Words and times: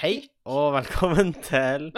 Hei 0.00 0.28
og 0.48 0.72
velkommen 0.74 1.32
til 1.44 1.90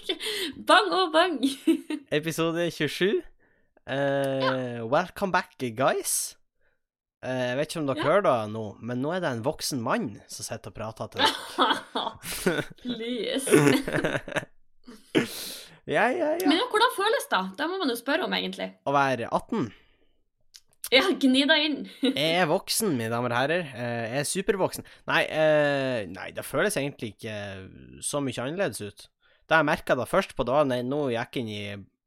bang 0.68 0.88
og 0.94 1.12
bang! 1.14 1.36
episode 2.18 2.70
27. 2.70 3.22
Eh, 3.86 4.82
welcome 4.90 5.32
back, 5.32 5.54
guys. 5.78 6.36
Uh, 7.26 7.30
jeg 7.50 7.56
vet 7.58 7.66
ikke 7.70 7.80
om 7.80 7.86
dere 7.88 7.98
Ja. 8.02 8.06
hører 8.06 8.22
det 8.26 8.34
nå, 8.52 8.64
men 8.86 8.96
nå 9.02 9.08
er 9.14 9.20
det 9.24 9.30
en 9.30 9.44
voksen 9.46 9.80
mann 9.82 10.08
som 10.30 10.42
sitter 10.46 10.70
og 10.70 10.74
prater 10.76 11.06
til 11.14 11.20
dere. 11.22 11.32
Please. 12.82 13.46
ja, 15.96 16.04
ja, 16.12 16.28
ja. 16.36 16.46
Men 16.50 16.58
hvordan 16.70 16.92
føles 16.98 17.26
det? 17.32 17.42
Det 17.58 17.64
må 17.70 17.74
man 17.82 17.90
jo 17.90 17.96
spørre 17.98 18.24
om, 18.28 18.34
egentlig. 18.36 18.68
Å 18.86 18.90
være 18.94 19.24
18. 19.30 19.72
Ja, 20.94 21.02
gni 21.18 21.42
deg 21.50 21.64
inn. 21.66 21.78
Jeg 22.04 22.36
er 22.42 22.46
voksen, 22.46 22.92
mine 22.94 23.10
damer 23.10 23.32
og 23.34 23.40
herrer. 23.40 23.64
Eh, 23.74 24.04
Jeg 24.12 24.20
er 24.22 24.28
supervoksen. 24.30 24.84
Nei, 25.10 25.22
eh, 25.26 26.04
nei, 26.12 26.28
det 26.36 26.44
føles 26.46 26.76
egentlig 26.78 27.14
ikke 27.16 27.34
så 28.06 28.20
mye 28.22 28.38
annerledes 28.44 28.80
ut. 28.86 29.08
Da 29.50 29.58
jeg 29.60 29.66
merka 29.66 29.96
det 29.98 30.06
først 30.10 30.36
på 30.38 30.46
dagen 30.46 30.70
jeg 30.74 30.86
nå 30.86 31.00
gikk 31.14 31.40
inn 31.42 31.50
i 31.50 31.60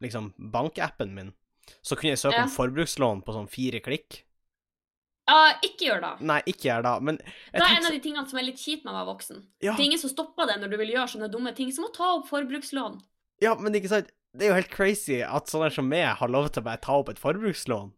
liksom, 0.04 0.32
bankappen 0.52 1.12
min, 1.16 1.34
så 1.84 1.96
kunne 2.00 2.14
jeg 2.16 2.22
søke 2.24 2.40
Ja. 2.40 2.44
om 2.48 2.50
forbrukslån 2.56 3.24
på 3.28 3.36
sånn 3.36 3.50
fire 3.52 3.80
klikk. 3.84 4.24
Ja, 5.30 5.54
ikke 5.62 5.86
gjør 5.92 6.02
det. 6.02 6.14
Nei, 6.26 6.40
ikke 6.50 6.72
gjør 6.72 6.82
det, 6.88 6.94
men 7.06 7.18
Det 7.20 7.62
er 7.62 7.76
en 7.78 7.86
av 7.86 7.92
de 7.94 8.00
tingene 8.02 8.28
som 8.32 8.40
er 8.40 8.48
litt 8.48 8.58
kjipt 8.58 8.84
med 8.88 8.94
å 8.96 8.98
være 8.98 9.12
voksen. 9.12 9.44
Ja. 9.62 9.76
Det 9.76 9.84
er 9.84 9.90
ingen 9.92 10.00
som 10.02 10.10
stopper 10.10 10.48
deg 10.50 10.58
når 10.64 10.72
du 10.72 10.78
vil 10.82 10.96
gjøre 10.96 11.12
sånne 11.14 11.30
dumme 11.30 11.54
ting, 11.56 11.70
som 11.76 11.86
å 11.86 11.92
ta 11.94 12.16
opp 12.16 12.26
forbrukslån. 12.32 13.02
Ja, 13.44 13.54
men 13.56 13.74
ikke 13.78 13.92
sant 13.92 14.10
Det 14.36 14.46
er 14.46 14.50
jo 14.52 14.56
helt 14.62 14.70
crazy 14.74 15.22
at 15.26 15.48
sånne 15.50 15.72
som 15.74 15.88
meg 15.90 16.06
har 16.20 16.30
lov 16.30 16.50
til 16.52 16.62
å 16.62 16.66
bare 16.66 16.78
ta 16.82 16.94
opp 17.00 17.10
et 17.10 17.18
forbrukslån. 17.18 17.92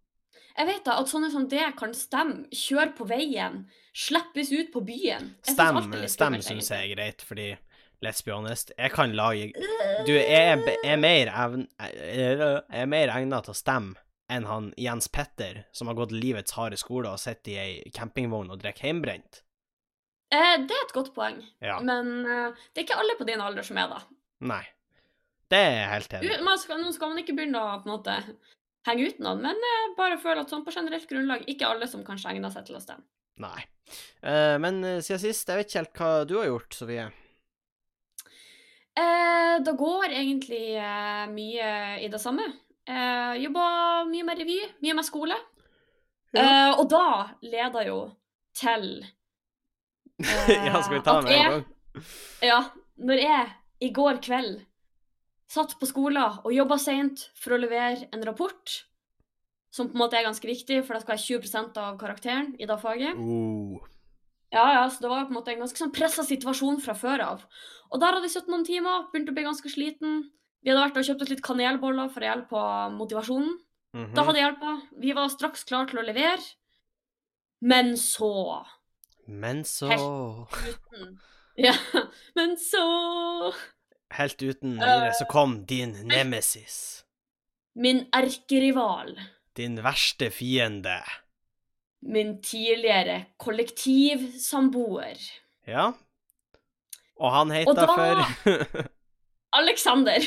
Jeg 0.57 0.67
vet 0.67 0.85
da 0.85 0.97
at 0.99 1.09
sånne 1.11 1.31
som 1.33 1.47
det 1.51 1.63
kan 1.79 1.93
stemme, 1.97 2.45
kjøre 2.51 2.93
på 2.97 3.07
veien, 3.09 3.65
slippes 3.95 4.51
ut 4.51 4.71
på 4.73 4.83
byen. 4.87 5.33
Stem, 5.47 5.81
stem 6.11 6.39
synes 6.43 6.71
jeg 6.71 6.89
er 6.91 6.95
greit, 6.95 7.25
fordi 7.27 7.49
let's 8.03 8.23
be 8.25 8.33
honest, 8.33 8.71
jeg 8.77 8.91
kan 8.91 9.13
lage 9.15 9.51
Du, 10.07 10.13
jeg 10.13 10.55
er, 10.55 10.63
er 10.84 10.98
mer 10.98 11.29
evn... 11.45 11.67
Er 11.79 12.89
mer 12.89 13.13
egnet 13.13 13.45
til 13.48 13.53
å 13.53 13.57
stemme 13.57 13.99
enn 14.31 14.45
han 14.48 14.70
Jens 14.79 15.09
Petter, 15.11 15.65
som 15.76 15.89
har 15.91 15.98
gått 15.98 16.13
livets 16.15 16.54
harde 16.55 16.77
skole 16.79 17.09
og 17.11 17.20
sitter 17.20 17.51
i 17.51 17.57
ei 17.59 17.91
campingvogn 17.95 18.54
og 18.54 18.61
drikker 18.61 18.87
hjemmebrent. 18.87 19.41
Eh, 20.31 20.54
det 20.63 20.71
er 20.71 20.85
et 20.85 20.93
godt 20.95 21.11
poeng, 21.15 21.41
Ja. 21.59 21.81
men 21.83 22.23
eh, 22.23 22.61
det 22.71 22.79
er 22.79 22.85
ikke 22.85 22.99
alle 23.01 23.17
på 23.20 23.27
din 23.27 23.43
alder 23.43 23.67
som 23.67 23.79
er 23.81 23.89
det. 23.91 23.99
Nei. 24.48 24.63
Det 25.51 25.59
er 25.59 25.73
jeg 25.76 25.89
helt 25.91 26.13
enig 26.15 26.31
i. 26.31 26.37
Nå 26.48 26.54
skal 26.95 27.11
man 27.11 27.20
ikke 27.20 27.35
begynne 27.35 27.59
å 27.59 27.73
på 27.83 27.89
en 27.89 27.91
måte 27.98 28.15
henge 28.87 29.07
ut 29.10 29.20
noen, 29.24 29.43
men 29.46 29.65
jeg 29.68 29.96
bare 29.98 30.20
føler 30.21 30.43
at 30.43 30.51
sånn 30.54 30.65
på 30.65 30.74
generelt 30.74 31.10
grunnlag, 31.10 31.43
ikke 31.51 31.70
alle 31.70 31.90
som 31.90 32.05
kanskje 32.05 32.34
egner 32.34 32.54
seg 32.54 32.68
til 32.68 32.79
å 32.79 32.84
stemme. 32.84 33.05
Nei. 33.41 33.62
Uh, 34.21 34.57
men 34.62 34.82
eh, 34.85 34.99
siden 35.04 35.21
sist, 35.21 35.49
jeg 35.49 35.57
vet 35.57 35.70
ikke 35.70 35.82
helt 35.82 36.01
hva 36.01 36.12
du 36.29 36.35
har 36.40 36.49
gjort, 36.49 36.76
Sofie. 36.77 37.07
Eh, 38.91 39.55
det 39.63 39.73
går 39.79 40.12
egentlig 40.12 40.65
eh, 40.76 41.23
mye 41.32 41.70
i 42.04 42.10
det 42.12 42.20
samme. 42.20 42.43
Eh, 42.88 43.34
jobba 43.46 43.65
mye 44.10 44.26
med 44.27 44.41
revy, 44.41 44.57
mye 44.84 44.98
med 44.98 45.07
skole. 45.07 45.38
Eh, 46.35 46.71
og 46.76 46.85
da 46.91 47.05
leder 47.43 47.88
jo 47.88 47.99
til 48.55 49.04
eh, 50.23 50.51
ja, 50.68 50.79
skal 50.79 50.95
vi 50.98 51.01
ta 51.05 51.18
med 51.23 51.34
en 51.35 51.55
gang? 51.55 51.66
Ja, 52.43 52.60
når 52.99 53.23
jeg 53.23 53.48
i 53.84 53.90
går 53.95 54.21
kveld 54.23 54.62
satt 55.52 55.76
på 55.80 55.90
skolen 55.90 56.40
og 56.46 56.54
jobba 56.55 56.77
seint 56.80 57.27
for 57.38 57.55
å 57.55 57.60
levere 57.60 58.07
en 58.16 58.24
rapport, 58.27 58.76
som 59.71 59.88
på 59.88 59.96
en 59.96 60.04
måte 60.04 60.20
er 60.20 60.27
ganske 60.27 60.48
viktig, 60.48 60.82
for 60.84 60.96
det 60.96 61.04
skal 61.04 61.16
være 61.16 61.26
20% 61.44 61.80
av 61.80 61.98
karakteren 61.99 62.54
i 62.60 62.68
det 62.68 62.77
faget. 62.82 63.20
Oh. 63.20 63.79
Ja, 64.52 64.66
ja, 64.75 64.84
så 64.91 65.03
det 65.03 65.12
var 65.12 65.28
på 65.28 65.31
en 65.31 65.40
måte 65.40 65.53
en 65.53 65.63
ganske 65.63 65.79
sånn 65.79 65.94
pressa 65.96 66.25
situasjon 66.28 66.81
fra 66.84 66.96
før 66.97 67.24
av. 67.24 67.44
Og 67.91 68.02
der 68.02 68.12
hadde 68.12 68.25
vi 68.25 68.31
sittet 68.34 68.52
noen 68.52 68.68
timer, 68.68 69.07
begynte 69.12 69.31
å 69.31 69.38
bli 69.38 69.47
ganske 69.47 69.72
sliten. 69.72 70.25
Vi 70.62 70.72
hadde 70.72 70.84
vært 70.84 71.00
og 71.00 71.07
kjøpt 71.07 71.24
oss 71.24 71.31
litt 71.31 71.44
kanelboller 71.46 72.12
for 72.12 72.24
å 72.24 72.28
hjelpe 72.28 72.52
på 72.52 72.63
motivasjonen. 72.97 73.53
-hmm. 73.94 74.16
Da 74.16 74.25
hadde 74.28 74.40
hjelpa. 74.41 74.75
Vi 75.01 75.13
var 75.17 75.31
straks 75.31 75.63
klare 75.67 75.90
til 75.91 76.01
å 76.01 76.06
levere. 76.06 76.44
Men 77.61 77.94
så 77.97 78.66
Men 79.28 79.63
så 79.63 79.91
uten 79.91 81.19
Ja, 81.57 81.75
men 82.38 82.56
så 82.57 83.53
Helt 84.11 84.41
uten 84.44 84.73
Eh. 84.77 84.85
videre 84.85 85.13
så 85.13 85.25
kom 85.29 85.66
din 85.66 85.91
nemesis. 86.07 87.03
Min 87.75 88.05
erkerival. 88.13 89.13
Din 89.55 89.77
verste 89.83 90.29
fiende. 90.31 90.97
Min 92.01 92.41
tidligere 92.41 93.25
kollektivsamboer. 93.38 95.17
Ja. 95.67 95.91
Og 97.22 97.31
han 97.31 97.51
heita 97.51 97.73
da- 97.73 97.88
for 97.88 98.25
Alexander. 99.61 100.19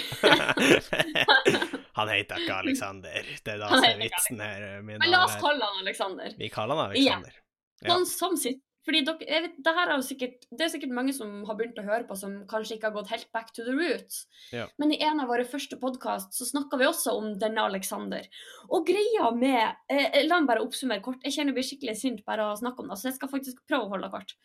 Han 1.95 2.09
heter 2.11 2.41
ikke 2.43 2.55
Alexander. 2.55 3.23
Det 3.45 3.53
er 3.55 3.59
da 3.63 3.69
som 3.71 3.85
er 3.87 3.99
vitsen 4.01 4.41
her. 4.43 4.65
Men 4.83 5.01
la 5.09 5.21
oss 5.25 5.37
kalle 5.41 5.63
han 5.65 5.79
Alexander. 5.85 6.33
Vi 6.39 6.49
kaller 6.53 6.75
han 6.81 6.91
Alexander. 6.91 7.37
Ja. 7.85 7.95
Sånn 7.95 8.07
som 8.11 8.35
sitt. 8.41 8.61
Fordi 8.85 9.01
dere, 9.07 9.41
vet, 9.47 9.55
det, 9.65 9.73
her 9.79 9.91
er 9.91 10.03
sikkert, 10.05 10.43
det 10.53 10.67
er 10.67 10.73
sikkert 10.75 10.93
mange 10.97 11.15
som 11.17 11.31
har 11.49 11.57
begynt 11.57 11.79
å 11.81 11.87
høre 11.87 12.05
på, 12.09 12.17
som 12.21 12.43
kanskje 12.51 12.77
ikke 12.77 12.91
har 12.91 12.97
gått 12.99 13.13
helt 13.15 13.31
back 13.33 13.49
to 13.57 13.65
the 13.65 13.73
roots. 13.73 14.27
Ja. 14.53 14.67
Men 14.81 14.93
i 14.93 15.01
en 15.05 15.23
av 15.25 15.31
våre 15.33 15.47
første 15.49 15.79
podkast 15.81 16.37
så 16.37 16.49
snakka 16.49 16.79
vi 16.81 16.89
også 16.89 17.15
om 17.17 17.33
denne 17.41 17.65
Alexander. 17.65 18.29
Og 18.69 18.85
greia 18.89 19.31
med 19.37 19.63
eh, 19.89 20.21
La 20.29 20.41
meg 20.41 20.51
bare 20.51 20.65
oppsummere 20.67 21.05
kort. 21.05 21.25
Jeg 21.25 21.39
kjenner 21.39 21.55
jeg 21.55 21.61
blir 21.61 21.69
skikkelig 21.71 21.97
sint 22.01 22.25
bare 22.29 22.45
av 22.45 22.59
å 22.59 22.61
snakke 22.61 22.85
om 22.85 22.93
det, 22.93 23.01
så 23.01 23.09
jeg 23.09 23.17
skal 23.17 23.33
faktisk 23.33 23.65
prøve 23.65 23.89
å 23.89 23.95
holde 23.95 24.11
det 24.11 24.17
kort. 24.19 24.37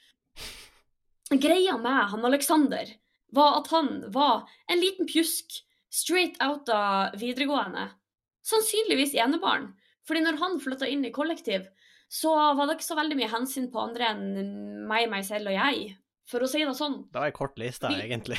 Greia 1.29 1.75
med 1.77 2.13
han 2.13 2.25
Alexander 2.25 2.95
var 3.35 3.59
at 3.59 3.67
han 3.75 3.91
var 4.13 4.47
en 4.71 4.79
liten 4.81 5.09
pjusk 5.09 5.59
straight 5.93 6.39
out 6.41 6.69
av 6.73 7.19
videregående. 7.19 7.89
Sannsynligvis 8.45 9.17
enebarn. 9.19 9.73
Fordi 10.07 10.23
når 10.25 10.39
han 10.41 10.57
flytta 10.63 10.87
inn 10.89 11.03
i 11.05 11.13
kollektiv, 11.13 11.67
så 12.09 12.31
var 12.57 12.65
det 12.67 12.77
ikke 12.79 12.87
så 12.89 12.97
veldig 12.97 13.17
mye 13.19 13.29
hensyn 13.31 13.67
på 13.71 13.81
andre 13.83 14.07
enn 14.15 14.23
meg, 14.89 15.07
meg 15.11 15.25
selv 15.27 15.51
og 15.51 15.53
jeg. 15.59 15.91
For 16.29 16.41
å 16.45 16.49
si 16.49 16.61
det 16.65 16.73
sånn. 16.77 17.03
Det 17.09 17.17
var 17.21 17.29
ei 17.29 17.35
kort 17.35 17.57
liste, 17.61 17.89
Vi- 17.89 18.01
egentlig. 18.07 18.37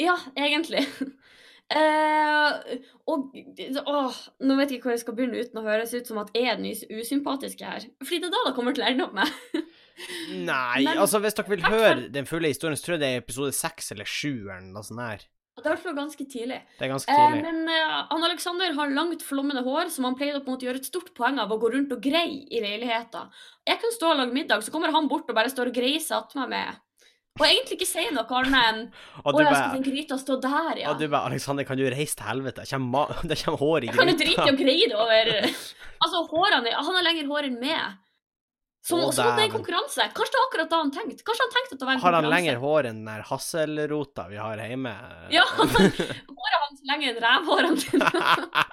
Ja, 0.00 0.14
egentlig. 0.38 0.86
uh, 1.74 2.78
og 3.10 3.34
åh, 3.84 4.20
Nå 4.46 4.56
vet 4.58 4.70
jeg 4.72 4.78
ikke 4.80 4.88
hvor 4.88 4.94
jeg 4.96 5.02
skal 5.04 5.16
begynne 5.18 5.42
uten 5.42 5.60
å 5.60 5.66
høres 5.66 5.92
ut 5.94 6.08
som 6.08 6.18
at 6.22 6.30
jeg 6.34 6.48
er 6.50 6.56
den 6.58 6.70
usympatiske 7.00 7.66
her. 7.66 7.86
Fordi 8.02 8.22
det 8.22 8.30
er 8.30 8.34
da 8.36 8.44
det 8.48 8.54
kommer 8.56 8.74
til 8.76 8.86
å 8.86 8.90
ende 8.90 9.06
opp 9.06 9.14
med. 9.18 9.34
Nei, 10.48 10.84
Men- 10.86 10.96
altså 11.02 11.20
hvis 11.22 11.36
dere 11.36 11.52
vil 11.52 11.66
høre 11.68 12.08
den 12.14 12.26
fulle 12.30 12.48
historien, 12.54 12.78
så 12.78 12.86
tror 12.86 12.96
jeg 12.96 13.02
det 13.04 13.10
er 13.12 13.22
episode 13.24 13.52
seks 13.56 13.92
eller 13.94 14.08
sju 14.08 14.32
eller 14.48 14.70
noe 14.72 14.86
sånt 14.86 15.02
her. 15.04 15.26
Det 15.60 15.68
er 15.68 15.72
i 15.72 15.76
hvert 15.76 15.86
fall 15.86 15.96
ganske 15.98 16.26
tidlig. 16.34 16.60
Det 16.78 16.86
er 16.86 16.92
ganske 16.94 17.16
Eh, 17.20 17.38
men 17.44 17.62
eh, 17.70 17.96
han 18.10 18.26
Alexander 18.26 18.74
har 18.76 18.92
langt, 18.96 19.24
flommende 19.26 19.62
hår, 19.66 19.90
som 19.94 20.08
han 20.08 20.18
pleide 20.18 20.40
å 20.40 20.44
på 20.44 20.50
en 20.50 20.56
måte 20.56 20.68
gjøre 20.68 20.82
et 20.82 20.90
stort 20.90 21.12
poeng 21.16 21.40
av 21.42 21.52
å 21.52 21.58
gå 21.60 21.72
rundt 21.74 21.94
og 21.94 22.02
greie 22.04 22.44
i 22.48 22.62
leiligheten. 22.64 23.32
Jeg 23.68 23.82
kan 23.82 23.96
stå 23.96 24.12
og 24.12 24.22
lage 24.22 24.36
middag, 24.36 24.64
så 24.64 24.74
kommer 24.74 24.94
han 24.94 25.08
bort 25.10 25.30
og 25.30 25.36
bare 25.36 25.52
står 25.52 25.72
og 25.72 25.80
greiser 25.80 26.18
attmed 26.20 26.52
meg. 26.52 26.80
Og 27.38 27.46
egentlig 27.46 27.78
ikke 27.78 27.88
sier 27.88 28.12
noe 28.12 28.26
annet 28.40 28.58
enn 28.58 28.80
Å, 29.24 29.32
jeg 29.38 29.54
skal 29.54 29.76
den 29.76 29.84
gryta 29.86 30.18
stå 30.20 30.36
der, 30.42 30.82
ja. 30.82 30.90
og 30.90 31.00
du 31.00 31.06
bare, 31.06 31.30
Alexander, 31.30 31.66
kan 31.68 31.78
du 31.78 31.86
reise 31.86 32.18
til 32.18 32.26
helvete? 32.26 32.66
Det 32.66 32.72
kommer, 32.74 33.60
hår 33.64 33.86
i 33.86 33.90
Jeg 33.90 33.96
kan 33.96 34.10
jo 34.10 34.18
drite 34.18 34.46
i 34.48 34.52
å 34.52 34.58
greie 34.58 34.90
det 34.90 34.98
over 34.98 35.32
Altså, 36.02 36.24
hårene 36.32 36.74
Han 36.74 36.96
har 36.98 37.06
lengre 37.06 37.28
hår 37.30 37.48
enn 37.50 37.60
meg. 37.60 37.98
Så 38.80 38.96
det 39.12 39.24
er 39.26 39.42
en 39.44 39.52
konkurranse. 39.52 40.06
Kanskje 40.16 40.32
det 40.34 40.40
er 40.40 40.46
akkurat 40.48 40.70
da 40.72 40.80
han 40.80 40.92
tenkte. 40.94 41.24
Kanskje 41.26 41.46
han 41.46 41.54
tenkte 41.56 41.76
at 41.76 41.80
det 41.82 41.88
var 41.88 41.94
en 41.96 42.02
Har 42.04 42.16
han 42.16 42.28
lenger 42.32 42.60
hår 42.62 42.90
enn 42.90 43.00
den 43.02 43.10
der 43.10 43.26
hasselrota 43.28 44.26
vi 44.30 44.40
har 44.40 44.64
hjemme? 44.64 44.94
Ja, 45.36 45.44
håret 45.60 46.60
hans 46.64 46.84
lenger 46.88 47.12
enn 47.12 47.24
rævhårene 47.24 47.76
dine. 47.84 48.68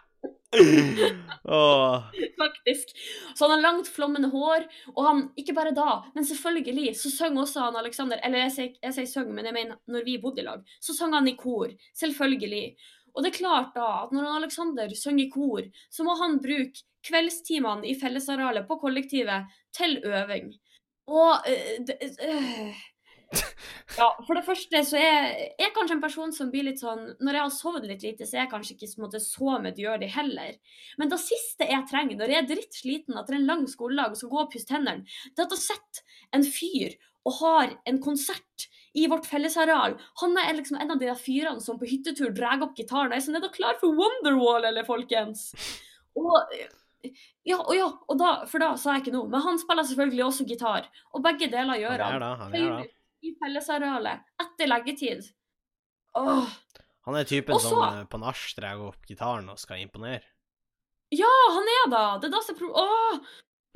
oh. 1.43 2.07
faktisk. 2.43 2.93
Så 3.35 3.45
han 3.45 3.51
har 3.51 3.61
langt, 3.61 3.87
flommende 3.91 4.29
hår, 4.31 4.65
og 4.95 5.01
han, 5.05 5.23
ikke 5.39 5.55
bare 5.57 5.73
da, 5.75 6.03
men 6.15 6.25
selvfølgelig, 6.25 6.95
så 6.99 7.11
synger 7.11 7.43
også 7.43 7.65
han 7.67 7.79
Alexander, 7.79 8.21
eller 8.23 8.45
jeg 8.45 8.53
sier, 8.55 8.71
jeg 8.83 9.09
sier 9.11 9.27
men 9.27 9.45
jeg 9.45 9.55
mener 9.55 9.81
når 9.91 10.07
vi 10.07 10.17
bodde 10.23 10.41
i 10.41 10.47
lag, 10.47 10.63
så 10.79 10.95
sang 10.95 11.15
han 11.17 11.27
i 11.27 11.35
kor, 11.39 11.73
selvfølgelig. 11.99 12.77
Og 13.17 13.25
det 13.25 13.31
er 13.31 13.39
klart 13.39 13.73
da, 13.73 13.87
at 14.05 14.13
når 14.13 14.29
Alexander 14.35 14.91
synger 14.93 15.25
i 15.25 15.31
kor, 15.33 15.65
så 15.89 16.05
må 16.05 16.13
han 16.19 16.37
bruke 16.43 16.85
kveldstimene 17.07 17.87
i 17.89 17.95
fellesarealet 17.97 18.67
på 18.69 18.77
kollektivet 18.81 19.49
til 19.75 19.97
øving. 20.05 20.51
Og 21.07 21.49
øh, 21.49 21.73
det, 21.87 21.97
øh, 22.21 22.77
ja, 23.97 24.07
for 24.27 24.37
det 24.37 24.43
første 24.45 24.81
så 24.87 24.99
er 24.99 25.25
jeg 25.59 25.73
kanskje 25.75 25.97
en 25.97 26.03
person 26.03 26.33
som 26.35 26.51
blir 26.51 26.63
litt 26.67 26.79
sånn 26.79 27.01
Når 27.19 27.37
jeg 27.37 27.43
har 27.43 27.53
sovet 27.55 27.87
litt 27.89 28.05
lite, 28.05 28.27
så 28.27 28.37
er 28.37 28.43
jeg 28.45 28.51
kanskje 28.53 28.75
ikke 28.75 28.89
så, 28.91 29.01
måte, 29.03 29.21
så 29.23 29.57
medgjørlig 29.63 30.11
heller. 30.13 30.55
Men 30.99 31.11
det 31.11 31.19
siste 31.23 31.67
jeg 31.67 31.87
trenger 31.89 32.19
når 32.19 32.33
jeg 32.33 32.43
er 32.43 32.49
drittsliten 32.53 33.19
etter 33.19 33.39
en 33.39 33.49
lang 33.49 33.65
skoledag 33.71 34.13
og 34.13 34.21
skal 34.21 34.33
gå 34.33 34.41
og 34.43 34.51
pusse 34.53 34.69
tennene, 34.69 35.07
det 35.33 35.43
er 35.43 35.49
at 35.49 35.57
jeg 35.57 35.65
sitter 35.65 36.19
en 36.37 36.47
fyr 36.47 36.97
og 37.27 37.39
har 37.41 37.73
en 37.89 38.01
konsert 38.03 38.67
i 38.97 39.05
vårt 39.11 39.27
fellesareal. 39.29 39.95
Han 40.21 40.37
er 40.41 40.57
liksom 40.57 40.79
en 40.81 40.91
av 40.95 40.99
de 41.01 41.13
fyrene 41.19 41.61
som 41.61 41.77
på 41.79 41.89
hyttetur 41.89 42.33
drar 42.35 42.63
opp 42.65 42.77
gitaren. 42.77 43.13
Jeg 43.13 43.21
er 43.21 43.25
sånn, 43.27 43.37
er 43.37 43.45
dere 43.45 43.53
klar 43.53 43.77
for 43.81 43.93
Wonderwall, 43.97 44.65
eller, 44.65 44.87
folkens? 44.87 45.51
Og 46.17 46.33
ja, 47.47 47.59
og 47.61 47.73
ja, 47.77 47.87
og 48.09 48.17
da, 48.19 48.31
for 48.49 48.63
da 48.63 48.71
sa 48.79 48.95
jeg 48.95 49.05
ikke 49.05 49.15
noe. 49.15 49.29
Men 49.31 49.43
han 49.45 49.59
spiller 49.61 49.85
selvfølgelig 49.87 50.23
også 50.25 50.47
gitar. 50.49 50.87
Og 51.13 51.23
begge 51.25 51.49
deler 51.51 51.79
gjør 51.79 52.03
han. 52.03 52.15
han. 52.17 52.23
Da, 52.25 52.31
han 52.41 52.57
er 52.57 52.71
da. 52.73 52.79
I 53.27 53.33
fellesarealet. 53.37 54.25
etter 54.43 54.69
leggetid. 54.69 55.29
Åh. 56.17 56.55
Han 57.07 57.15
er 57.15 57.27
typen 57.29 57.55
Også, 57.55 57.69
som 57.71 57.83
eh, 57.85 58.07
på 58.09 58.19
nach 58.19 58.41
drar 58.57 58.81
opp 58.89 59.05
gitaren 59.07 59.47
og 59.53 59.61
skal 59.61 59.79
imponere. 59.79 60.25
Ja, 61.15 61.29
han 61.55 61.69
er 61.71 61.85
da! 61.93 62.01
Det 62.19 62.27
er 62.27 62.33
da 62.33 62.41
som 62.43 62.57
er! 62.67 63.21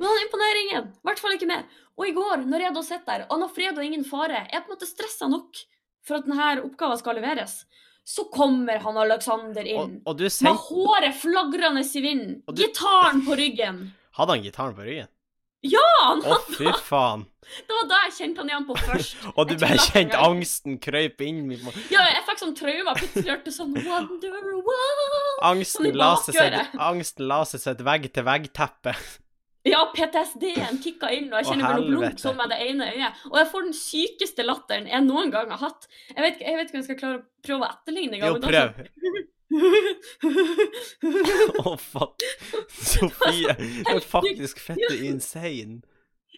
Men 0.02 0.10
han 0.10 0.24
imponerer 0.26 0.60
ingen. 0.64 0.88
I 0.98 1.06
hvert 1.08 1.22
fall 1.22 1.36
ikke 1.36 1.48
meg. 1.50 1.78
Og 1.94 2.08
i 2.08 2.14
går, 2.16 2.42
når 2.50 2.64
jeg 2.66 2.74
da 2.74 2.82
sitter 2.82 3.06
der, 3.12 3.24
og 3.30 3.38
når 3.42 3.52
fred 3.54 3.78
og 3.78 3.84
ingen 3.86 4.02
fare, 4.08 4.42
jeg 4.42 4.50
er 4.58 4.64
på 4.64 4.72
en 4.72 4.76
måte 4.76 4.88
stressa 4.90 5.28
nok 5.30 5.60
for 6.02 6.18
at 6.18 6.26
denne 6.26 6.64
oppgaven 6.66 6.98
skal 6.98 7.18
leveres, 7.20 7.60
så 8.02 8.24
kommer 8.34 8.80
han 8.82 8.96
Alexander 8.98 9.62
inn. 9.68 10.00
og 10.04 10.18
du 10.18 10.24
Med 10.42 10.56
håret 10.66 11.14
flagrende 11.20 11.84
i 11.86 12.00
vinden. 12.02 12.40
Du- 12.48 12.62
Gitaren 12.64 13.22
på 13.26 13.36
ryggen. 13.38 13.82
Hadde 14.18 14.34
han 14.34 14.42
gitaren 14.42 14.74
på 14.74 14.82
ryggen? 14.88 15.08
Ja, 15.62 15.84
han 16.00 16.24
Å, 16.26 16.40
fy 16.56 16.72
faen. 16.82 17.22
Det 17.68 17.74
var 17.74 17.86
da 17.90 17.98
jeg 18.08 18.14
kjente 18.16 18.42
han 18.42 18.50
igjen 18.50 18.66
på 18.66 18.74
først. 18.80 19.16
Og 19.36 19.46
du 19.46 19.54
bare 19.60 19.78
kjente 19.78 20.18
angsten 20.18 20.78
krøype 20.82 21.26
inn. 21.26 21.52
Ja, 21.92 22.02
jeg 22.08 22.22
fikk 22.26 22.40
sånn 22.42 22.54
traume. 22.58 22.94
Plutselig 22.98 23.30
hørte 23.30 23.54
sånn 23.54 23.74
Wonder 23.78 24.38
Angsten 25.46 25.86
Sånn 25.86 25.98
la 25.98 26.10
seg 26.22 26.38
seg, 26.38 26.56
angsten 26.90 27.28
la 27.30 27.40
seg 27.46 27.62
til 27.62 27.74
et 27.76 27.84
vegg-til-vegg-teppe. 27.86 28.94
Ja, 29.68 29.84
PTSD-en 29.94 30.80
kicka 30.82 31.10
inn, 31.14 31.28
og 31.30 31.38
jeg 31.38 31.52
kjenner 31.52 31.76
mellom 31.76 31.86
blunk 31.86 32.06
helvete. 32.08 32.22
sånn 32.24 32.38
med 32.40 32.50
det 32.50 32.58
ene 32.64 32.88
øyet. 32.90 33.20
Og 33.30 33.36
jeg 33.38 33.50
får 33.52 33.68
den 33.68 33.76
sykeste 33.78 34.46
latteren 34.46 34.88
jeg 34.90 35.06
noen 35.06 35.30
gang 35.34 35.52
har 35.54 35.60
hatt. 35.62 35.86
Jeg 36.08 36.24
vet, 36.24 36.42
jeg 36.42 36.58
vet 36.58 36.66
ikke 36.66 36.76
om 36.76 36.80
jeg 36.80 36.88
skal 36.88 36.98
klare 37.02 37.20
å 37.20 37.22
prøve 37.46 37.68
å 37.68 37.70
etterligne 37.70 38.18
engang. 38.18 38.34
Jo, 38.34 38.40
prøv. 38.42 38.68
Å, 41.62 41.76
fuck. 41.78 42.26
Sofie 42.72 43.54
du 43.60 43.92
er 43.94 44.02
faktisk 44.02 44.62
fette 44.64 44.94
insane. 45.06 45.82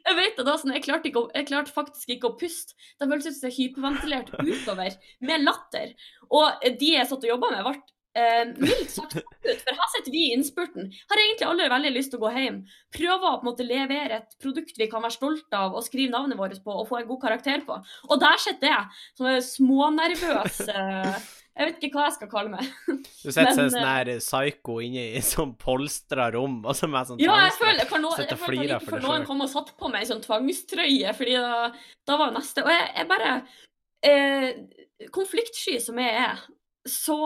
Jeg 0.05 0.19
vet 0.19 0.37
det, 0.37 0.45
da, 0.45 0.59
sånn, 0.61 0.75
jeg, 0.77 0.85
klarte 0.85 1.09
å, 1.17 1.25
jeg 1.33 1.47
klarte 1.49 1.73
faktisk 1.73 2.11
ikke 2.13 2.29
å 2.29 2.37
puste. 2.37 2.77
Det 3.01 3.09
føltes 3.09 3.31
ut 3.31 3.39
som 3.39 3.49
jeg 3.49 3.57
hyperventilerte 3.57 4.43
utover 4.45 4.99
med 5.25 5.47
latter. 5.47 5.95
Og 6.29 6.67
de 6.77 6.91
jeg 6.99 7.09
satt 7.09 7.25
og 7.25 7.31
jobba 7.31 7.55
med, 7.55 7.81
eh, 8.19 8.43
mildt 8.57 8.95
sagt 8.95 9.17
ut. 9.19 9.37
For 9.45 9.77
her 9.77 9.93
sitter 9.93 10.15
vi 10.15 10.25
i 10.29 10.33
innspurten. 10.37 10.91
Har 11.11 11.23
egentlig 11.23 11.49
alle 11.49 11.71
veldig 11.73 11.95
lyst 11.95 12.15
til 12.15 12.21
å 12.21 12.25
gå 12.25 12.33
hjem. 12.35 12.59
Prøve 12.95 13.31
å 13.31 13.37
på 13.39 13.45
en 13.45 13.51
måte 13.51 13.69
levere 13.69 14.21
et 14.23 14.37
produkt 14.43 14.79
vi 14.81 14.91
kan 14.91 15.05
være 15.05 15.19
stolte 15.19 15.63
av 15.67 15.77
og 15.77 15.87
skrive 15.87 16.15
navnet 16.15 16.41
vårt 16.41 16.61
på 16.65 16.75
og 16.83 16.89
få 16.91 17.01
en 17.03 17.09
god 17.11 17.23
karakter 17.27 17.65
på. 17.67 17.79
Og 18.09 18.21
der 18.23 18.43
sitter 18.43 18.71
jeg, 18.73 19.01
som 19.19 19.31
er 19.31 19.41
smånervøs 19.45 20.61
eh, 20.69 21.17
Jeg 21.55 21.69
vet 21.69 21.85
ikke 21.87 22.01
hva 22.01 22.05
jeg 22.09 22.15
skal 22.17 22.29
kalle 22.33 22.51
meg. 22.51 22.71
Du 23.23 23.29
sitter 23.31 23.53
som 23.55 23.69
sånn 23.71 23.87
her 23.87 24.09
psyko 24.19 24.81
inne 24.83 25.05
i 25.15 25.21
sånn 25.23 25.53
polstra 25.55 26.27
rom, 26.35 26.57
og 26.67 26.75
så 26.75 26.89
med 26.91 27.07
sånn 27.07 27.23
Ja, 27.23 27.37
jeg 27.45 27.55
føler 27.61 27.87
kan 27.87 28.03
noen, 28.03 28.25
jeg 28.27 28.39
føler 28.41 28.73
ikke 28.75 28.89
for 28.89 29.07
noen 29.07 29.27
kom 29.29 29.45
og 29.45 29.53
satt 29.53 29.71
på 29.79 29.91
meg 29.93 30.03
en 30.03 30.11
sånn 30.17 30.25
tvangstrøye, 30.25 31.15
fordi 31.15 31.37
da, 31.39 31.69
da 32.11 32.19
var 32.19 32.35
neste 32.35 32.65
Og 32.67 32.73
jeg, 32.75 32.89
jeg 32.99 33.11
bare 33.13 33.31
eh, 34.11 34.49
Konfliktsky 35.15 35.79
som 35.83 36.03
jeg 36.03 36.19
er, 36.25 36.43
så 36.91 37.21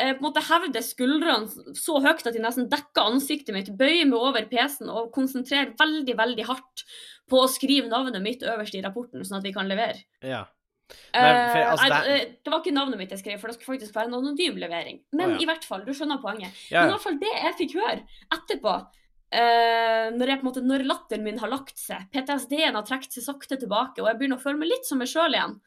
eh, 0.00 0.12
på 0.16 0.22
en 0.22 0.26
måte 0.28 0.42
hevder 0.48 0.84
skuldrene 0.84 1.74
så 1.78 1.98
høyt 2.02 2.24
at 2.26 2.34
de 2.36 2.42
nesten 2.42 2.68
dekker 2.72 3.10
ansiktet 3.12 3.54
mitt, 3.56 3.70
bøyer 3.78 4.08
meg 4.08 4.18
over 4.18 4.46
PC-en 4.50 4.90
og 4.92 5.10
konsentrerer 5.14 5.74
veldig, 5.78 6.16
veldig 6.18 6.46
hardt 6.48 6.84
på 7.30 7.44
å 7.44 7.50
skrive 7.50 7.90
navnet 7.92 8.22
mitt 8.24 8.42
øverst 8.42 8.74
i 8.74 8.82
rapporten, 8.82 9.22
sånn 9.26 9.38
at 9.38 9.46
vi 9.46 9.52
kan 9.54 9.68
levere. 9.70 10.00
Ja. 10.24 10.46
Men, 11.14 11.36
for, 11.52 11.58
Eh, 11.60 11.70
altså, 11.70 11.88
nei, 11.88 11.98
det- 12.02 12.14
eh, 12.20 12.30
det 12.42 12.50
var 12.50 12.60
ikke 12.64 12.74
navnet 12.74 12.98
mitt 12.98 13.10
jeg 13.14 13.20
skrev, 13.20 13.38
for 13.38 13.46
det 13.46 13.54
skulle 13.60 13.78
faktisk 13.78 13.94
være 13.94 14.08
en 14.10 14.16
anonym 14.18 14.56
levering. 14.58 14.96
Men 15.12 15.30
oh, 15.30 15.34
ja. 15.36 15.38
i 15.44 15.46
hvert 15.46 15.64
fall, 15.68 15.84
du 15.86 15.92
skjønner 15.94 16.18
poenget. 16.20 16.50
Ja, 16.70 16.80
Men 16.82 16.90
i 16.90 16.92
hvert 16.96 17.04
fall 17.04 17.20
det 17.20 17.30
jeg 17.36 17.54
fikk 17.60 17.76
høre 17.78 18.00
etterpå, 18.34 18.72
eh, 19.30 20.10
når, 20.16 20.26
jeg, 20.32 20.42
måte, 20.42 20.62
når 20.66 20.84
latteren 20.88 21.22
min 21.22 21.38
har 21.38 21.52
lagt 21.52 21.78
seg, 21.78 22.08
PTSD-en 22.10 22.74
har 22.74 22.86
trukket 22.88 23.12
seg 23.14 23.22
sakte 23.28 23.58
tilbake, 23.60 24.02
og 24.02 24.08
jeg 24.10 24.18
begynner 24.18 24.40
å 24.40 24.42
føle 24.42 24.58
meg 24.58 24.72
litt 24.72 24.88
som 24.88 24.98
meg 24.98 25.10
sjøl 25.12 25.36
igjen, 25.36 25.60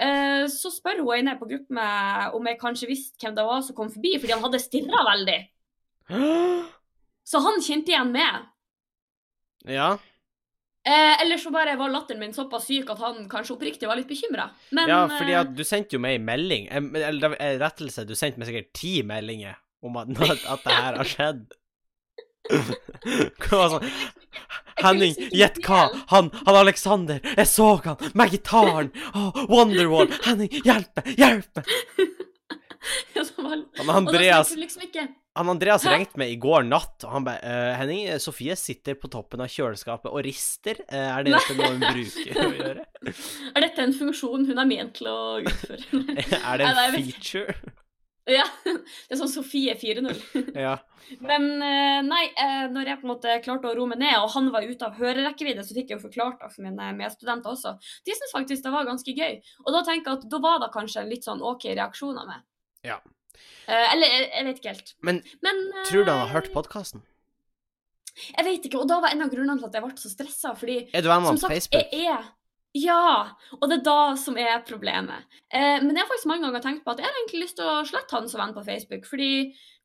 eh, 0.00 0.44
så 0.50 0.70
spør 0.72 1.02
hun 1.02 1.18
inne 1.18 1.34
på 1.40 1.48
gruppen 1.50 1.76
meg 1.78 2.36
om 2.36 2.46
jeg 2.48 2.60
kanskje 2.60 2.90
visste 2.90 3.20
hvem 3.20 3.34
det 3.36 3.48
var 3.48 3.64
som 3.66 3.76
kom 3.76 3.90
forbi, 3.92 4.14
fordi 4.20 4.36
han 4.36 4.44
hadde 4.44 4.62
stirra 4.62 5.04
veldig. 5.12 5.40
Så 7.32 7.38
han 7.38 7.60
kjente 7.62 7.92
igjen 7.92 8.10
meg. 8.10 8.48
Ja. 9.70 9.92
Eh, 10.82 11.22
eller 11.22 11.38
så 11.38 11.52
bare 11.54 11.76
var 11.78 11.92
latteren 11.92 12.18
min 12.18 12.32
såpass 12.34 12.64
syk 12.66 12.88
at 12.90 12.98
han 12.98 13.28
kanskje 13.30 13.54
oppriktig 13.54 13.86
var 13.86 13.94
litt 14.00 14.08
bekymra. 14.10 14.48
Ja, 14.74 15.04
fordi 15.06 15.36
eh, 15.36 15.42
at 15.44 15.52
du 15.54 15.62
sendte 15.62 15.94
jo 15.94 16.00
meg 16.02 16.16
en 16.18 16.26
melding, 16.26 16.66
eller 16.74 17.36
rettelse, 17.62 18.02
du 18.02 18.16
sendte 18.18 18.42
meg 18.42 18.50
sikkert 18.50 18.72
ti 18.74 18.96
meldinger 19.06 19.60
om 19.86 20.00
at, 20.02 20.10
at 20.56 20.66
det 20.66 20.80
her 20.80 20.98
har 20.98 21.12
skjedd. 21.12 21.46
Hva 23.44 23.60
var 23.60 23.76
sånn 23.76 23.86
Henning, 24.82 25.14
gjett 25.30 25.60
hva! 25.66 25.86
Han, 26.12 26.30
han 26.46 26.58
Alexander! 26.62 27.20
Jeg 27.36 27.48
så 27.50 27.74
han 27.84 28.12
med 28.18 28.34
gitaren! 28.34 28.92
Oh, 29.14 29.44
Wonderwall! 29.50 30.10
Henning, 30.26 30.52
hjelp 30.64 31.00
meg! 31.00 31.12
Hjelp 31.20 31.60
meg! 31.60 31.74
Han 33.78 33.90
Andreas, 33.90 34.56
liksom 34.56 34.82
han 35.34 35.48
Andreas 35.48 35.84
ringte 35.88 36.18
meg 36.20 36.34
i 36.34 36.38
går 36.40 36.66
natt, 36.68 37.06
og 37.06 37.12
han 37.14 37.24
bare 37.24 37.40
uh, 37.40 37.76
'Henning, 37.78 38.08
Sofie 38.20 38.56
sitter 38.58 38.98
på 39.00 39.08
toppen 39.12 39.40
av 39.40 39.48
kjøleskapet 39.48 40.10
og 40.10 40.20
rister. 40.26 40.82
Uh, 40.92 41.08
er 41.16 41.24
det 41.24 41.32
noe 41.32 41.70
hun 41.70 41.80
bruker 41.86 42.40
å 42.42 42.48
gjøre? 42.52 42.84
Er 43.56 43.64
dette 43.64 43.86
en 43.86 43.94
funksjon 43.96 44.44
hun 44.50 44.60
er 44.60 44.68
ment 44.68 44.92
til 44.98 45.08
å 45.08 45.22
utføre? 45.40 46.02
Er 46.52 46.60
det 46.60 46.68
en 46.68 46.98
feature? 46.98 47.56
Ja. 48.30 48.44
Det 48.64 49.14
er 49.16 49.18
sånn 49.20 49.30
Sofie 49.32 49.74
4.0. 49.78 50.18
Ja. 50.66 50.76
Men 51.20 51.44
eh, 51.66 51.98
nei, 52.06 52.22
eh, 52.38 52.68
når 52.72 52.88
jeg 52.92 53.00
på 53.00 53.06
en 53.08 53.10
måte 53.10 53.32
klarte 53.44 53.68
å 53.68 53.74
roe 53.76 53.90
meg 53.90 53.98
ned, 54.00 54.14
og 54.22 54.30
han 54.36 54.50
var 54.54 54.64
ute 54.64 54.86
av 54.86 54.94
hørerekkevidde, 55.00 55.64
så 55.66 55.74
fikk 55.76 55.90
jeg 55.90 55.98
jo 55.98 56.04
forklart 56.06 56.38
det 56.44 56.50
for 56.54 56.62
mine 56.64 56.92
medstudenter 56.96 57.52
også. 57.52 57.74
De 58.06 58.14
syntes 58.14 58.32
faktisk 58.32 58.62
det 58.64 58.72
var 58.72 58.86
ganske 58.88 59.14
gøy. 59.18 59.40
Og 59.66 59.72
da 59.74 59.82
tenker 59.88 60.12
jeg 60.14 60.20
at 60.22 60.28
da 60.30 60.40
var 60.44 60.60
det 60.62 60.70
kanskje 60.72 61.02
en 61.02 61.10
litt 61.10 61.26
sånn 61.26 61.42
OK 61.42 61.66
reaksjon 61.74 62.20
av 62.22 62.30
meg. 62.30 62.44
Ja. 62.86 63.00
Eh, 63.66 63.88
eller 63.94 64.14
jeg, 64.14 64.44
vet 64.46 64.60
ikke 64.62 64.74
helt. 64.76 64.94
Men 65.02 65.18
Men 65.42 65.60
tror 65.88 66.06
du 66.06 66.12
han 66.14 66.22
har 66.26 66.32
hørt 66.36 66.52
podkasten? 66.54 67.02
Jeg 68.36 68.44
vet 68.46 68.66
ikke, 68.68 68.78
og 68.82 68.88
da 68.90 69.00
var 69.02 69.14
en 69.14 69.24
av 69.24 69.30
grunnene 69.32 69.58
til 69.58 69.68
at 69.70 69.76
jeg 69.78 69.84
ble 69.86 69.94
så 69.98 70.10
stressa, 70.12 70.54
fordi 70.58 70.78
Er 70.92 71.02
du 71.04 71.08
venn 71.10 71.22
med 71.24 71.32
som 71.34 71.48
på 71.48 71.54
Facebook? 71.56 71.92
jeg 71.96 72.12
er 72.12 72.26
Ja! 72.72 73.36
Og 73.58 73.68
det 73.68 73.80
er 73.80 73.84
da 73.84 74.14
som 74.16 74.38
er 74.40 74.62
problemet. 74.68 75.28
Eh, 75.52 75.78
men 75.82 75.92
jeg 75.92 76.02
har 76.02 76.08
faktisk 76.08 76.30
mange 76.30 76.46
ganger 76.46 76.64
tenkt 76.64 76.84
på 76.86 76.94
at 76.94 77.02
jeg 77.02 77.08
har 77.08 77.18
egentlig 77.20 77.44
lyst 77.44 77.58
til 77.60 77.68
å 77.68 77.84
slette 77.88 78.16
han 78.16 78.30
som 78.30 78.40
venn 78.40 78.54
på 78.56 78.64
Facebook. 78.64 79.04
Fordi 79.10 79.32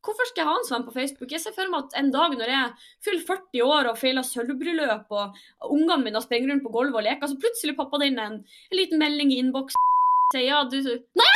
hvorfor 0.05 0.29
skal 0.29 0.41
jeg 0.43 0.47
ha 0.47 0.55
han 0.55 0.67
som 0.67 0.77
venn 0.77 0.87
på 0.87 0.95
Facebook? 0.95 1.33
Jeg 1.35 1.43
ser 1.43 1.55
for 1.57 1.67
meg 1.71 1.87
at 1.87 1.97
en 1.99 2.13
dag 2.15 2.37
når 2.39 2.53
jeg 2.53 2.67
fyller 3.03 3.25
40 3.27 3.65
år 3.67 3.91
og 3.91 3.99
feiler 3.99 4.25
sølvbryllup, 4.27 5.11
og 5.11 5.67
ungene 5.67 6.05
mine 6.05 6.23
springer 6.23 6.53
rundt 6.53 6.63
på 6.63 6.73
gulvet 6.77 7.01
og 7.01 7.07
leker, 7.09 7.27
så 7.27 7.41
plutselig 7.41 7.75
popper 7.79 8.03
det 8.03 8.13
inn 8.13 8.23
en, 8.23 8.39
en 8.71 8.79
liten 8.79 9.03
melding 9.03 9.35
i 9.35 9.41
innboksen 9.43 9.75
sier 10.33 10.47
ja, 10.47 10.63
du 10.67 10.79
Nei! 11.15 11.35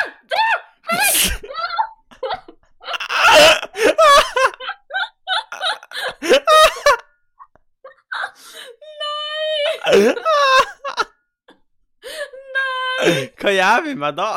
Hva 13.41 13.51
gjør 13.55 13.84
vi 13.88 13.96
med 14.00 14.17
da? 14.17 14.29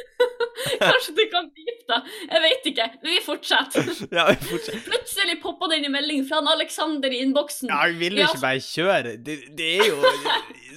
Kanskje 0.80 1.14
du 1.16 1.22
kan 1.32 1.48
beepe 1.54 1.86
deg? 1.90 2.08
Jeg 2.30 2.42
vet 2.44 2.66
ikke. 2.70 2.86
Vi 3.04 3.18
fortsetter. 3.24 3.90
Ja, 4.16 4.26
vi 4.30 4.36
fortsetter. 4.50 4.82
Plutselig 4.88 5.36
poppa 5.42 5.70
det 5.70 5.80
inn 5.80 5.88
en 5.90 5.94
melding 5.96 6.24
fra 6.28 6.40
en 6.42 6.50
Alexander 6.52 7.12
i 7.12 7.22
innboksen. 7.24 7.72
Ja, 7.72 7.84
vi 7.90 8.00
vil 8.04 8.20
jo 8.20 8.26
ikke 8.28 8.42
bare 8.44 8.64
kjøre. 8.64 9.14
Det, 9.26 9.38
det 9.58 9.70
er 9.78 9.88
jo 9.90 10.00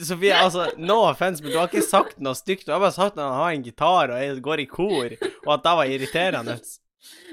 Sofie, 0.03 0.35
altså, 0.35 0.69
no 0.81 1.01
offense, 1.05 1.43
men 1.43 1.53
du 1.53 1.59
har 1.59 1.69
ikke 1.69 1.83
sagt 1.85 2.21
noe 2.23 2.37
stygt. 2.37 2.65
Du 2.67 2.73
har 2.73 2.81
bare 2.83 2.95
sagt 2.95 3.17
at 3.17 3.23
han 3.23 3.35
har 3.37 3.51
en 3.53 3.65
gitar 3.65 4.13
og 4.15 4.39
går 4.47 4.63
i 4.63 4.69
kor, 4.69 5.11
og 5.43 5.51
at 5.57 5.67
det 5.67 5.75
var 5.81 5.91
irriterende. 5.97 6.57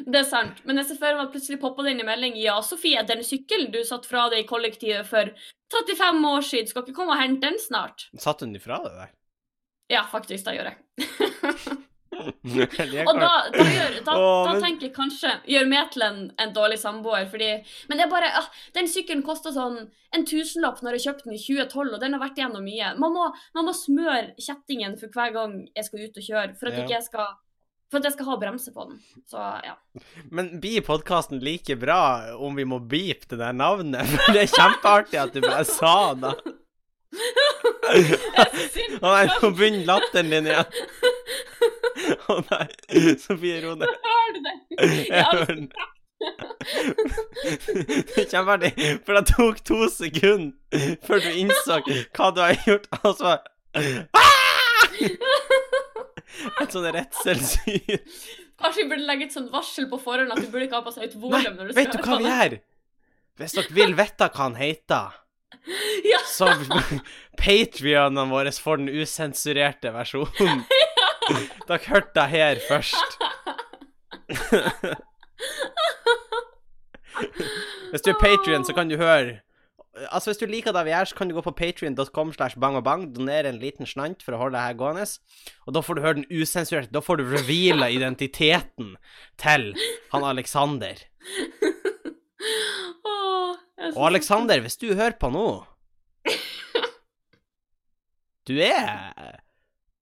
Det 0.03 0.19
er 0.19 0.27
sant, 0.27 0.57
men 0.67 0.81
jeg 0.81 0.89
ser 0.89 0.97
for 0.99 1.15
meg 1.15 1.29
at 1.29 1.35
plutselig 1.35 1.61
poppa 1.63 1.85
det 1.87 1.93
inn 1.95 2.01
en 2.03 2.09
melding. 2.09 2.35
Ja, 2.43 2.57
Sofie, 2.67 3.05
den 3.07 3.21
sykkelen 3.23 3.71
du 3.71 3.79
satt 3.87 4.09
fra 4.09 4.25
deg 4.33 4.43
i 4.43 4.49
kollektivet 4.49 5.07
for 5.07 5.31
35 5.71 6.27
år 6.27 6.47
siden, 6.49 6.71
skal 6.73 6.83
ikke 6.83 6.97
komme 6.97 7.15
og 7.15 7.21
hente 7.23 7.47
den 7.47 7.61
snart? 7.63 8.09
Satt 8.19 8.43
hun 8.43 8.57
ifra 8.59 8.81
deg 8.83 8.97
der? 8.99 9.13
Ja, 9.91 10.05
faktisk, 10.11 10.47
det 10.47 10.57
gjør 10.57 10.71
jeg. 10.75 10.77
Og 12.21 13.17
da, 13.17 13.29
da, 13.55 13.65
gjør, 13.65 13.95
da, 14.05 14.15
Åh, 14.15 14.41
da 14.49 14.55
tenker 14.61 14.89
jeg 14.89 14.95
kanskje 14.97 15.31
gjør 15.49 15.69
meg 15.71 15.93
til 15.95 16.03
en, 16.05 16.19
en 16.43 16.53
dårlig 16.57 16.77
samboer, 16.83 17.25
fordi 17.31 17.49
Men 17.89 17.97
det 18.01 18.05
er 18.05 18.11
bare 18.13 18.29
ah, 18.37 18.49
Den 18.77 18.91
sykkelen 18.91 19.23
kosta 19.27 19.53
sånn 19.55 19.79
en 20.13 20.25
tusenlapp 20.27 20.81
når 20.83 20.99
jeg 20.99 21.05
kjøpte 21.07 21.29
den 21.29 21.37
i 21.37 21.41
2012, 21.41 21.93
og 21.95 22.01
den 22.03 22.17
har 22.17 22.21
vært 22.25 22.39
igjennom 22.41 22.65
mye. 22.67 22.89
Man 22.99 23.13
må, 23.15 23.29
man 23.55 23.69
må 23.69 23.75
smøre 23.79 24.33
kjettingen 24.43 24.97
for 24.99 25.13
hver 25.15 25.31
gang 25.37 25.53
jeg 25.71 25.87
skal 25.87 26.03
ut 26.03 26.19
og 26.19 26.25
kjøre, 26.27 26.55
for 26.59 26.67
at, 26.73 26.79
Ja. 26.81 26.87
jeg 26.97 27.05
skal, 27.07 27.29
for 27.93 28.01
at 28.03 28.09
jeg 28.09 28.17
skal 28.17 28.27
ha 28.33 28.35
bremse 28.43 28.73
på 28.75 28.89
den. 28.91 28.99
Så 29.31 29.39
ja. 29.63 29.77
Men 30.35 30.57
blir 30.61 30.83
podkasten 30.83 31.39
like 31.47 31.77
bra 31.79 32.01
om 32.43 32.59
vi 32.59 32.67
må 32.67 32.81
beepe 32.91 33.31
det 33.31 33.39
der 33.39 33.55
navnet? 33.55 34.03
For 34.27 34.35
det 34.35 34.49
er 34.49 34.51
kjempeartig 34.57 35.23
at 35.23 35.39
du 35.39 35.41
bare 35.47 35.63
sa 35.71 35.95
det. 36.19 36.35
Å 39.01 39.13
nei, 39.15 39.27
nå 39.29 39.51
begynner 39.57 39.87
latteren 39.89 40.31
din 40.33 40.47
igjen. 40.51 40.69
Å 42.31 42.37
nei. 42.51 42.67
Sofie, 43.21 43.61
ro 43.65 43.75
ned. 43.81 43.89
Hører 44.11 44.33
du 44.37 44.41
det? 44.47 44.57
Jeg 45.11 45.25
hører 45.31 45.55
den. 45.55 45.71
Kjempeartig, 48.31 48.73
for 49.07 49.17
det 49.17 49.25
tok 49.31 49.63
to 49.67 49.79
sekunder 49.93 50.97
før 51.07 51.23
du 51.25 51.31
innså 51.41 51.81
hva 51.87 52.27
du 52.37 52.41
har 52.45 52.55
gjort, 52.67 52.87
og 53.01 53.17
så 53.17 53.25
bare 53.25 53.43
Et 56.61 56.71
sånn 56.75 56.87
redselsdyr. 56.95 57.99
Kanskje 58.61 58.83
vi 58.83 58.89
burde 58.91 59.07
legge 59.09 59.25
et 59.27 59.35
sånt 59.35 59.51
varsel 59.53 59.89
på 59.91 59.99
forhånd 60.03 60.33
at 60.35 60.43
du 60.45 60.51
burde 60.53 60.67
ikke 60.69 60.79
ha 60.79 60.85
på 60.85 60.93
seg 60.95 61.09
et 61.09 61.17
volum 61.17 61.57
du 61.57 61.73
vet 61.77 61.95
du 61.95 61.99
hva 62.05 62.19
vi 62.21 62.29
gjør? 62.29 62.59
Hvis 63.41 63.57
dere 63.57 63.73
vil 63.79 63.95
vite 63.97 64.29
hva 64.29 64.43
han 64.45 64.59
heter. 64.61 65.17
Ja, 66.07 66.19
så 66.37 66.47
Patrionene 67.39 68.31
våre 68.31 68.53
får 68.53 68.77
den 68.83 68.89
usensurerte 69.01 69.93
versjonen. 69.95 70.65
Dere 71.69 71.81
hørte 71.87 72.15
det 72.17 72.29
her 72.33 72.57
først. 72.69 73.11
Hvis 77.91 78.03
du 78.07 78.11
er 78.13 78.19
Patrion, 78.21 78.65
så 78.65 78.73
kan 78.75 78.89
du 78.91 78.97
høre 79.01 79.41
Altså, 80.15 80.31
hvis 80.31 80.39
du 80.39 80.47
liker 80.47 80.73
det 80.73 80.85
vi 80.87 80.93
gjør, 80.95 81.05
så 81.11 81.17
kan 81.19 81.29
du 81.29 81.35
gå 81.35 81.43
på 81.45 81.53
patrion.com 81.59 82.31
slash 82.33 82.55
bang 82.63 82.77
og 82.79 82.85
bang, 82.87 83.03
donere 83.13 83.49
en 83.51 83.59
liten 83.61 83.87
snant 83.91 84.23
for 84.23 84.33
å 84.33 84.39
holde 84.41 84.55
det 84.55 84.63
her 84.63 84.77
gående. 84.79 85.03
Og 85.67 85.75
da 85.75 85.81
får 85.85 85.95
du 85.99 86.03
høre 86.05 86.19
den 86.21 86.31
usensurerte. 86.31 86.93
Da 86.95 87.01
får 87.05 87.17
du 87.19 87.25
reveala 87.29 87.89
identiteten 87.93 88.89
til 89.43 89.63
han 90.15 90.25
Alexander. 90.31 90.95
Åh, 93.05 93.11
jeg 93.11 93.11
er 93.11 93.51
så 93.51 93.57
Og 93.95 94.03
Alexander, 94.11 94.61
hvis 94.61 94.77
du 94.81 94.91
hører 94.95 95.17
på 95.21 95.31
nå 95.33 95.47
Du 98.49 98.57
er 98.61 99.39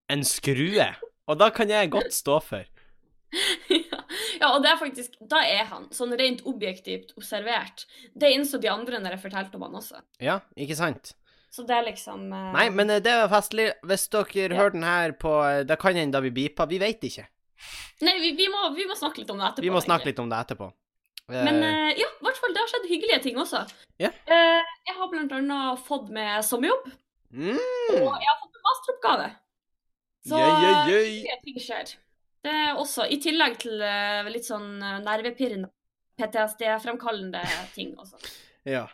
en 0.08 0.24
skrue. 0.24 0.86
Og 1.28 1.38
da 1.40 1.50
kan 1.54 1.68
jeg 1.70 1.90
godt 1.92 2.14
stå 2.16 2.38
for. 2.40 2.64
ja. 3.68 3.98
ja, 4.40 4.48
og 4.54 4.62
det 4.64 4.70
er 4.70 4.78
faktisk 4.80 5.18
Da 5.28 5.42
er 5.44 5.66
han, 5.68 5.82
sånn 5.92 6.14
rent 6.16 6.40
objektivt 6.48 7.10
observert. 7.18 7.84
Det 8.16 8.30
innså 8.32 8.60
de 8.62 8.70
andre 8.72 9.02
når 9.04 9.18
jeg 9.18 9.24
fortalte 9.26 9.58
om 9.60 9.66
han 9.66 9.76
også. 9.82 10.00
Ja, 10.24 10.38
ikke 10.56 10.78
sant? 10.78 11.12
Så 11.52 11.64
det 11.68 11.76
er 11.76 11.84
liksom 11.90 12.26
eh, 12.32 12.48
Nei, 12.56 12.66
men 12.72 12.90
eh, 12.94 13.02
det 13.04 13.12
er 13.12 13.28
festlig. 13.32 13.70
Hvis 13.88 14.08
dere 14.12 14.48
Ja. 14.48 14.56
hører 14.62 14.74
den 14.78 14.86
her 14.88 15.12
på 15.16 15.34
Da 15.42 15.64
Det 15.74 15.78
kan 15.80 15.96
hende 15.96 16.16
da 16.16 16.24
vi 16.24 16.32
beeper. 16.32 16.68
Vi 16.70 16.80
veit 16.80 17.04
ikke. 17.04 17.26
Nei, 18.06 18.14
vi, 18.22 18.32
vi, 18.38 18.48
må, 18.52 18.68
vi 18.76 18.86
må 18.88 18.96
snakke 18.96 19.20
litt 19.24 19.30
om 19.34 19.40
det 19.40 19.48
etterpå. 19.50 19.66
Vi 19.66 19.72
må 19.74 19.80
snakke 19.82 20.06
egentlig. 20.06 20.14
litt 20.14 20.24
om 20.24 20.32
det 20.32 20.40
etterpå. 20.46 20.68
Men 21.28 21.60
eh, 21.60 21.92
ja, 22.00 22.08
i 22.08 22.24
hvert 22.24 22.40
fall, 22.40 22.54
det 22.56 22.62
har 22.62 22.70
skjedd 22.72 22.88
hyggelige 22.88 23.20
ting 23.26 23.38
også. 23.40 23.62
Yeah. 24.00 24.14
Eh, 24.32 24.74
jeg 24.88 24.96
har 24.96 25.10
blant 25.12 25.32
annet 25.36 25.82
fått 25.84 26.08
med 26.14 26.44
sommerjobb, 26.46 26.86
mm. 27.36 27.58
og 27.58 28.14
jeg 28.16 28.30
har 28.30 28.38
fått 28.40 28.54
med 28.54 28.68
masteroppgave. 28.68 29.30
Så 30.28 30.38
jøy, 30.40 30.52
jøy. 30.92 31.02
hyggelige 31.02 31.40
ting 31.44 31.58
skjer. 31.64 31.96
Det 32.46 32.54
er 32.54 32.78
også, 32.78 33.04
i 33.10 33.18
tillegg 33.20 33.58
til 33.60 33.82
eh, 33.84 34.30
litt 34.32 34.46
sånn 34.46 34.78
eh, 34.78 35.00
nervepirrende, 35.04 35.68
PTSD-fremkallende 36.18 37.42
ting 37.74 37.92
også. 37.98 38.18
Ja. 38.66 38.86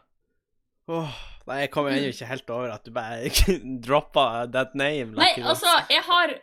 Oh, 0.91 1.13
nei, 1.49 1.63
jeg 1.63 1.71
kommer 1.73 1.95
ennå 1.95 2.11
ikke 2.13 2.29
helt 2.29 2.51
over 2.53 2.75
at 2.75 2.85
du 2.85 2.91
bare 2.93 3.31
droppa 3.87 4.27
that 4.53 4.75
name. 4.77 5.15
Like 5.15 5.39
nei, 5.39 5.47
altså, 5.55 5.71
jeg 5.93 6.03
har 6.09 6.35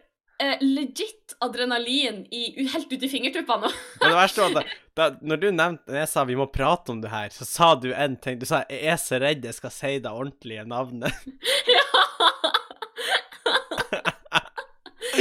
eh, 0.41 0.57
legit 0.61 1.35
adrenalin 1.39 2.23
i, 2.33 2.67
helt 2.73 2.91
ut 2.91 3.03
i 3.03 3.09
fingertuppene 3.09 3.67
nå. 3.67 3.71
Det 4.03 4.13
verste 4.17 4.41
var 4.45 4.61
at 4.61 4.73
da, 4.97 5.07
når 5.21 5.41
du 5.41 5.47
nevnte 5.55 5.95
jeg 5.95 6.09
sa 6.11 6.25
vi 6.27 6.35
må 6.39 6.47
prate 6.51 6.91
om 6.93 6.99
det 7.03 7.11
her, 7.13 7.29
så 7.33 7.47
sa 7.47 7.69
du 7.79 7.91
en 7.93 8.17
ting. 8.19 8.39
Du 8.41 8.45
sa 8.49 8.63
'jeg 8.67 8.91
er 8.93 8.99
så 8.99 9.21
redd 9.21 9.45
jeg 9.47 9.55
skal 9.55 9.71
si 9.71 9.93
det 10.03 10.11
ordentlige 10.11 10.65
navnet'. 10.67 11.15
ja. 11.77 11.85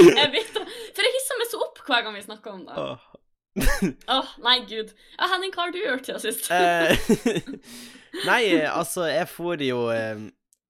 jeg 0.20 0.28
vet 0.34 0.50
det. 0.56 0.64
For 0.96 1.06
jeg 1.06 1.14
hisser 1.18 1.38
meg 1.38 1.48
så 1.52 1.62
opp 1.68 1.78
hver 1.86 2.04
gang 2.06 2.16
vi 2.16 2.26
snakker 2.26 2.56
om 2.56 2.66
det. 2.66 2.74
Åh, 2.76 3.10
oh, 4.16 4.28
nei, 4.44 4.60
gud. 4.68 4.92
Ja, 5.18 5.26
Henning, 5.32 5.52
hva 5.54 5.66
har 5.66 5.72
du 5.74 5.80
gjort 5.82 6.06
siden 6.06 6.22
sist? 6.22 6.50
Eh, 6.54 6.94
Nei, 8.26 8.42
eh, 8.54 8.68
altså, 8.70 9.06
jeg 9.10 9.26
for 9.30 9.60
jo 9.62 9.88
eh, 9.94 10.18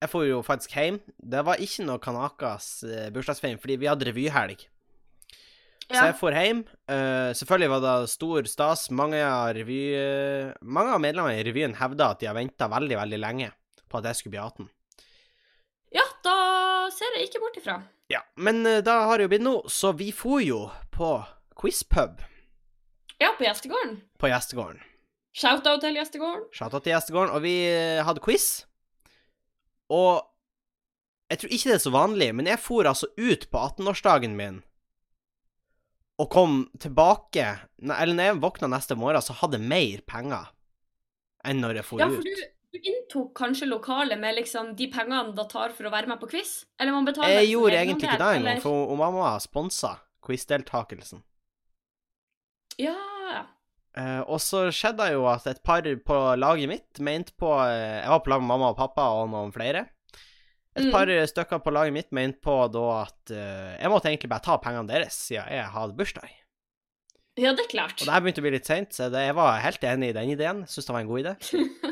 Jeg 0.01 0.09
for 0.09 0.25
jo 0.25 0.41
faktisk 0.41 0.73
hjem. 0.79 0.99
Det 1.21 1.43
var 1.45 1.61
ikke 1.61 1.85
noe 1.85 2.01
Kanakas 2.01 2.69
eh, 2.89 3.11
bursdagsfeiring, 3.13 3.59
fordi 3.61 3.77
vi 3.83 3.89
hadde 3.91 4.07
revyhelg. 4.09 4.63
Så 5.91 6.05
jeg 6.07 6.15
for 6.21 6.31
hjem. 6.37 6.61
Uh, 6.87 7.35
selvfølgelig 7.35 7.71
var 7.73 7.81
det 7.83 7.95
stor 8.13 8.47
stas. 8.47 8.85
Mange 8.95 9.19
av, 9.27 9.51
revy, 9.57 9.81
uh, 9.99 10.53
mange 10.63 10.95
av 10.95 11.03
medlemmene 11.03 11.41
i 11.41 11.45
revyen 11.45 11.75
hevda 11.81 12.13
at 12.15 12.21
de 12.23 12.29
har 12.31 12.37
venta 12.39 12.69
veldig, 12.71 12.95
veldig 13.01 13.19
lenge 13.19 13.49
på 13.91 13.99
at 13.99 14.07
jeg 14.07 14.21
skulle 14.21 14.37
bli 14.37 14.43
18. 14.45 14.69
ja, 15.99 16.05
da 16.23 16.35
ser 16.95 17.19
jeg 17.19 17.27
ikke 17.27 17.43
bort 17.43 17.59
ifra. 17.59 17.77
Ja, 18.13 18.21
Men 18.39 18.63
uh, 18.67 18.79
da 18.87 19.01
har 19.11 19.19
det 19.19 19.27
jo 19.27 19.33
blitt 19.35 19.43
nå, 19.45 19.57
så 19.67 19.91
vi 19.99 20.13
for 20.15 20.39
jo 20.45 20.63
på 20.95 21.11
quizpub 21.59 22.23
Ja, 23.21 23.35
på 23.37 23.45
gjestegården. 23.45 23.99
på 24.17 24.31
gjestegården. 24.31 24.81
Shout-out 25.35 25.83
til 25.83 25.99
gjestegården. 25.99 26.47
Shout-out 26.55 26.87
til 26.87 26.95
gjestegården. 26.95 27.35
Og 27.35 27.43
vi 27.43 27.57
hadde 28.07 28.23
quiz. 28.25 28.63
Og 29.91 30.23
jeg 31.31 31.43
tror 31.43 31.55
ikke 31.55 31.71
det 31.71 31.77
er 31.77 31.85
så 31.85 31.95
vanlig, 31.95 32.31
men 32.35 32.49
jeg 32.51 32.63
for 32.63 32.89
altså 32.91 33.11
ut 33.19 33.47
på 33.51 33.65
18-årsdagen 33.71 34.37
min 34.39 34.63
og 36.21 36.29
kom 36.29 36.57
tilbake 36.77 37.45
Eller 37.81 38.13
når 38.13 38.27
jeg 38.27 38.41
våkna 38.43 38.69
neste 38.69 38.97
morgen, 38.99 39.23
så 39.25 39.33
hadde 39.39 39.57
jeg 39.57 39.71
mer 39.71 40.03
penger 40.05 40.51
enn 41.49 41.63
når 41.63 41.81
jeg 41.81 41.87
for 41.89 42.03
Ja, 42.03 42.11
for 42.13 42.27
du, 42.27 42.43
du 42.75 42.91
inntok 42.93 43.31
kanskje 43.39 43.71
lokalet 43.71 44.21
med 44.21 44.37
liksom 44.37 44.75
de 44.77 44.91
pengene 44.93 45.33
det 45.39 45.47
tar 45.53 45.73
for 45.77 45.89
å 45.89 45.95
være 45.95 46.11
med 46.11 46.21
på 46.21 46.29
quiz? 46.35 46.67
Eller 46.77 46.93
man 46.93 47.09
betaler 47.09 47.39
Jeg 47.39 47.55
gjorde 47.55 47.79
egentlig 47.79 48.11
ikke 48.11 48.21
det 48.21 48.35
engang, 48.37 48.61
for 48.67 48.93
mamma 49.01 49.33
sponsa 49.41 49.95
quizdeltakelsen. 50.27 51.23
Ja. 52.81 52.99
Eh, 53.99 54.21
og 54.23 54.39
så 54.39 54.69
skjedde 54.71 55.03
det 55.03 55.15
jo 55.17 55.25
at 55.27 55.47
et 55.51 55.63
par 55.67 55.83
på 55.83 56.19
laget 56.39 56.71
mitt 56.71 57.01
mente 57.03 57.33
på 57.39 57.49
eh, 57.65 58.03
Jeg 58.05 58.11
var 58.13 58.21
på 58.23 58.31
lag 58.31 58.43
med 58.45 58.53
mamma 58.53 58.69
og 58.71 58.77
pappa 58.79 59.09
og 59.19 59.31
noen 59.33 59.51
flere. 59.55 59.87
Et 60.79 60.85
Mm. 60.87 60.93
par 60.95 61.11
stykker 61.27 61.59
på 61.65 61.73
laget 61.75 61.93
mitt 61.93 62.13
mente 62.15 62.39
på 62.41 62.55
da 62.71 62.83
at 63.03 63.33
uh, 63.35 63.75
jeg 63.75 63.91
måtte 63.91 64.07
egentlig 64.07 64.31
bare 64.31 64.45
ta 64.45 64.55
pengene 64.63 64.87
deres 64.87 65.17
siden 65.27 65.49
jeg 65.51 65.65
hadde 65.75 65.97
bursdag. 65.99 66.31
ja, 67.37 67.51
det 67.53 67.65
er 67.65 67.71
klart. 67.73 67.97
Og 67.99 68.07
det 68.07 68.15
her 68.15 68.21
begynte 68.23 68.39
å 68.41 68.45
bli 68.47 68.53
litt 68.55 68.67
seint, 68.71 68.95
så 68.95 69.09
det, 69.11 69.25
jeg 69.27 69.35
var 69.35 69.59
helt 69.65 69.83
enig 69.83 70.11
i 70.13 70.15
den 70.15 70.31
ideen. 70.31 70.63
Syns 70.71 70.87
det 70.87 70.95
var 70.95 71.01
en 71.03 71.11
god 71.11 71.25
idé. 71.25 71.35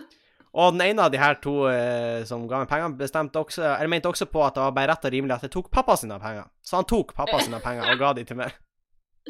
Og 0.58 0.72
den 0.72 0.80
ene 0.86 1.02
av 1.04 1.10
de 1.12 1.18
her 1.20 1.34
to 1.42 1.56
uh, 1.66 2.22
som 2.24 2.46
ga 2.48 2.62
meg 2.62 2.70
pengene, 2.70 2.96
bestemte 2.98 3.42
også, 3.42 3.64
eller 3.66 3.90
mente 3.92 4.08
også 4.08 4.30
på 4.30 4.46
at 4.46 4.54
det 4.56 4.62
var 4.62 4.72
bare 4.78 4.92
rett 4.94 5.04
og 5.10 5.12
rimelig 5.12 5.34
at 5.36 5.42
jeg 5.48 5.52
tok 5.58 5.68
pappa 5.74 5.96
sine 5.98 6.16
penger. 6.22 6.46
Så 6.62 6.78
han 6.78 6.86
tok 6.88 7.12
pappa 7.18 7.42
sine 7.42 7.58
penger 7.64 7.90
og 7.92 7.98
ga 8.00 8.12
de 8.16 8.24
til 8.30 8.38
meg. 8.38 8.54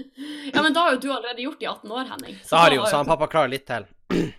Ja, 0.55 0.63
men 0.63 0.75
da 0.75 0.87
har 0.87 0.97
jo 0.97 1.01
du 1.03 1.09
allerede 1.13 1.45
gjort 1.45 1.61
det 1.61 1.67
i 1.67 1.71
18 1.71 1.93
år, 1.93 2.05
Henning. 2.13 2.39
Så 2.47 2.57
har 2.57 2.73
jeg 2.73 2.81
jo, 2.81 2.87
så 2.89 3.01
han 3.01 3.09
pappa 3.09 3.29
klarer 3.31 3.53
litt 3.53 3.67
til. 3.69 3.89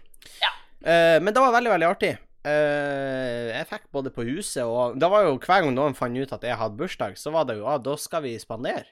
Eh, 0.79 1.17
men 1.19 1.33
det 1.35 1.41
var 1.43 1.51
veldig, 1.51 1.71
veldig 1.73 1.87
artig. 1.89 2.13
Uh, 2.39 3.51
jeg 3.51 3.67
fikk 3.67 3.89
både 3.91 4.13
på 4.15 4.23
huset 4.23 4.63
og 4.63 4.93
Det 4.95 5.09
var 5.11 5.25
jo 5.25 5.33
hver 5.35 5.65
gang 5.65 5.73
noen 5.75 5.95
fant 5.97 6.15
ut 6.15 6.31
at 6.37 6.45
jeg 6.47 6.55
hadde 6.55 6.79
bursdag, 6.79 7.17
så 7.19 7.33
var 7.35 7.49
det 7.49 7.57
jo 7.59 7.65
ah, 7.67 7.75
da 7.83 7.97
skal 7.99 8.23
vi 8.23 8.31
spandere. 8.39 8.87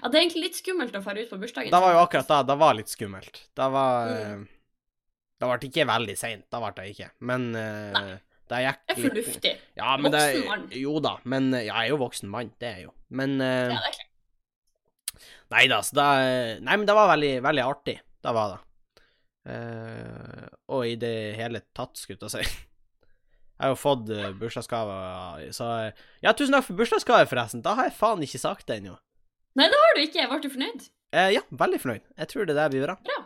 Ja, 0.00 0.08
det 0.08 0.18
er 0.18 0.24
egentlig 0.24 0.48
litt 0.48 0.58
skummelt 0.58 0.98
å 0.98 1.02
dra 1.04 1.14
ut 1.14 1.30
på 1.30 1.38
bursdagen. 1.38 1.70
Det 1.70 1.82
var 1.84 1.94
jo 1.94 2.00
akkurat 2.02 2.32
da. 2.34 2.40
Det 2.50 2.56
var 2.58 2.74
litt 2.78 2.90
skummelt. 2.90 3.44
Det 3.54 3.68
var 3.76 4.10
Mm. 4.10 4.42
Det 5.40 5.48
ble 5.48 5.70
ikke 5.70 5.86
veldig 5.88 6.18
seint, 6.18 6.42
det 6.52 6.58
ble 6.60 6.72
det 6.76 6.88
ikke. 6.96 7.06
Men 7.30 7.46
Nei. 7.54 8.02
det 8.50 8.58
gikk 8.66 8.82
Det 8.82 8.96
er 8.96 9.02
fornuftig. 9.06 9.52
Ja, 9.78 9.94
men 9.96 10.12
Voksen 10.12 10.46
mann. 10.50 10.66
Jo 10.82 10.98
da, 11.00 11.14
men 11.24 11.48
ja, 11.54 11.62
jeg 11.62 11.78
er 11.86 11.94
jo 11.94 12.00
voksen 12.02 12.34
mann, 12.34 12.50
det 12.60 12.68
er 12.68 12.82
jeg 12.82 12.88
jo. 12.90 12.94
Men 13.08 13.38
Ja, 13.38 13.78
det 13.78 13.78
er 13.78 13.94
klart. 13.94 14.09
Nei 15.50 15.66
da, 15.70 15.80
så 15.82 15.96
da 15.98 16.08
Nei, 16.62 16.74
men 16.76 16.86
det 16.88 16.94
var 16.96 17.10
veldig, 17.10 17.32
veldig 17.44 17.64
artig. 17.66 17.96
Det 18.20 18.34
var 18.36 18.54
det. 18.54 18.60
Uh, 19.50 20.46
og 20.76 20.84
i 20.84 20.96
det 21.00 21.14
hele 21.38 21.62
tatt, 21.76 21.96
skulle 21.98 22.28
jeg 22.28 22.44
si. 22.44 22.58
Jeg 23.60 23.66
har 23.66 23.74
jo 23.74 23.76
fått 23.76 24.08
uh, 24.08 24.30
bursdagsgave, 24.40 24.94
så 25.52 25.66
eh, 25.82 26.04
Ja, 26.24 26.32
tusen 26.32 26.54
takk 26.56 26.64
for 26.64 26.78
bursdagsgave, 26.78 27.26
forresten. 27.28 27.60
Da 27.60 27.74
har 27.76 27.90
jeg 27.90 27.98
faen 27.98 28.22
ikke 28.24 28.40
sagt 28.40 28.64
det 28.70 28.78
ennå. 28.80 28.94
Nei, 29.58 29.66
det 29.68 29.80
har 29.82 29.98
du 29.98 30.00
ikke. 30.00 30.24
Ble 30.30 30.38
du 30.40 30.48
fornøyd? 30.54 30.86
Uh, 31.12 31.28
ja, 31.34 31.42
veldig 31.60 31.80
fornøyd. 31.82 32.06
Jeg 32.22 32.30
tror 32.30 32.48
det 32.48 32.56
der 32.56 32.72
blir 32.72 32.86
bra. 32.86 32.94
Bra. 33.04 33.18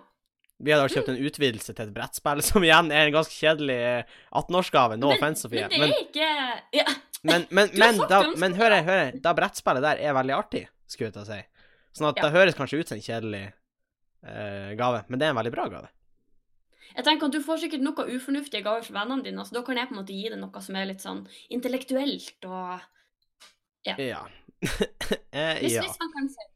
Vi 0.64 0.74
hadde 0.74 0.90
kjøpt 0.90 1.12
en 1.12 1.22
utvidelse 1.28 1.70
til 1.70 1.86
et 1.86 1.94
brettspill, 1.94 2.42
som 2.48 2.66
igjen 2.66 2.90
er 2.90 3.06
en 3.06 3.14
ganske 3.14 3.34
kjedelig 3.34 3.78
eh, 3.78 4.18
18-årsgave. 4.42 4.98
No 4.98 5.12
offense, 5.14 5.46
Sofie. 5.46 5.68
Men 5.70 5.94
det 5.94 6.00
er 6.00 6.04
ikke 6.08 6.80
ja. 6.80 6.86
Men, 7.22 7.46
men, 7.48 7.70
men, 7.70 7.78
men, 7.80 8.04
da, 8.10 8.24
men 8.40 8.58
hør 8.58 8.74
her, 8.74 8.82
hør 8.90 9.02
her. 9.06 9.18
Da 9.22 9.32
brettspillet 9.38 9.86
der 9.86 10.02
er 10.02 10.18
veldig 10.18 10.34
artig, 10.34 10.66
skulle 10.90 11.12
jeg 11.12 11.14
til 11.14 11.22
å 11.22 11.28
si. 11.30 11.40
Sånn 11.94 12.08
at 12.10 12.16
Ja. 12.18 12.26
det 12.28 12.32
høres 12.34 12.56
kanskje 12.58 12.80
ut 12.80 12.88
som 12.90 12.96
en 12.98 13.04
kjedelig 13.06 13.44
uh, 14.26 14.72
gave, 14.78 15.04
men 15.08 15.18
det 15.20 15.26
er 15.26 15.30
en 15.34 15.36
veldig 15.38 15.52
bra 15.54 15.68
gave. 15.70 15.88
Jeg 16.94 17.04
tenker 17.06 17.26
at 17.26 17.32
Du 17.32 17.40
får 17.42 17.58
sikkert 17.62 17.82
noe 17.86 18.04
ufornuftige 18.16 18.62
gaver 18.66 18.82
fra 18.86 19.00
vennene 19.04 19.24
dine, 19.24 19.44
så 19.46 19.54
da 19.56 19.62
kan 19.66 19.76
jeg 19.78 19.88
på 19.88 19.94
en 19.96 20.00
måte 20.02 20.14
gi 20.14 20.28
deg 20.28 20.38
noe 20.42 20.60
som 20.62 20.76
er 20.76 20.86
litt 20.90 21.00
sånn 21.04 21.22
intellektuelt 21.50 22.44
og 22.50 22.80
Ja. 23.86 23.94
eh, 25.32 25.58
Hvis, 25.60 25.74
ja. 25.76 25.82
hvis 25.84 25.98
man 26.00 26.12
kan 26.14 26.28
si 26.32 26.50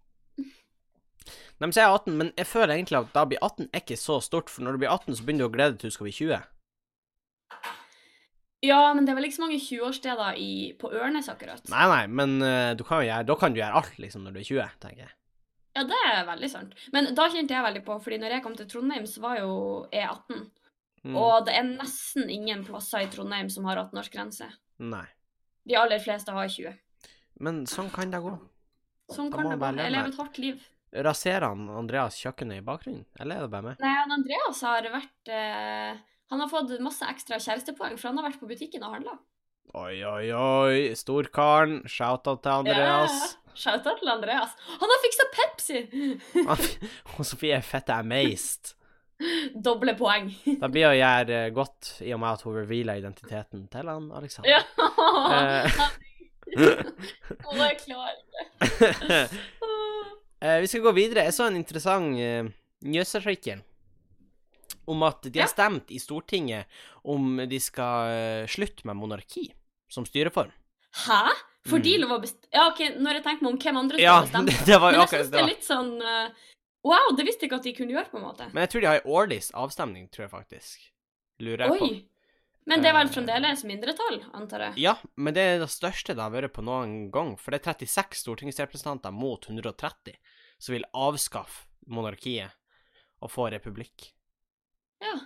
Nei, 1.59 1.66
men 1.66 1.73
så 1.75 1.80
er 1.83 1.88
jeg 1.88 1.95
18, 1.99 2.16
men 2.18 2.28
jeg 2.38 2.47
føler 2.47 2.75
egentlig 2.76 2.99
at 3.00 3.09
da 3.12 3.25
blir 3.26 3.40
18 3.42 3.66
er 3.75 3.80
ikke 3.83 3.97
så 3.99 4.21
stort, 4.23 4.49
for 4.49 4.62
når 4.62 4.76
du 4.76 4.78
blir 4.85 4.92
18, 4.95 5.16
så 5.18 5.25
begynner 5.26 5.42
du 5.42 5.49
å 5.49 5.54
glede 5.57 5.73
deg 5.75 5.80
til 5.83 5.90
du 5.90 5.95
skal 5.97 6.07
bli 6.07 6.12
20. 6.14 6.38
Ja, 8.62 8.78
men 8.95 9.04
det 9.07 9.12
er 9.12 9.18
vel 9.18 9.26
ikke 9.28 9.37
så 9.38 9.42
mange 9.45 9.59
20-årssteder 9.62 10.38
i- 10.38 10.73
på 10.78 10.90
Ørnes 10.90 11.28
akkurat. 11.30 11.62
Nei, 11.71 11.85
nei, 11.90 12.07
men 12.11 12.37
uh, 12.42 12.75
du 12.78 12.83
kan 12.87 13.02
gjøre, 13.07 13.26
da 13.26 13.35
kan 13.38 13.54
du 13.54 13.61
gjøre 13.61 13.75
alt, 13.83 13.99
liksom, 14.02 14.23
når 14.26 14.35
du 14.35 14.40
er 14.40 14.49
20, 14.49 14.71
tenker 14.83 15.02
jeg. 15.04 15.12
Ja, 15.78 15.85
det 15.87 15.99
er 16.11 16.25
veldig 16.26 16.49
sant. 16.50 16.73
Men 16.94 17.12
da 17.14 17.28
kjente 17.30 17.54
jeg 17.54 17.62
veldig 17.62 17.85
på, 17.87 17.99
fordi 18.02 18.18
når 18.18 18.35
jeg 18.35 18.44
kom 18.44 18.56
til 18.58 18.66
Trondheim, 18.70 19.04
så 19.06 19.23
var 19.23 19.38
jo 19.38 19.52
E18. 19.94 20.40
Mm. 21.06 21.14
Og 21.14 21.47
det 21.47 21.54
er 21.54 21.68
nesten 21.68 22.26
ingen 22.32 22.64
plasser 22.66 23.04
i 23.04 23.11
Trondheim 23.12 23.50
som 23.52 23.68
har 23.68 23.78
18-årsgrense. 23.85 24.49
Nei. 24.82 25.06
De 25.68 25.76
aller 25.78 26.02
fleste 26.02 26.35
har 26.35 26.50
20. 26.50 26.75
Men 27.44 27.62
sånn 27.70 27.92
kan 27.94 28.11
det 28.11 28.23
gå. 28.25 28.35
Sånn 29.14 29.30
Da 29.30 29.38
kan 29.38 29.52
det 29.52 29.61
gå. 29.61 29.70
Jeg 29.78 29.94
lever 29.94 30.11
et 30.11 30.18
hardt 30.18 30.42
liv. 30.42 30.66
Raserer 31.04 31.44
han 31.47 31.68
Andreas 31.70 32.16
kjøkkenet 32.18 32.62
i 32.62 32.64
bakgrunnen, 32.64 33.04
eller 33.20 33.38
er 33.38 33.44
det 33.44 33.52
bare 33.52 33.66
meg? 33.66 33.80
Nei, 33.85 33.94
han 34.00 34.14
Andreas 34.14 34.62
har 34.64 34.87
vært 34.88 35.30
eh, 35.37 35.99
Han 36.32 36.40
har 36.40 36.49
fått 36.49 36.73
masse 36.80 37.04
ekstra 37.08 37.37
kjærestepoeng, 37.44 37.99
for 38.00 38.11
han 38.11 38.20
har 38.20 38.30
vært 38.30 38.40
på 38.40 38.49
butikken 38.49 38.87
og 38.88 38.97
handla. 38.97 39.18
Oi, 39.76 40.00
oi, 40.00 40.32
oi. 40.32 40.97
Storkaren. 40.97 41.82
Shout-out 41.85 42.40
til 42.44 42.54
Andreas. 42.64 43.37
Shout-out 43.58 43.98
til 43.98 44.10
Andreas. 44.12 44.54
Han 44.80 44.92
har 44.92 45.00
fiksa 45.02 45.28
Pepsi! 45.34 45.80
Og 47.18 47.26
Sofie 47.26 47.56
er 47.58 47.64
fette 47.66 47.94
amazed. 47.94 48.74
Doble 49.66 49.94
poeng. 49.98 50.30
Det 50.46 50.70
blir 50.70 50.92
gjøre 50.94 51.38
eh, 51.48 51.52
godt 51.54 51.96
i 52.06 52.12
og 52.14 52.20
med 52.22 52.36
at 52.36 52.44
hun 52.46 52.58
revealer 52.60 53.00
identiteten 53.00 53.66
til 53.72 53.90
han 53.90 54.12
Alexander. 54.14 54.58
Ja! 54.58 54.62
Eh, 56.48 56.80
er 57.60 57.74
ikke. 57.74 57.96
eh, 60.40 60.60
vi 60.62 60.70
skal 60.70 60.80
gå 60.80 60.92
videre. 60.96 61.26
Jeg 61.26 61.34
så 61.36 61.50
en 61.50 61.58
interessant 61.58 62.16
uh, 62.16 62.48
nyhetsartikkel 62.88 63.60
om 64.88 65.04
at 65.04 65.28
de 65.28 65.42
har 65.42 65.50
stemt 65.52 65.92
i 65.92 66.00
Stortinget 66.00 66.64
om 67.04 67.36
de 67.44 67.60
skal 67.60 68.14
uh, 68.14 68.48
slutte 68.48 68.88
med 68.88 68.96
monarki 68.96 69.44
som 69.92 70.08
styreform. 70.08 70.48
Hæ? 71.04 71.20
De 71.64 71.96
Mm. 71.96 72.00
lov 72.00 72.12
å 72.14 72.20
bestemme 72.22 72.48
Ja, 72.54 72.68
OK, 72.70 72.78
når 72.96 73.18
jeg 73.18 73.24
tenker 73.24 73.42
meg 73.42 73.52
om 73.52 73.58
hvem 73.58 73.76
andre 73.76 73.98
som 73.98 74.02
Ja, 74.02 74.20
det, 74.66 74.78
var 74.78 74.92
Men 74.92 75.00
jeg 75.00 75.08
akkurat 75.08 75.24
syns 75.24 75.32
det 75.32 75.40
er 75.40 75.48
litt 75.50 75.66
sånn 75.66 75.90
uh, 76.02 76.28
Wow, 76.86 77.10
det 77.16 77.26
visste 77.26 77.44
jeg 77.44 77.50
ikke 77.50 77.58
at 77.58 77.66
de 77.66 77.72
kunne 77.74 77.92
gjøre, 77.92 78.08
på 78.08 78.16
en 78.20 78.24
måte. 78.24 78.46
Men 78.54 78.62
jeg 78.62 78.70
tror 78.70 78.80
de 78.80 78.86
har 78.86 79.00
en 79.02 79.10
årlig 79.10 79.40
avstemning, 79.52 80.06
tror 80.14 80.24
jeg 80.24 80.30
faktisk. 80.30 80.86
Lurer 81.42 81.64
jeg 81.66 81.80
på. 81.80 81.88
Men 82.68 82.82
det 82.84 82.90
er 82.90 82.94
vel 82.96 83.08
Eh, 83.08 83.12
fremdeles 83.12 83.64
mindretall, 83.64 84.18
antar 84.36 84.60
jeg? 84.68 84.78
Ja, 84.84 84.94
men 85.16 85.34
det 85.34 85.42
er 85.42 85.58
det 85.58 85.68
største 85.72 86.14
det 86.14 86.22
har 86.22 86.30
vært 86.30 86.52
på 86.54 86.62
noen 86.64 87.10
gang. 87.10 87.34
For 87.36 87.50
det 87.50 87.66
er 87.66 87.74
36 87.74 88.20
stortingsrepresentanter 88.22 89.12
mot 89.12 89.44
130 89.48 90.14
som 90.58 90.72
vil 90.76 90.84
avskaffe 90.94 91.66
monarkiet 91.88 92.54
og 93.20 93.32
få 93.32 93.48
republikk. 93.50 94.12
Ja. 95.02 95.16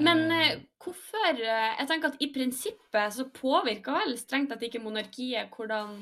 Men 0.00 0.30
eh, 0.30 0.60
hvorfor 0.78 1.40
eh, 1.42 1.74
Jeg 1.80 1.88
tenker 1.90 2.12
at 2.12 2.20
i 2.22 2.28
prinsippet 2.34 3.12
så 3.16 3.24
påvirker 3.34 3.96
vel 3.98 4.14
strengt 4.20 4.50
tatt 4.52 4.62
ikke 4.62 4.80
monarkiet 4.82 5.50
hvordan 5.56 5.96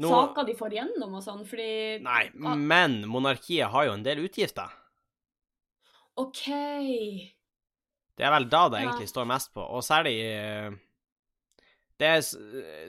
Nå- 0.00 0.08
saker 0.10 0.44
de 0.48 0.54
får 0.56 0.74
gjennom 0.78 1.14
og 1.18 1.22
sånn, 1.24 1.42
fordi 1.48 2.00
Nei, 2.04 2.30
men 2.34 3.00
monarkiet 3.08 3.68
har 3.72 3.84
jo 3.88 3.92
en 3.98 4.02
del 4.06 4.22
utgifter. 4.24 4.68
OK. 6.20 6.44
Det 8.16 8.26
er 8.26 8.32
vel 8.34 8.48
da 8.52 8.68
det 8.68 8.80
Ja. 8.82 8.88
egentlig 8.90 9.08
står 9.08 9.26
mest 9.28 9.52
på, 9.54 9.60
og 9.64 9.82
særlig 9.84 10.16
eh, 10.24 10.70
Det 12.00 12.06
er 12.08 12.20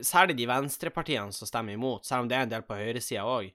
særlig 0.08 0.38
de 0.38 0.46
venstrepartiene 0.48 1.34
som 1.36 1.48
stemmer 1.48 1.74
imot, 1.76 2.06
selv 2.08 2.22
om 2.24 2.28
det 2.30 2.38
er 2.38 2.44
en 2.44 2.50
del 2.54 2.62
på 2.64 2.76
høyresida 2.80 3.24
òg. 3.28 3.52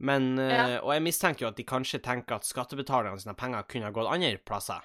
Men 0.00 0.38
eh, 0.38 0.48
Ja. 0.52 0.80
Og 0.80 0.92
jeg 0.94 1.02
mistenker 1.02 1.44
jo 1.44 1.48
at 1.48 1.56
de 1.56 1.64
kanskje 1.64 2.00
tenker 2.00 2.36
at 2.36 2.44
skattebetalerne 2.48 3.20
sine 3.20 3.34
penger 3.36 3.62
kunne 3.68 3.84
ha 3.84 3.90
gått 3.92 4.08
andre 4.12 4.38
plasser. 4.38 4.80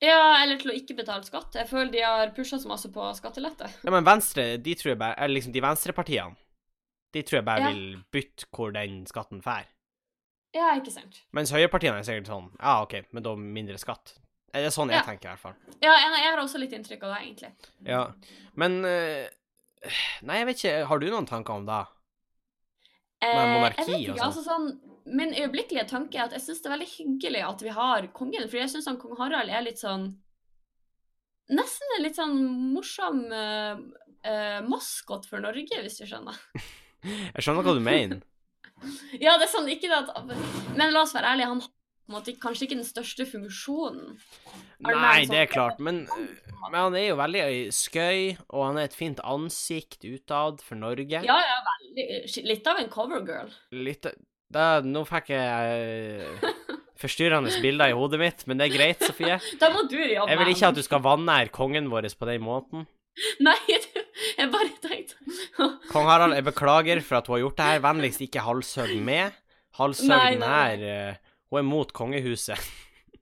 Ja, 0.00 0.42
eller 0.42 0.56
til 0.56 0.70
å 0.72 0.76
ikke 0.76 0.96
betale 0.96 1.26
skatt. 1.26 1.52
Jeg 1.60 1.68
føler 1.68 1.90
de 1.92 2.00
har 2.00 2.30
pusha 2.36 2.56
så 2.58 2.68
masse 2.70 2.88
på 2.92 3.04
skattelette. 3.18 3.68
Ja, 3.84 3.90
men 3.92 4.06
Venstre, 4.06 4.56
de 4.56 4.74
tror 4.74 4.94
jeg 4.94 4.98
bare 5.02 5.18
Eller 5.20 5.34
liksom 5.36 5.52
de 5.52 5.60
venstrepartiene, 5.60 6.36
de 7.12 7.22
tror 7.22 7.40
jeg 7.40 7.44
bare 7.44 7.60
Ja. 7.60 7.72
vil 7.74 7.98
bytte 8.12 8.46
hvor 8.54 8.72
den 8.72 9.02
skatten 9.06 9.42
fær. 9.44 9.66
Ja, 10.54 10.72
ikke 10.80 10.90
sant. 10.90 11.20
Mens 11.36 11.52
høyrepartiene 11.52 11.98
er 12.00 12.02
sikkert 12.08 12.26
sånn 12.32 12.48
Ja, 12.58 12.80
OK, 12.82 13.04
men 13.12 13.22
da 13.22 13.34
mindre 13.36 13.76
skatt. 13.78 14.14
Det 14.52 14.64
er 14.64 14.70
sånn 14.74 14.88
jeg 14.90 14.98
Ja. 14.98 15.02
tenker, 15.06 15.28
i 15.28 15.32
hvert 15.36 15.38
fall. 15.38 15.54
Ja, 15.82 15.92
jeg, 15.94 16.24
har 16.32 16.38
også 16.42 16.58
litt 16.58 16.72
inntrykk 16.72 17.04
av 17.04 17.14
det, 17.14 17.20
egentlig. 17.28 17.52
Ja. 17.86 18.12
Men 18.56 18.84
eh, 18.84 19.28
Nei, 20.22 20.38
jeg 20.38 20.46
vet 20.46 20.56
ikke. 20.64 20.86
Har 20.86 20.98
du 20.98 21.06
noen 21.10 21.26
tanker 21.26 21.54
om 21.54 21.64
det? 21.66 21.86
Med 23.22 23.48
monarki 23.54 23.84
jeg 23.84 23.86
vet 23.86 23.94
og 23.94 24.00
ikke, 24.00 24.16
sånn. 24.16 24.26
altså 24.26 24.42
sånn 24.44 24.89
Min 25.06 25.32
øyeblikkelige 25.34 25.86
tanke 25.88 26.18
er 26.18 26.28
at 26.28 26.34
jeg 26.36 26.44
syns 26.44 26.60
det 26.62 26.68
er 26.70 26.74
veldig 26.76 26.90
hyggelig 26.92 27.44
at 27.46 27.62
vi 27.64 27.72
har 27.76 28.08
kongen, 28.16 28.48
for 28.48 28.60
jeg 28.60 28.72
syns 28.72 28.90
kong 29.00 29.16
Harald 29.18 29.52
er 29.52 29.64
litt 29.64 29.80
sånn 29.80 30.10
Nesten 31.50 31.96
en 31.96 32.04
litt 32.04 32.14
sånn 32.14 32.36
morsom 32.70 33.24
uh, 33.34 34.60
maskot 34.70 35.26
for 35.26 35.42
Norge, 35.42 35.80
hvis 35.82 35.98
du 35.98 36.04
skjønner. 36.06 36.36
Jeg 37.34 37.42
skjønner 37.42 37.66
hva 37.66 37.74
du 37.74 37.82
mener. 37.82 38.20
Ja, 39.20 39.34
det 39.36 39.44
er 39.44 39.50
sånn, 39.52 39.66
ikke 39.68 39.90
det 39.90 39.98
at 39.98 40.30
Men 40.78 40.94
la 40.94 41.02
oss 41.02 41.10
være 41.12 41.34
ærlige, 41.34 41.50
han 41.50 41.58
har 42.14 42.38
kanskje 42.40 42.64
ikke 42.64 42.78
den 42.78 42.86
største 42.86 43.26
funksjonen. 43.28 44.14
Nei, 44.86 44.94
sånn- 44.94 45.34
det 45.34 45.42
er 45.42 45.50
klart, 45.50 45.82
men, 45.82 46.04
men 46.70 46.78
han 46.78 46.96
er 46.96 47.10
jo 47.10 47.18
veldig 47.20 47.42
skøy, 47.76 48.38
og 48.48 48.64
han 48.68 48.80
er 48.80 48.88
et 48.88 48.96
fint 48.96 49.20
ansikt 49.20 50.06
utad 50.08 50.64
for 50.64 50.80
Norge. 50.80 51.20
Ja, 51.26 51.36
ja, 51.44 51.58
veldig 51.66 52.46
Litt 52.46 52.70
av 52.70 52.80
en 52.80 52.90
covergirl. 52.92 53.52
Litt 53.74 54.06
da, 54.50 54.80
Nå 54.84 55.04
fikk 55.08 55.30
jeg 55.32 56.22
eh, 56.22 56.70
forstyrrende 57.00 57.52
bilder 57.62 57.92
i 57.92 57.96
hodet 57.96 58.20
mitt, 58.20 58.46
men 58.50 58.60
det 58.60 58.68
er 58.68 58.74
greit, 58.76 59.04
Sofie. 59.06 59.38
Da 59.62 59.70
må 59.74 59.86
du 59.88 59.96
jobbe 59.98 60.30
Jeg 60.30 60.40
vil 60.40 60.52
ikke 60.54 60.72
at 60.72 60.80
du 60.80 60.82
skal 60.86 61.04
vanære 61.04 61.52
kongen 61.54 61.90
vår 61.92 62.10
på 62.18 62.28
den 62.30 62.44
måten. 62.44 62.88
Nei, 63.42 63.56
jeg 64.38 64.50
bare 64.52 64.72
tenkte 64.82 65.16
Kong 65.92 66.08
Harald, 66.08 66.36
jeg 66.38 66.46
beklager 66.46 67.02
for 67.04 67.20
at 67.20 67.30
hun 67.30 67.36
har 67.38 67.44
gjort 67.46 67.60
det 67.60 67.70
her. 67.70 67.84
Vennligst 67.86 68.26
ikke 68.26 68.44
halshøg 68.46 68.96
med. 69.04 69.38
Her 69.78 69.94
nei. 70.42 70.74
eh, 70.82 71.14
Hun 71.50 71.62
er 71.62 71.66
mot 71.66 71.92
kongehuset. 71.94 72.58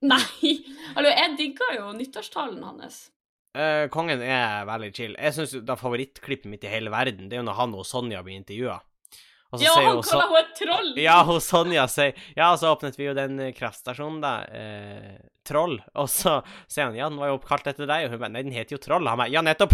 Nei! 0.01 0.53
Hallo, 0.95 1.11
jeg 1.11 1.35
digga 1.37 1.69
jo 1.75 1.89
nyttårstalen 1.95 2.61
hans. 2.63 3.09
Uh, 3.57 3.87
kongen 3.91 4.21
er 4.21 4.65
veldig 4.69 4.89
chill. 4.95 5.15
Jeg 5.17 5.35
syns 5.35 5.55
er 5.59 5.79
favorittklippet 5.79 6.49
mitt 6.51 6.63
i 6.65 6.71
hele 6.71 6.91
verden. 6.93 7.27
Det 7.29 7.37
er 7.37 7.41
jo 7.43 7.47
når 7.49 7.57
han 7.57 7.75
og 7.75 7.87
Sonja 7.87 8.21
blir 8.25 8.37
intervjua. 8.39 8.77
Og 9.49 9.61
Ja, 9.63 9.71
han 9.73 10.01
kaller 10.05 10.27
henne 10.27 10.39
et 10.43 10.51
troll! 10.59 10.89
Ja, 11.01 11.15
hun 11.25 11.39
Sonja 11.41 11.87
sier 11.89 12.13
Ja, 12.37 12.51
så 12.59 12.69
åpnet 12.75 12.97
vi 12.99 13.07
jo 13.07 13.15
den 13.17 13.39
eh, 13.41 13.53
kraftstasjonen, 13.57 14.19
da. 14.21 14.33
Eh, 14.45 15.15
troll. 15.49 15.79
Og 15.97 16.05
så 16.13 16.35
sier 16.69 16.85
han 16.85 16.97
ja, 16.97 17.07
den 17.09 17.17
var 17.17 17.31
jo 17.31 17.39
oppkalt 17.39 17.65
etter 17.71 17.89
deg. 17.89 18.05
Og 18.05 18.13
hun 18.13 18.21
bare 18.21 18.33
nei, 18.35 18.43
den 18.45 18.53
heter 18.53 18.75
jo 18.77 18.81
Troll. 18.83 19.07
Han 19.09 19.17
bare 19.17 19.33
ja, 19.33 19.41
nettopp. 19.41 19.73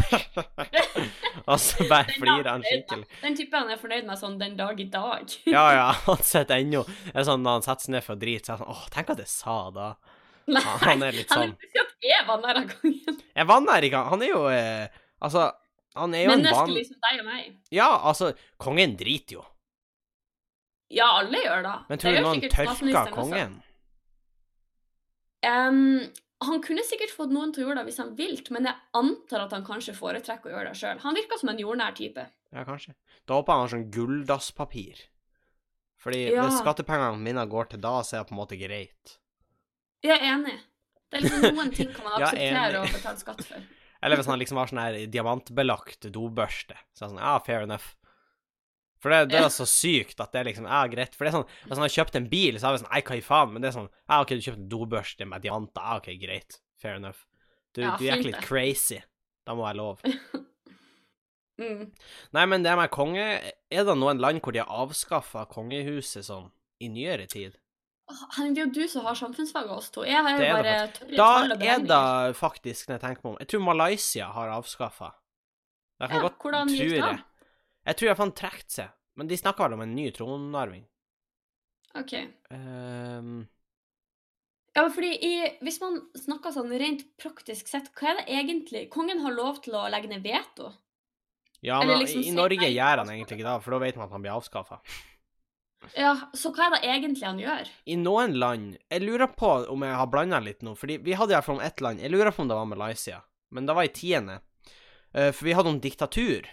og 1.51 1.59
så 1.59 1.87
bare 1.89 2.15
flirer 2.15 2.47
han 2.53 2.63
skikkelig. 2.63 3.07
Den 3.25 3.35
type 3.35 3.59
han 3.59 3.73
er 3.73 3.81
fornøyd 3.81 4.07
med 4.07 4.21
sånn 4.21 4.37
den 4.39 4.55
dag 4.59 4.79
i 4.79 4.87
dag. 4.93 5.35
Ja, 5.55 5.65
ja, 5.75 5.89
han 6.05 6.23
sitter 6.25 6.55
ennå 6.61 6.81
Det 6.87 7.13
er 7.19 7.27
sånn 7.27 7.43
når 7.45 7.57
han 7.59 7.65
setter 7.67 7.87
seg 7.87 7.93
ned 7.97 8.05
for 8.05 8.15
å 8.15 8.21
drite, 8.21 8.45
så 8.47 8.53
er 8.53 8.57
han 8.57 8.63
sånn 8.63 8.75
Åh, 8.75 8.85
tenk 8.95 9.11
at 9.13 9.21
jeg 9.25 9.31
sa 9.31 9.57
det. 9.75 9.89
Nei, 10.55 10.61
Han- 10.63 10.81
han 10.85 11.03
er 11.09 11.15
litt 11.19 11.31
sånn. 11.35 11.51
Han 11.51 11.57
vil 11.59 11.69
ikke 11.73 11.83
at 11.83 12.07
jeg 12.07 12.27
var 12.29 12.47
av 12.61 12.71
gangen. 12.71 13.19
Jeg 13.35 13.49
vanner 13.51 13.87
ikke 13.89 14.01
Han 14.13 14.23
er 14.23 14.31
jo 14.31 14.41
eh, 14.53 15.01
Altså, 15.25 15.49
han 15.95 16.13
er 16.15 16.25
jo 16.25 16.31
en 16.31 16.43
vann... 16.43 16.45
Menneskelig 16.45 16.87
som 16.89 16.97
deg 17.07 17.19
og 17.21 17.27
meg. 17.29 17.51
Ja, 17.73 17.87
altså, 18.11 18.31
kongen 18.61 18.95
driter 18.99 19.37
jo. 19.39 19.43
Ja, 20.93 21.07
alle 21.19 21.39
gjør 21.41 21.63
det. 21.65 21.75
Men 21.89 22.01
tror 22.01 22.13
du 22.15 22.21
noen 22.25 22.43
tørka 22.51 23.05
kongen? 23.15 23.55
Um, 25.45 26.05
han 26.45 26.61
kunne 26.65 26.83
sikkert 26.85 27.13
fått 27.15 27.33
noen 27.33 27.51
til 27.53 27.63
å 27.63 27.67
gjøre 27.69 27.81
det 27.81 27.89
hvis 27.89 27.99
han 28.01 28.13
ville, 28.17 28.41
men 28.53 28.67
jeg 28.69 28.75
antar 28.97 29.45
at 29.45 29.53
han 29.55 29.65
kanskje 29.65 29.95
foretrekker 29.97 30.51
å 30.51 30.55
gjøre 30.55 30.71
det 30.73 30.79
sjøl. 30.79 31.01
Han 31.05 31.17
virker 31.17 31.41
som 31.41 31.51
en 31.53 31.61
jordnær 31.61 31.95
type. 31.97 32.25
Ja, 32.55 32.63
kanskje. 32.67 32.95
Da 33.27 33.37
håper 33.37 33.51
jeg 33.51 33.57
han 33.59 33.65
har 33.65 33.73
sånn 33.75 33.89
gulldasspapir. 33.93 35.03
Fordi 36.05 36.21
Ja. 36.33 36.45
hvis 36.45 36.59
skattepengene 36.61 37.17
mine 37.21 37.45
går 37.49 37.69
til 37.71 37.81
da, 37.81 38.01
så 38.05 38.17
er 38.17 38.23
det 38.23 38.29
på 38.29 38.35
en 38.35 38.41
måte 38.43 38.59
greit. 38.59 39.17
Jeg 40.05 40.19
er 40.19 40.25
enig. 40.35 40.59
Det 41.09 41.17
er 41.17 41.21
liksom 41.25 41.55
noen 41.55 41.71
ting 41.73 41.93
kan 41.93 42.05
man 42.05 42.13
akseptere 42.21 42.81
å 42.81 42.85
betale 42.93 43.17
skatt 43.21 43.43
for. 43.45 43.63
Eller 44.05 44.19
hvis 44.19 44.27
han 44.29 44.39
liksom 44.39 44.57
har 44.57 44.69
sånn 44.69 44.81
her 44.83 44.97
diamantbelagt 45.09 46.09
dobørste. 46.13 46.75
Så 46.93 47.05
er 47.05 47.07
det 47.07 47.15
sånn, 47.15 47.23
ja, 47.23 47.39
fair 47.39 47.61
enough. 47.65 47.95
For 49.05 49.13
det, 49.13 49.19
det 49.29 49.37
er 49.37 49.51
så 49.53 49.67
sykt 49.69 50.17
at 50.23 50.31
det 50.33 50.39
er 50.39 50.47
liksom, 50.47 50.65
ja, 50.65 50.79
greit. 50.89 51.13
For 51.13 51.27
det 51.27 51.29
er 51.29 51.35
sånn, 51.35 51.49
hvis 51.67 51.77
han 51.77 51.85
har 51.85 51.93
kjøpt 51.93 52.15
en 52.17 52.29
bil, 52.31 52.55
så 52.57 52.71
er 52.71 52.73
det 52.73 52.81
sånn, 52.81 52.89
nei, 52.89 53.01
hva 53.05 53.17
i 53.19 53.21
faen? 53.21 53.51
Men 53.53 53.61
det 53.61 53.69
er 53.69 53.75
sånn, 53.75 53.89
ja, 54.09 54.17
ok, 54.23 54.31
du 54.33 54.41
kjøpte 54.47 54.61
en 54.63 54.71
dobørste 54.71 55.27
med 55.29 55.43
diamanter, 55.45 55.85
ja, 55.85 55.99
ok, 56.01 56.09
greit. 56.23 56.57
Fair 56.81 56.97
enough. 56.97 57.21
Du, 57.75 57.83
Ja, 57.83 57.93
du 57.99 58.07
gikk 58.07 58.17
fint 58.17 58.25
litt 58.31 58.39
det. 58.39 58.47
crazy. 58.47 58.97
Da 59.45 59.53
må 59.53 59.67
jeg 59.69 59.77
lov. 59.83 60.01
Mm. 61.55 61.85
Nei, 62.35 62.41
men 62.51 62.65
det 62.65 62.73
med 62.75 62.89
konge, 62.91 63.25
er 63.71 63.85
det 63.87 63.93
noen 63.95 64.19
land 64.19 64.41
hvor 64.43 64.51
de 64.51 64.59
har 64.59 64.71
avskaffa 64.83 65.45
kongehuset 65.47 66.25
sånn 66.27 66.49
i 66.83 66.89
nyere 66.91 67.29
tid? 67.31 67.55
Henning, 68.35 68.57
det 68.57 68.61
er 68.61 68.65
jo 68.67 68.73
du 68.75 68.89
som 68.91 69.05
har 69.07 69.15
samfunnsfag 69.15 69.69
av 69.69 69.79
oss 69.79 69.87
to. 69.95 70.03
Jeg 70.03 70.19
har 70.19 70.35
jo 70.35 70.43
er 70.43 70.51
bare 70.59 70.73
tørre 70.93 71.15
Da 71.15 71.29
er 71.55 71.85
det 71.87 72.35
faktisk, 72.37 72.89
når 72.89 72.97
jeg 72.97 73.03
tenker 73.05 73.23
meg 73.23 73.31
om 73.31 73.37
Jeg 73.39 73.49
tror 73.53 73.63
Malaysia 73.65 74.27
har 74.35 74.51
avskaffa. 74.57 75.13
Ja, 76.03 76.09
hvordan 76.27 76.75
gikk 76.75 76.91
det? 76.91 76.99
jeg. 76.99 77.23
Jeg 77.85 77.97
tror 77.97 78.09
jeg 78.09 78.19
han 78.19 78.35
trakk 78.37 78.63
seg. 78.71 78.93
Men 79.15 79.29
de 79.29 79.37
snakka 79.39 79.65
vel 79.65 79.77
om 79.77 79.83
en 79.85 79.95
ny 79.95 80.09
tronarving. 80.11 80.85
OK. 81.95 82.13
Um, 82.51 83.45
Ja, 84.75 84.89
fordi 84.91 85.13
i, 85.23 85.35
Hvis 85.63 85.79
man 85.79 86.01
snakker 86.19 86.51
sånn 86.51 86.73
rent 86.75 87.05
praktisk 87.21 87.69
sett, 87.71 87.93
hva 87.95 88.11
er 88.11 88.17
det 88.19 88.25
egentlig 88.41 88.81
Kongen 88.91 89.21
har 89.23 89.31
lov 89.31 89.61
til 89.63 89.77
å 89.79 89.85
legge 89.87 90.11
ned 90.11 90.25
veto? 90.25 90.73
ja, 91.65 91.79
men 91.81 91.97
liksom 92.01 92.21
i 92.21 92.33
Norge 92.35 92.67
gjør 92.69 92.99
han 93.01 93.09
egentlig 93.09 93.39
ikke 93.39 93.47
det, 93.47 93.61
for 93.63 93.73
da 93.73 93.79
vet 93.81 93.95
man 93.97 94.05
at 94.09 94.13
han 94.13 94.21
blir 94.21 94.35
avskaffa. 94.35 94.81
Ja, 95.95 96.11
Så 96.33 96.51
hva 96.53 96.67
er 96.67 96.75
det 96.75 96.89
egentlig 96.89 97.25
han 97.25 97.39
gjør? 97.39 97.69
I 97.85 97.95
noen 97.99 98.35
land 98.41 98.75
Jeg 98.89 99.03
lurer 99.03 99.29
på 99.37 99.51
om 99.69 99.85
jeg 99.85 99.97
har 99.99 100.11
blanda 100.11 100.39
litt 100.43 100.61
nå, 100.65 100.75
fordi 100.77 100.97
vi 101.05 101.15
hadde 101.17 101.35
iallfall 101.35 101.59
om 101.59 101.65
ett 101.65 101.81
land. 101.81 102.03
Jeg 102.03 102.11
lurer 102.13 102.33
på 102.35 102.43
om 102.43 102.51
det 102.51 102.57
var 102.59 102.69
Malaysia, 102.69 103.21
men 103.55 103.65
det 103.65 103.75
var 103.77 103.87
i 103.87 103.93
tiende. 103.93 104.39
Eh, 105.13 105.31
for 105.31 105.45
vi 105.47 105.55
hadde 105.57 105.71
om 105.71 105.81
diktatur. 105.81 106.49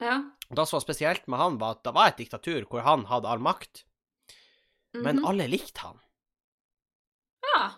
Ja. 0.00 0.16
Og 0.50 0.56
det 0.56 0.66
som 0.68 0.76
var 0.76 0.84
spesielt 0.84 1.26
med 1.28 1.38
han, 1.40 1.58
var 1.58 1.70
at 1.76 1.82
det 1.84 1.94
var 1.96 2.08
et 2.10 2.16
diktatur 2.20 2.66
hvor 2.68 2.82
han 2.84 3.04
hadde 3.08 3.28
all 3.28 3.38
makt, 3.42 3.84
men 4.94 5.16
Mhm. 5.20 5.26
alle 5.26 5.46
likte 5.48 5.78
han. 5.80 6.00
Ja. 7.54 7.70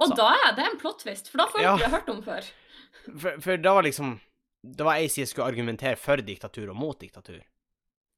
Og 0.00 0.08
Så- 0.08 0.16
da 0.16 0.32
er 0.48 0.54
det 0.56 0.64
en 0.72 0.78
plot 0.78 1.00
twist, 1.02 1.28
for 1.28 1.38
da 1.38 1.46
får 1.46 1.60
Ja. 1.62 1.76
ikke 1.76 1.90
hørt 1.90 2.08
om 2.08 2.22
før. 2.22 2.44
For, 3.18 3.40
for 3.40 3.56
da 3.56 3.74
var 3.74 3.82
liksom 3.82 4.20
Det 4.64 4.82
var 4.84 4.94
ei 4.96 5.06
side 5.06 5.26
som 5.28 5.34
skulle 5.36 5.52
argumentere 5.54 5.96
for 5.96 6.16
diktatur 6.16 6.68
og 6.70 6.76
mot 6.76 6.98
diktatur. 6.98 7.40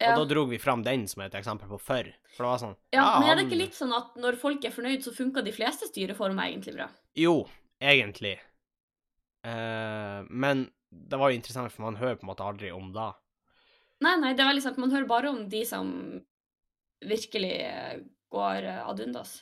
Ja. 0.01 0.14
Og 0.16 0.27
da 0.27 0.35
drog 0.35 0.49
vi 0.49 0.57
fram 0.59 0.83
den 0.83 1.07
som 1.07 1.21
et 1.23 1.33
eksempel 1.35 1.69
på 1.69 1.79
for. 1.79 2.03
For 2.35 2.43
det 2.45 2.49
var 2.49 2.59
sånn 2.59 2.77
Ja, 2.95 3.21
men 3.21 3.29
er 3.29 3.35
det 3.37 3.45
ikke 3.51 3.59
litt 3.59 3.75
sånn 3.75 3.93
at 3.95 4.14
når 4.16 4.38
folk 4.38 4.64
er 4.64 4.71
fornøyd, 4.71 5.03
så 5.05 5.12
funker 5.14 5.45
de 5.45 5.53
fleste 5.53 5.87
styreformer 5.93 6.49
egentlig 6.51 6.75
bra? 6.75 6.88
Jo, 7.14 7.47
egentlig. 7.81 8.38
Uh, 9.45 10.25
men 10.31 10.71
det 10.90 11.18
var 11.20 11.31
jo 11.31 11.38
interessant, 11.38 11.72
for 11.72 11.87
man 11.87 11.98
hører 12.00 12.18
på 12.18 12.26
en 12.26 12.33
måte 12.33 12.46
aldri 12.46 12.72
om 12.74 12.90
det. 12.94 13.11
Nei, 14.05 14.16
nei, 14.18 14.33
det 14.35 14.42
er 14.42 14.50
veldig 14.50 14.64
sant. 14.64 14.81
Man 14.81 14.92
hører 14.94 15.09
bare 15.11 15.31
om 15.31 15.44
de 15.53 15.61
som 15.68 15.90
virkelig 17.05 17.53
eh, 17.66 18.00
går 18.33 18.66
eh, 18.66 18.81
ad 18.88 19.03
undas. 19.05 19.40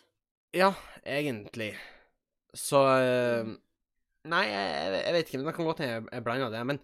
Ja, 0.57 0.73
egentlig. 1.05 1.73
Så 2.57 2.83
eh, 2.99 3.57
Nei, 4.29 4.43
jeg, 4.51 4.99
jeg 4.99 5.15
vet 5.15 5.29
ikke, 5.31 5.39
men 5.41 5.49
det 5.49 5.55
kan 5.57 5.69
godt 5.69 5.81
hende 5.81 6.13
jeg, 6.13 6.25
blanda 6.27 6.51
det. 6.53 6.61
Men 6.69 6.81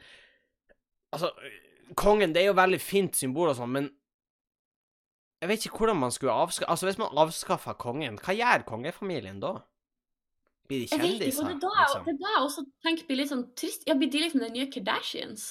altså, 1.12 1.33
kongen, 1.98 2.33
det 2.33 2.44
er 2.44 2.48
jo 2.53 2.57
veldig 2.57 2.81
fint 2.81 3.18
symbol 3.18 3.50
og 3.50 3.59
sånn, 3.59 3.74
men 3.74 3.90
jeg 5.42 5.50
vet 5.50 5.66
ikke 5.66 5.83
hvordan 5.83 5.98
man 6.00 6.14
skulle 6.14 6.33
avskaffe 6.33 6.70
Altså, 6.72 6.87
hvis 6.88 6.96
man 6.96 7.18
avskaffa 7.20 7.74
kongen, 7.77 8.16
hva 8.22 8.33
gjør 8.33 8.64
kongefamilien 8.70 9.42
da? 9.42 9.59
Blir 10.64 10.81
de 10.81 10.87
kjendiser, 10.88 11.18
det 11.18 11.27
liksom? 11.29 11.48
det 11.48 12.12
er 12.14 12.18
da 12.22 12.31
jeg 12.33 12.42
også 12.46 12.62
tenker 12.87 13.05
blir 13.09 13.18
litt 13.20 13.29
sånn 13.29 13.42
trist. 13.61 13.83
Ja, 13.88 13.94
blir 14.00 14.09
de 14.11 14.22
liksom 14.22 14.40
de 14.40 14.48
nye 14.55 14.64
Kardashians? 14.72 15.42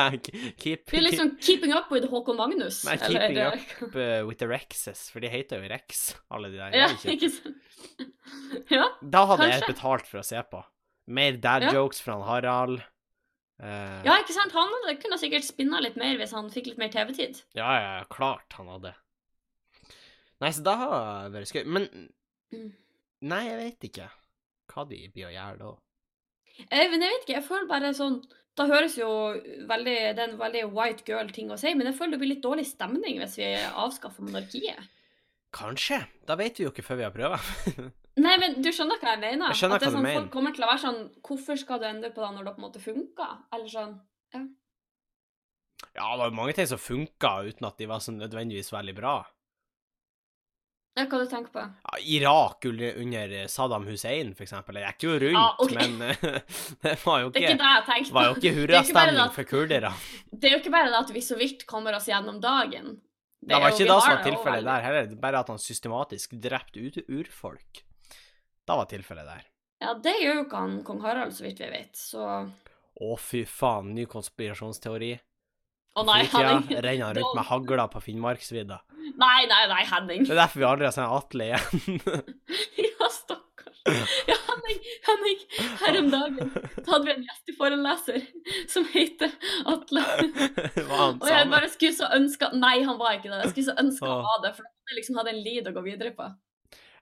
keep, 0.58 0.88
Blir 0.90 1.04
liksom 1.06 1.36
keeping 1.38 1.72
up 1.76 1.90
with 1.94 2.08
Håkon 2.10 2.36
Magnus? 2.40 2.80
Nei, 2.88 2.96
eller- 2.96 3.20
keeping 3.20 3.38
up 3.46 3.94
uh, 3.94 4.26
with 4.26 4.40
the 4.42 4.48
Rexes, 4.50 5.04
for 5.12 5.22
de 5.22 5.30
heter 5.30 5.62
jo 5.62 5.70
Rex, 5.70 6.16
alle 6.34 6.50
de 6.50 6.58
der. 6.58 6.74
Ja, 6.74 6.88
ikke? 7.14 7.30
sant? 7.30 7.62
Ja, 8.74 8.88
Da 9.02 9.22
hadde 9.30 9.46
jeg 9.52 9.62
betalt 9.70 10.08
for 10.10 10.18
å 10.18 10.26
se 10.26 10.42
på. 10.50 10.64
Mer 11.14 11.36
dad 11.38 11.62
Ja. 11.68 11.72
jokes 11.78 12.00
fra 12.02 12.18
Harald. 12.26 12.82
Uh, 13.62 14.02
ja, 14.04 14.18
ikke 14.18 14.34
sant? 14.34 14.50
Han 14.52 14.68
hadde- 14.82 14.98
kunne 15.00 15.16
sikkert 15.22 15.46
spinna 15.46 15.78
litt 15.80 15.94
mer 15.96 16.18
hvis 16.18 16.34
han 16.34 16.50
fikk 16.50 16.72
litt 16.72 16.82
mer 16.82 16.90
TV-tid. 16.90 17.38
Ja, 17.54 17.70
ja, 17.78 17.94
klart 18.10 18.58
han 18.58 18.66
hadde. 18.74 18.96
Nei, 20.42 20.50
så 20.52 20.60
da 20.66 20.74
har 20.82 21.30
det 21.30 21.38
vært 21.38 21.54
skøy. 21.54 21.64
Men 21.78 21.86
Mm. 22.54 22.68
Nei, 23.26 23.40
jeg 23.48 23.56
vet 23.58 23.84
ikke 23.88 24.04
hva 24.76 24.86
de 24.88 25.02
blir 25.12 25.28
å 25.30 25.34
gjøre 25.34 25.60
da. 25.62 25.70
Eh, 26.70 26.86
men 26.92 27.02
jeg 27.02 27.12
vet 27.12 27.24
ikke, 27.24 27.36
jeg 27.36 27.44
føler 27.44 27.68
bare 27.68 27.92
sånn 27.92 28.14
Da 28.56 28.64
høres 28.64 28.94
jo 28.96 29.08
veldig 29.68 29.96
Det 30.16 30.22
er 30.22 30.30
en 30.30 30.38
veldig 30.40 30.62
white 30.72 31.04
girl-ting 31.04 31.50
å 31.52 31.58
si, 31.60 31.74
men 31.76 31.90
jeg 31.90 31.98
føler 31.98 32.16
det 32.16 32.20
blir 32.22 32.30
litt 32.32 32.44
dårlig 32.46 32.64
stemning 32.64 33.20
hvis 33.20 33.36
vi 33.36 33.50
avskaffer 33.56 34.24
monarkiet. 34.24 34.92
Kanskje. 35.56 36.00
Da 36.28 36.36
vet 36.40 36.56
vi 36.56 36.64
jo 36.64 36.72
ikke 36.72 36.84
før 36.86 37.00
vi 37.00 37.04
har 37.04 37.12
prøvd. 37.12 37.82
Nei, 38.24 38.34
men 38.40 38.56
du 38.64 38.70
skjønner 38.72 38.96
hva 39.02 39.12
jeg 39.12 39.20
mener? 39.26 39.52
Jeg 39.52 39.60
skjønner 39.60 39.76
at 39.76 39.84
det 39.84 39.90
er 39.90 39.92
hva 39.92 39.98
du 39.98 39.98
sånn, 39.98 40.06
mener. 40.08 40.22
Folk 40.22 40.32
kommer 40.32 40.56
til 40.56 40.64
å 40.64 40.70
være 40.70 40.82
sånn 40.86 41.02
Hvorfor 41.28 41.60
skal 41.60 41.82
du 41.82 41.88
endre 41.90 42.12
på 42.16 42.24
det 42.24 42.30
når 42.32 42.46
det 42.46 42.54
på 42.54 42.62
en 42.62 42.66
måte 42.68 42.84
funker? 42.84 43.34
Eller 43.52 43.72
sånn 43.72 43.98
ja, 45.96 46.10
det 46.12 46.20
var 46.20 46.28
jo 46.28 46.36
mange 46.36 46.52
ting 46.56 46.68
som 46.68 46.80
funka 46.80 47.32
uten 47.46 47.66
at 47.68 47.78
de 47.80 47.88
var 47.88 48.02
så 48.04 48.12
nødvendigvis 48.12 48.72
veldig 48.72 48.94
bra. 48.96 49.16
Ja, 50.96 51.04
hva 51.04 51.18
du 51.20 51.26
tenker 51.28 51.52
på? 51.52 51.60
Ja, 51.60 51.98
Irak 52.16 52.64
under 52.64 53.32
Saddam 53.52 53.84
Hussein, 53.86 54.30
for 54.34 54.46
eksempel. 54.46 54.78
Det 54.78 54.84
gikk 54.86 55.04
jo 55.04 55.16
rundt, 55.26 55.36
Ah, 55.36 55.56
okay. 55.60 55.76
men 55.76 55.98
det 56.86 56.94
var 57.04 57.20
jo 57.20 57.30
Det 57.34 57.42
ikke 57.42 57.50
ikke, 57.52 57.58
det 57.60 58.06
jeg 58.06 58.14
var 58.16 58.24
jo 58.30 58.34
ikke 58.34 58.40
Det 58.40 58.54
hurrastemning 58.60 59.34
for 59.34 59.44
kurdere. 59.50 59.90
Det 60.32 60.48
er 60.48 60.54
jo 60.56 60.60
ikke 60.62 60.72
bare 60.72 60.88
det 60.94 61.00
at 61.02 61.12
vi 61.12 61.20
så 61.20 61.36
vidt 61.36 61.66
kommer 61.68 61.94
oss 61.98 62.08
gjennom 62.08 62.40
dagen. 62.40 62.96
Det 63.46 63.52
var 63.54 63.60
er 63.60 63.68
jo- 63.68 63.74
ikke 63.76 63.84
det 63.92 63.98
som 64.02 64.14
var 64.16 64.24
tilfellet 64.24 64.64
der 64.64 64.80
heller, 64.86 65.02
er 65.12 65.20
bare 65.26 65.38
at 65.44 65.48
han 65.52 65.58
systematisk 65.60 66.32
drepte 66.40 66.80
ut 66.80 66.96
urfolk. 67.12 67.82
Det 68.66 68.74
var 68.80 68.88
tilfellet 68.90 69.28
der. 69.28 69.44
Ja, 69.84 69.92
det 70.00 70.14
gjør 70.22 70.34
jo 70.40 70.44
ikke 70.46 70.56
han 70.64 70.78
kong 70.82 71.02
Harald, 71.04 71.32
så 71.36 71.44
vidt 71.44 71.60
vi 71.60 71.68
vet, 71.70 71.92
så 71.92 72.24
Å, 72.96 73.18
fy 73.20 73.44
faen, 73.44 73.92
ny 73.94 74.06
konspirasjonsteori. 74.08 75.12
Nei, 76.04 76.18
Fritida 76.26 76.52
Henning. 76.58 76.82
renner 76.84 77.06
han 77.06 77.16
rundt 77.16 77.34
med 77.38 77.44
hagla 77.48 77.86
på 77.88 78.00
Finnmarksvidda. 78.04 78.80
Nei, 79.16 79.46
nei, 79.48 79.62
nei, 79.70 79.82
Henning. 79.88 80.24
Det 80.26 80.34
er 80.34 80.40
derfor 80.42 80.60
vi 80.60 80.66
aldri 80.68 80.86
har 80.88 80.92
sett 80.96 81.08
Atle 81.08 81.46
igjen. 81.46 82.00
Ja, 82.86 83.08
stakkars. 83.12 84.12
Ja, 84.28 84.36
Henning, 84.48 84.80
Henning, 85.06 85.42
her 85.80 85.98
om 86.00 86.08
dagen 86.10 86.50
så 86.56 86.86
hadde 86.90 87.04
vi 87.06 87.12
en 87.14 87.24
gjesteforeleser 87.28 88.24
som 88.72 88.86
heter 88.92 89.30
Atle. 89.72 90.02
Var 90.90 90.96
han 91.00 91.20
Og 91.22 91.28
jeg 91.30 91.50
bare 91.52 91.70
skulle 91.72 91.94
så 91.96 92.08
ønske 92.16 92.50
Nei, 92.58 92.80
han 92.84 92.98
var 92.98 93.16
ikke 93.18 93.30
det. 93.30 93.38
Jeg 93.44 93.52
skulle 93.54 93.68
så 93.70 93.76
ønske 93.84 94.10
han 94.10 94.24
var 94.26 94.42
det, 94.44 94.52
for 94.58 94.66
han 94.68 94.98
liksom 94.98 95.20
hadde 95.22 95.32
en 95.36 95.40
lid 95.46 95.70
å 95.70 95.74
gå 95.76 95.84
videre 95.86 96.12
på. 96.18 96.28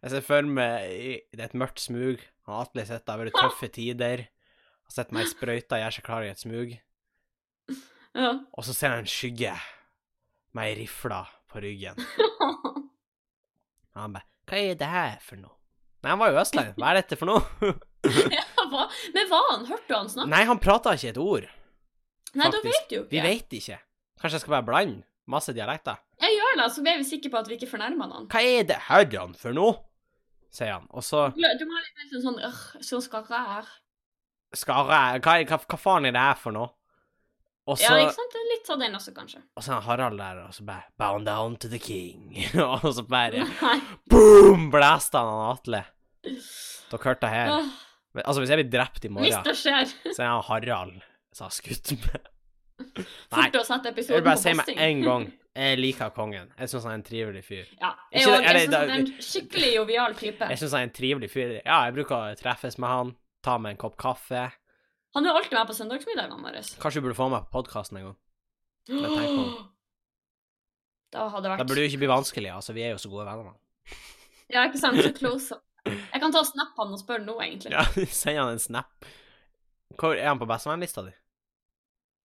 Jeg 0.05 0.13
ser 0.13 0.25
for 0.27 0.45
meg 0.61 1.25
det 1.33 1.41
er 1.41 1.49
et 1.49 1.57
mørkt 1.57 1.81
smug. 1.81 2.21
Han 2.45 2.61
Atle 2.67 2.85
sitter 2.85 3.07
der, 3.09 3.23
vært 3.25 3.39
tøffe 3.41 3.71
tider. 3.73 4.27
Har 4.85 4.93
sett 4.99 5.15
meg 5.17 5.31
sprøyta, 5.31 5.79
gjør 5.81 5.97
seg 5.97 6.05
klar 6.05 6.27
i 6.27 6.33
et 6.35 6.43
smug. 6.45 6.75
Ja. 8.14 8.31
Og 8.55 8.64
så 8.66 8.74
ser 8.77 8.92
han 8.94 9.03
en 9.05 9.11
skygge 9.11 9.55
med 10.55 10.68
ei 10.70 10.74
rifle 10.85 11.22
på 11.50 11.62
ryggen. 11.64 11.98
Og 13.94 14.00
han 14.03 14.14
bare 14.16 14.27
Hva 14.50 14.61
er 14.61 14.74
det 14.79 14.88
her 14.92 15.18
for 15.24 15.40
noe? 15.40 15.55
Nei, 16.05 16.11
han 16.12 16.20
var 16.20 16.33
jo 16.35 16.40
østlending. 16.42 16.77
Hva 16.77 16.90
er 16.92 16.98
dette 17.00 17.18
for 17.20 17.31
noe? 17.33 17.42
Ja, 18.05 18.42
hva? 18.68 18.83
Men 19.14 19.29
var 19.31 19.46
han? 19.48 19.62
Hørte 19.64 19.88
du 19.88 19.94
han 19.96 20.11
snakke? 20.12 20.29
Nei, 20.29 20.42
han 20.44 20.59
prata 20.61 20.92
ikke 20.92 21.12
et 21.14 21.20
ord. 21.22 21.46
Nei, 22.37 22.48
da 22.53 22.59
vet 22.61 22.90
du 22.90 22.96
jo 22.98 23.03
Vi 23.09 23.22
veit 23.24 23.46
vet 23.46 23.57
ikke. 23.62 23.79
Kanskje 24.20 24.37
jeg 24.37 24.42
skal 24.44 24.55
bare 24.59 24.66
blande 24.68 25.07
masse 25.33 25.55
dialekter? 25.57 25.96
Jeg 26.20 26.37
gjør 26.37 26.59
det, 26.61 26.66
så 26.74 26.85
er 26.85 26.98
vi 27.00 27.07
sikre 27.09 27.31
på 27.33 27.38
at 27.40 27.48
vi 27.48 27.57
ikke 27.57 27.70
fornærmer 27.70 28.12
han. 28.12 28.27
Hva 28.29 28.42
er 28.44 28.66
det 28.68 28.77
herran 28.90 29.33
for 29.40 29.57
noe? 29.57 29.79
sier 30.55 30.74
han. 30.77 30.85
Og 30.94 31.03
så 31.03 31.31
Du 31.35 31.40
du 31.40 31.64
må 31.66 31.74
ha 31.79 31.81
litt 31.87 32.12
sånn 32.12 32.22
sånn 32.29 32.37
øh, 32.46 32.61
så 32.85 33.00
skal 33.03 33.24
jeg 33.33 33.48
her. 33.55 33.72
skal 34.55 34.92
jeg 34.92 35.24
hva, 35.24 35.38
hva, 35.48 35.59
hva 35.64 35.79
faen 35.81 36.07
er 36.07 36.14
det 36.14 36.27
her 36.29 36.38
for 36.44 36.55
noe? 36.55 36.70
Og 37.66 37.79
så, 37.81 37.87
Ja, 37.88 37.96
ikke 38.05 38.16
sant? 38.18 38.35
Litt 38.50 38.66
sånn 38.68 38.83
den 38.85 38.96
også, 38.98 39.12
kanskje. 39.16 39.40
og 39.57 39.64
så 39.64 39.72
er 39.79 39.87
Harald 39.87 40.18
der, 40.20 40.42
og 40.44 40.53
så 40.53 40.66
bare 40.68 40.85
Bound 41.00 41.24
down 41.27 41.57
to 41.57 41.68
the 41.72 41.79
king. 41.81 42.35
og 42.61 42.85
så 42.92 43.03
bare 43.09 43.46
Nei. 43.62 43.79
boom! 44.12 44.68
Blæste 44.74 45.16
han 45.20 45.31
han 45.33 45.55
Atle. 45.55 45.81
Dere 46.24 47.00
hørte 47.09 47.24
det 47.24 47.33
her. 47.33 47.70
Altså, 48.24 48.42
hvis 48.42 48.53
jeg 48.53 48.61
blir 48.61 48.70
drept 48.79 49.05
i 49.05 49.09
Hvis 49.09 49.14
morgen, 49.16 49.44
det 49.48 49.57
skjer. 49.59 49.94
så 50.12 50.22
er 50.22 50.29
han 50.29 50.44
Harald 50.50 51.00
som 51.35 51.48
har 51.48 51.57
skutt 51.57 51.94
meg. 51.96 52.29
Nei, 53.35 53.48
jeg 53.55 54.07
vil 54.11 54.22
bare 54.27 54.38
si 54.38 54.53
med 54.55 54.70
en 54.77 55.03
gang 55.03 55.24
jeg 55.55 55.79
liker 55.79 56.11
kongen. 56.14 56.48
Jeg 56.59 56.70
syns 56.70 56.85
han 56.87 56.92
er 56.92 56.98
en 56.98 57.07
trivelig 57.07 57.44
fyr. 57.46 57.68
Ja, 57.79 57.92
jeg, 58.11 58.27
også, 58.27 58.40
jeg 58.42 58.61
syns 58.64 58.74
han 58.74 58.90
er 58.90 58.94
en 58.98 59.11
skikkelig 59.22 59.68
jovial 59.77 60.16
type. 60.18 60.48
Jeg 60.50 60.59
syns 60.59 60.74
han 60.74 60.83
er 60.83 60.88
en 60.88 60.94
trivelig 60.96 61.31
fyr. 61.31 61.53
Ja, 61.61 61.77
jeg 61.87 61.94
bruker 61.94 62.16
å 62.16 62.38
treffes 62.38 62.77
med 62.83 62.90
han, 62.90 63.12
ta 63.46 63.55
med 63.62 63.77
en 63.77 63.81
kopp 63.85 63.94
kaffe. 64.00 64.48
Han 65.14 65.27
er 65.27 65.37
alltid 65.38 65.55
med 65.55 65.68
på 65.70 65.77
søndagsmiddagene 65.79 66.42
våre. 66.42 66.62
Kanskje 66.83 67.00
du 67.00 67.07
burde 67.07 67.18
få 67.18 67.29
meg 67.31 67.44
på 67.46 67.55
podkasten 67.61 68.00
en 68.00 68.09
gang. 68.11 68.18
tenker 68.90 69.31
på. 69.38 69.46
Da 71.14 71.29
hadde 71.31 71.44
det 71.46 71.50
Det 71.53 71.59
vært 71.61 71.68
burde 71.70 71.83
jo 71.85 71.88
ikke 71.92 71.98
bli 72.03 72.11
vanskelig, 72.11 72.48
altså. 72.50 72.72
Vi 72.74 72.83
er 72.83 72.90
jo 72.96 72.98
så 72.98 73.11
gode 73.12 73.27
venner. 73.29 73.53
Ja, 74.53 74.64
ikke 74.66 74.81
sant? 74.83 74.98
Så 74.98 75.12
close. 75.20 75.57
Jeg 75.87 76.20
kan 76.20 76.33
ta 76.35 76.40
og 76.42 76.48
snappe 76.48 76.81
han 76.83 76.92
og 76.96 76.98
spørre 77.00 77.22
nå, 77.24 77.37
egentlig. 77.44 77.70
Ja, 77.72 77.85
send 78.22 78.40
han 78.40 78.50
en 78.57 78.62
snap. 78.62 79.07
Hvor 79.94 80.16
Er 80.18 80.27
han 80.33 80.40
på 80.40 80.48
bestevennlista 80.50 81.05
di? 81.07 81.12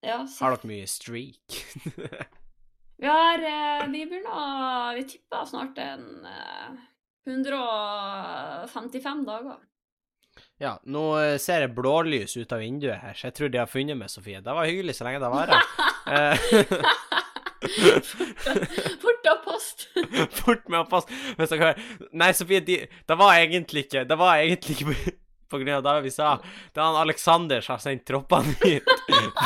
Ja, 0.07 0.23
så. 0.25 0.45
Har 0.47 0.55
dere 0.55 0.69
mye 0.71 0.87
streak? 0.89 1.59
Vi 2.99 3.07
har 3.07 3.43
eh, 3.45 3.85
Vi 3.91 4.05
begynner 4.09 4.95
Vi 4.97 5.03
tipper 5.11 5.45
snart 5.47 5.77
en 5.83 6.25
eh, 6.25 6.79
155 7.29 9.25
dager. 9.27 9.59
Ja, 10.59 10.73
nå 10.91 11.03
eh, 11.21 11.37
ser 11.41 11.65
jeg 11.65 11.75
blålys 11.77 12.35
ut 12.39 12.51
av 12.55 12.63
vinduet 12.63 12.99
her, 13.03 13.15
så 13.15 13.29
jeg 13.29 13.37
tror 13.37 13.53
de 13.53 13.61
har 13.61 13.69
funnet 13.71 13.99
meg, 13.99 14.11
Sofie. 14.11 14.41
Det 14.43 14.55
var 14.55 14.67
hyggelig 14.69 14.97
så 14.97 15.07
lenge 15.07 15.23
det 15.23 15.33
varer. 15.33 15.71
Eh, 16.09 17.17
Fort 19.01 19.25
av 19.31 19.35
post. 19.43 19.89
Fort 20.39 20.67
med 20.71 20.79
å 20.79 20.85
passe 20.87 21.11
Hvis 21.35 21.51
dere 21.51 21.63
hører 21.63 22.11
Nei, 22.15 22.29
Sofie, 22.37 22.61
de, 22.63 22.77
det 22.87 23.17
var 23.19 23.35
egentlig 23.35 23.85
ikke 23.87 24.05
Det 24.07 24.17
var 24.19 24.39
egentlig 24.39 24.77
ikke 24.77 24.95
på, 25.49 25.57
grunn 25.57 25.79
av 25.79 25.81
det 25.83 25.93
vi 26.05 26.11
sa. 26.13 26.35
Det 26.69 26.77
er 26.77 26.85
han 26.85 26.99
Alexander 27.01 27.63
som 27.65 27.73
har 27.73 27.81
sendt 27.81 28.03
troppene 28.05 28.51
hit 28.61 28.85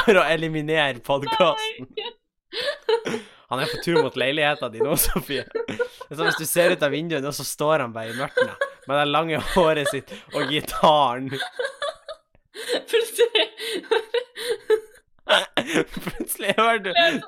for 0.03 0.17
å 0.19 0.25
eliminere 0.27 0.99
podkasten. 0.99 1.87
Han 3.47 3.61
er 3.63 3.71
på 3.71 3.79
tur 3.85 4.01
mot 4.01 4.17
leiligheta 4.19 4.67
di 4.73 4.83
nå, 4.83 4.97
Sofie. 4.99 5.45
Så 6.11 6.19
hvis 6.19 6.41
du 6.41 6.43
ser 6.43 6.75
ut 6.75 6.83
av 6.83 6.91
vinduet 6.91 7.23
nå, 7.23 7.31
så 7.31 7.47
står 7.47 7.85
han 7.85 7.95
bare 7.95 8.11
i 8.11 8.17
mørket 8.19 8.67
med 8.87 8.97
det 8.99 9.05
lange 9.11 9.39
håret 9.53 9.89
sitt 9.91 10.13
og 10.33 10.49
gitaren. 10.51 11.29
Plutselig 12.89 13.45
Plutselig 16.03 16.53
hører 16.57 16.81
du 16.83 16.89
det 16.91 16.99
er 17.07 17.21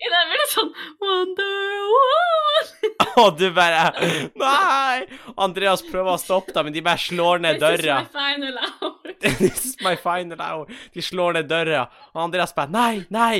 i 0.00 0.08
det 0.08 0.20
blir 0.30 0.40
det 0.40 0.46
sånn 0.48 0.70
Wonderwall. 1.02 2.68
Og 3.20 3.34
du 3.36 3.50
bare 3.52 3.90
Nei! 4.40 5.02
Andreas 5.36 5.82
prøver 5.84 6.14
å 6.14 6.20
stoppe 6.20 6.54
deg, 6.56 6.64
men 6.64 6.72
de 6.76 6.82
bare 6.86 7.02
slår 7.02 7.42
ned 7.44 7.58
This 7.60 7.82
is 7.82 7.84
døra. 7.84 7.98
my 8.00 8.08
final 8.14 8.56
hour. 8.64 9.12
This 9.20 9.64
is 9.66 9.74
my 9.84 9.92
final 10.00 10.40
hour. 10.40 10.72
De 10.96 11.04
slår 11.04 11.36
ned 11.36 11.50
døra, 11.52 11.82
og 12.14 12.22
Andreas 12.30 12.56
bare 12.56 12.72
Nei, 12.72 12.94
nei! 13.12 13.34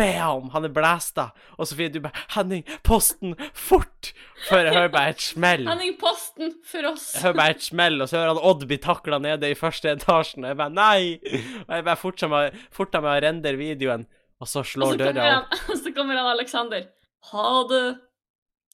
Bam! 0.00 0.48
Han 0.54 0.64
er 0.64 0.72
blæsta. 0.72 1.26
Og 1.58 1.68
Sofie, 1.68 1.90
du 1.92 2.00
bare 2.00 2.16
'Henning, 2.34 2.64
posten! 2.82 3.34
Fort!' 3.54 4.12
Før 4.48 4.64
jeg 4.64 4.72
hører 4.72 4.88
bare 4.88 5.10
et 5.12 5.20
smell. 5.20 5.68
Henning 5.68 5.98
Posten 6.00 6.54
for 6.64 6.92
oss. 6.92 7.10
Jeg 7.14 7.22
hører 7.22 7.36
bare 7.36 7.50
et 7.56 7.62
smell, 7.62 8.00
og 8.00 8.08
så 8.08 8.16
hører 8.16 8.32
han 8.32 8.44
Odd 8.50 8.64
bli 8.66 8.78
takla 8.80 9.18
nede 9.20 9.50
i 9.50 9.58
første 9.58 9.92
etasjen. 9.92 10.44
Og 10.44 10.48
jeg 10.48 10.56
bare 10.56 10.70
'Nei!' 10.70 11.20
Og 11.68 11.74
jeg 11.76 11.84
bare 11.84 11.96
forta 11.96 12.28
meg, 12.28 12.56
å 12.80 13.20
rendere 13.26 13.60
videoen, 13.60 14.06
og 14.40 14.48
så 14.48 14.64
Og 14.64 14.66
slår 14.72 14.96
så 14.96 14.98
døra 15.04 15.28
opp. 15.42 15.58
og 15.70 15.76
så 15.76 15.92
kommer 15.96 16.16
han 16.16 16.32
Alexander. 16.32 16.88
Ha 17.32 17.62
det. 17.68 17.98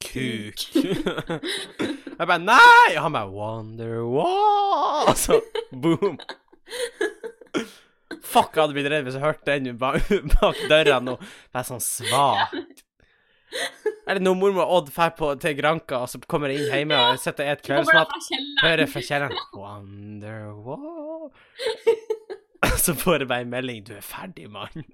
Kuk. 0.07 0.59
jeg 2.19 2.27
bare 2.27 2.39
'Nei!' 2.39 2.97
Og 2.97 3.03
han 3.03 3.13
bare 3.19 3.31
'Wonderwall'. 3.35 5.11
Og 5.11 5.17
så 5.17 5.41
boom. 5.73 6.21
Fuck, 8.37 8.53
jeg 8.53 8.63
hadde 8.63 8.77
blitt 8.77 8.91
redd 8.93 9.07
hvis 9.07 9.17
jeg 9.17 9.25
hørte 9.25 9.55
den 9.55 9.79
bak, 9.81 10.11
bak 10.37 10.59
døra 10.69 10.99
nå. 11.01 11.17
Det 11.23 11.63
er 11.63 11.69
sånn 11.71 11.81
svakt. 11.85 12.83
Eller 14.07 14.21
når 14.23 14.37
mormor 14.39 14.67
og 14.67 14.75
Odd 14.77 14.91
drar 14.93 15.15
på 15.17 15.31
til 15.43 15.57
Granka, 15.59 16.03
og 16.05 16.11
så 16.13 16.21
kommer 16.29 16.53
jeg 16.53 16.63
inn 16.63 16.75
hjemme 16.75 16.99
og 17.09 17.23
sitter 17.23 17.49
og 17.49 17.63
spiser 17.63 17.87
kveldsmat. 17.87 18.13
Hører 18.61 18.91
fra 18.93 19.03
kjelleren 19.09 19.41
Wonderwall. 19.57 21.31
Så 22.83 22.95
får 22.99 23.23
jeg 23.23 23.29
bare 23.31 23.45
en 23.47 23.51
melding 23.51 23.85
'Du 23.87 23.95
er 23.97 24.05
ferdig, 24.05 24.49
mann'. 24.51 24.85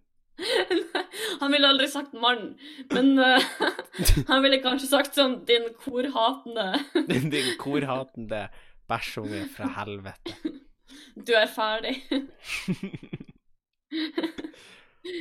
Han 1.40 1.52
ville 1.52 1.68
aldri 1.68 1.88
sagt 1.90 2.14
mann, 2.14 2.54
men 2.92 3.18
uh, 3.18 3.42
han 4.30 4.42
ville 4.44 4.62
kanskje 4.64 4.88
sagt 4.90 5.18
sånn 5.18 5.40
din 5.48 5.68
korhatende 5.82 6.80
Din, 7.08 7.30
din 7.32 7.52
korhatende 7.60 8.46
bæsjunge 8.90 9.44
fra 9.54 9.68
helvete. 9.78 10.36
Du 11.14 11.34
er 11.36 11.50
ferdig. 11.50 11.96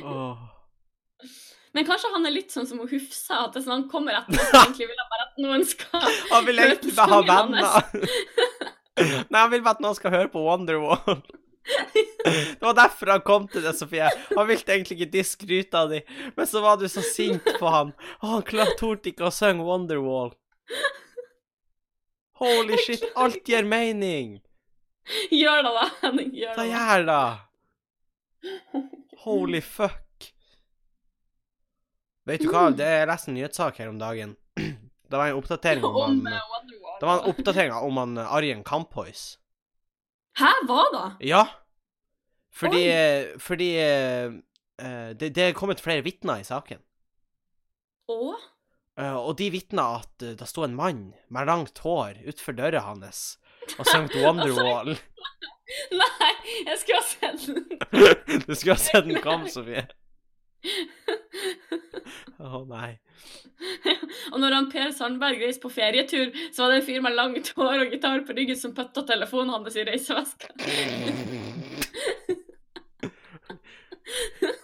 Åh. 0.02 0.48
Men 1.72 1.86
kanskje 1.88 2.10
han 2.12 2.26
er 2.28 2.34
litt 2.34 2.52
sånn 2.52 2.66
som 2.68 2.80
Hufsa, 2.84 3.46
at 3.46 3.54
det 3.56 3.62
sånn 3.64 3.78
han 3.78 3.84
kommer 3.90 4.18
etter 4.18 4.36
oss, 4.36 4.50
egentlig 4.52 4.90
vil 4.90 4.98
han 5.00 5.12
bare 5.12 5.28
at 5.28 5.38
noen 5.40 5.62
skal 5.68 6.08
Han 6.34 6.48
vil 6.48 6.64
egentlig 6.66 6.96
bare 6.96 7.12
ha 7.14 7.22
venner. 7.28 7.78
Nei, 9.32 9.38
han 9.38 9.52
vil 9.54 9.62
bare 9.64 9.78
at 9.78 9.84
noen 9.84 9.96
skal 9.96 10.12
høre 10.12 10.28
på 10.32 10.42
Wonderwall. 10.44 11.22
Det 12.22 12.62
var 12.62 12.74
derfor 12.74 13.10
han 13.12 13.22
kom 13.26 13.44
til 13.50 13.62
det, 13.64 13.72
Sofie. 13.78 14.08
Han 14.34 14.46
ville 14.48 14.74
egentlig 14.74 14.96
ikke 14.98 15.12
diske 15.14 15.46
ruta 15.46 15.84
di, 15.90 16.00
men 16.36 16.48
så 16.50 16.62
var 16.62 16.78
du 16.78 16.84
så 16.90 17.02
sint 17.06 17.46
på 17.58 17.70
han. 17.70 17.92
Og 18.20 18.50
han 18.50 18.74
torde 18.78 19.10
ikke 19.10 19.28
å 19.28 19.34
synge 19.34 19.66
Wonderwall. 19.66 20.32
Holy 22.42 22.78
shit, 22.82 23.06
alt 23.18 23.46
gir 23.46 23.66
mening. 23.66 24.40
Gjør 25.30 25.64
det, 25.66 25.72
da, 25.78 25.86
Henning. 26.02 26.30
Gjør 26.34 26.54
det. 26.54 26.58
da. 26.58 26.68
gjør 26.70 27.06
da? 27.08 27.22
Holy 29.24 29.60
fuck. 29.76 30.32
Vet 32.28 32.44
du 32.44 32.50
hva, 32.52 32.68
det 32.70 32.86
er 32.86 33.08
nesten 33.10 33.32
en 33.32 33.40
nyhetssak 33.40 33.80
her 33.82 33.90
om 33.90 33.98
dagen. 34.02 34.36
Det 35.12 35.18
var 35.20 35.28
en 35.28 35.36
oppdatering 35.42 35.82
om 35.84 35.96
Om 36.00 36.02
han 36.24 36.32
eh, 36.32 36.44
Det 37.00 37.04
var 37.04 37.18
en 37.18 37.26
oppdatering 37.28 37.72
om 37.76 37.98
han 38.00 38.14
eh, 38.16 38.30
Arjen 38.32 38.62
Kamphois. 38.64 39.24
Hæ, 40.40 40.52
hva 40.64 40.84
da? 40.94 41.02
Ja. 41.20 41.42
Fordi 42.56 42.80
Oi. 42.80 42.94
eh, 42.94 43.34
Fordi 43.42 43.68
eh, 43.82 44.38
det, 45.18 45.34
det 45.36 45.44
er 45.50 45.58
kommet 45.58 45.82
flere 45.84 46.04
vitner 46.06 46.40
i 46.40 46.46
saken. 46.48 46.80
Å? 48.08 48.32
Uh, 49.00 49.16
og 49.16 49.36
de 49.38 49.46
vitna 49.54 49.84
at 50.02 50.20
det 50.20 50.46
sto 50.48 50.64
en 50.66 50.74
mann 50.76 51.04
med 51.32 51.48
langt 51.48 51.78
hår 51.80 52.18
utenfor 52.26 52.56
døra 52.58 52.82
hans 52.84 53.22
og 53.78 53.86
sang 53.88 54.08
Wonderwall. 54.22 54.96
Nei, 56.02 56.32
jeg 56.66 56.78
skulle 56.82 57.00
ha 57.00 57.06
sett 57.06 57.46
den. 57.46 57.64
du 58.46 58.54
skulle 58.54 58.74
ha 58.76 58.80
sett 58.82 59.08
den 59.08 59.20
komme, 59.24 59.48
Sofie. 59.52 59.86
Å 62.42 62.60
nei. 62.68 62.92
Og 64.32 64.38
når 64.42 64.54
han 64.56 64.68
Per 64.70 64.90
Sandberg 64.94 65.40
reiste 65.42 65.62
på 65.64 65.70
ferietur, 65.72 66.32
så 66.54 66.64
var 66.64 66.72
det 66.72 66.80
en 66.80 66.86
fyr 66.86 67.02
med 67.04 67.16
langt 67.16 67.52
hår 67.56 67.84
og 67.86 67.94
gitar 67.94 68.24
på 68.26 68.36
ryggen 68.36 68.58
som 68.58 68.74
putta 68.76 69.04
telefonen 69.08 69.54
hans 69.54 69.78
i 69.78 69.86
reiseveska. 69.86 70.52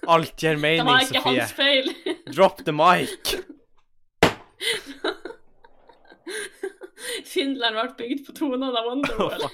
Alt 0.08 0.42
gir 0.42 0.58
Det 0.58 0.84
var 0.84 1.04
ikke 1.04 1.22
Sofie. 1.22 1.22
hans 1.28 1.52
feil. 1.52 1.94
Drop 2.34 2.64
the 2.66 2.74
mic. 2.74 3.38
Finland 7.32 7.78
ble 7.78 7.86
bygd 7.98 8.24
på 8.26 8.34
tonene 8.36 8.70
av 8.72 8.88
Wonderwall. 8.88 9.46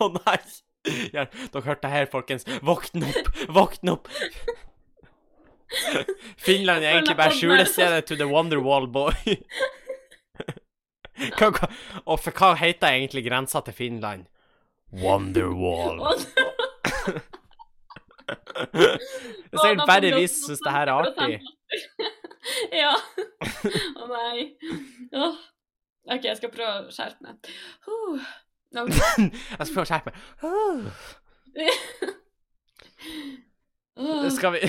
Å 0.00 0.10
nei. 0.16 0.40
Ja, 1.12 1.26
dere 1.28 1.64
hørte 1.66 1.84
det 1.84 1.92
her, 1.92 2.06
folkens. 2.10 2.46
Våkn 2.64 3.04
opp! 3.04 3.30
Våkn 3.52 3.92
opp! 3.92 4.08
Finland 6.40 6.82
er 6.82 6.96
egentlig 6.96 7.18
bare 7.18 7.36
skjulestedet 7.36 8.06
to 8.08 8.16
the 8.18 8.26
Wonderwall 8.26 8.88
boy. 8.90 9.14
Hva, 11.36 11.50
hva, 11.52 11.68
og 12.08 12.16
for 12.24 12.32
hva 12.32 12.54
heter 12.56 12.96
egentlig 12.96 13.26
grensa 13.26 13.60
til 13.66 13.76
Finland? 13.76 14.24
Wonderwall. 15.02 16.00
Det 18.70 18.88
er 18.88 19.60
sikkert 19.60 19.86
bare 19.86 20.12
vi 20.16 20.26
som 20.30 20.48
syns 20.48 20.62
det 20.64 20.72
her 20.74 20.88
er 20.88 20.94
artig. 20.96 21.40
ja. 22.82 22.92
Å 24.00 24.06
nei. 24.10 24.46
Oh. 25.12 25.36
OK, 26.10 26.24
jeg 26.24 26.36
skal 26.40 26.50
prøve 26.54 26.86
å 26.88 26.94
skjerpe 26.94 27.22
meg. 27.26 27.50
Uh. 27.86 28.20
Ok. 28.80 28.94
Jeg 29.58 29.66
skal 29.66 29.74
prøve 29.74 29.82
å 29.82 29.90
skjerpe 29.90 30.10
meg. 30.10 30.16
Åh. 34.00 34.28
Skal 34.30 34.52
vi 34.54 34.60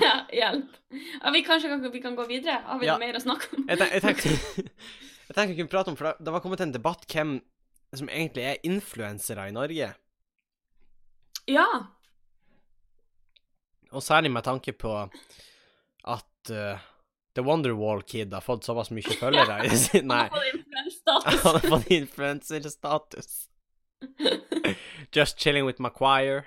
Ja, 0.00 0.14
Hjelp. 0.32 0.74
Ja, 1.20 1.30
vi 1.34 1.42
kanskje 1.46 1.68
kan, 1.70 1.84
vi 1.92 2.00
kan 2.02 2.16
gå 2.18 2.24
videre? 2.28 2.58
Har 2.66 2.78
vi 2.80 2.86
Ja. 2.88 2.96
noe 2.96 3.06
mer 3.06 3.18
å 3.18 3.22
snakke 3.22 3.46
om? 3.56 3.66
Jeg, 3.68 3.78
tenk, 3.78 3.92
jeg 3.92 4.02
tenkte 4.02 4.28
Jeg 4.32 5.34
tenker 5.36 5.52
vi 5.52 5.58
kunne 5.60 5.72
prate 5.72 5.92
om 5.92 5.98
For 6.00 6.08
det, 6.10 6.14
det 6.26 6.32
var 6.34 6.42
kommet 6.44 6.62
en 6.64 6.72
debatt 6.74 7.04
hvem 7.12 7.36
som 7.94 8.08
egentlig 8.10 8.44
er 8.46 8.56
influensere 8.66 9.48
i 9.50 9.54
Norge. 9.54 9.88
Ja. 11.50 11.66
Og 13.92 14.02
særlig 14.02 14.30
med 14.30 14.44
tanke 14.46 14.72
på 14.72 14.94
at 16.08 16.50
uh, 16.50 16.78
The 17.34 17.42
Wonderwall 17.42 18.02
Kid 18.02 18.32
har 18.34 18.40
fått 18.44 18.64
såpass 18.64 18.90
mye 18.94 19.16
følgere 19.22 19.64
i 19.66 19.76
sin 19.76 20.08
Nei, 20.10 20.28
Han 21.06 21.54
har 21.54 21.58
fått 21.68 21.90
influenserstatus. 21.90 23.46
Just 25.12 25.38
chilling 25.38 25.66
with 25.66 25.80
my 25.82 25.90
choir. 25.90 26.46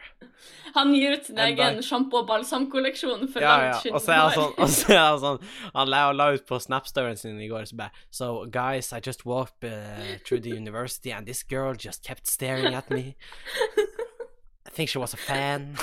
Han 0.74 0.96
gir 0.96 1.12
ut 1.14 1.26
sin 1.26 1.38
En 1.38 1.52
egen 1.52 1.82
sjampo- 1.86 2.24
og 2.24 2.28
balsamkolleksjon 2.28 3.28
for 3.32 3.44
Ja, 3.44 3.52
ja. 3.68 3.74
langt 3.76 3.92
Og 3.94 4.02
så 4.02 4.12
er 4.16 4.22
han 4.22 4.32
sånn, 4.34 4.56
og 4.58 4.72
så 4.74 4.94
er 4.96 5.02
han 5.04 5.20
sånn 5.22 5.44
Han 5.76 5.92
la, 5.92 6.00
la 6.16 6.30
ut 6.34 6.48
på 6.50 6.58
Snap-storyen 6.60 7.20
sin 7.20 7.38
i 7.44 7.50
går 7.52 7.68
så 7.70 7.78
bare 7.84 7.92
So, 8.10 8.46
guys, 8.50 8.90
I 8.92 9.00
just 9.06 9.26
walked 9.26 9.64
uh, 9.68 10.18
through 10.26 10.42
the 10.42 10.56
university 10.56 11.12
and 11.12 11.28
this 11.28 11.44
girl 11.44 11.76
just 11.78 12.04
kept 12.04 12.26
staring 12.28 12.74
at 12.74 12.90
me. 12.90 13.16
I 14.66 14.70
think 14.72 14.90
she 14.90 14.98
was 14.98 15.14
a 15.14 15.18
fan. 15.18 15.78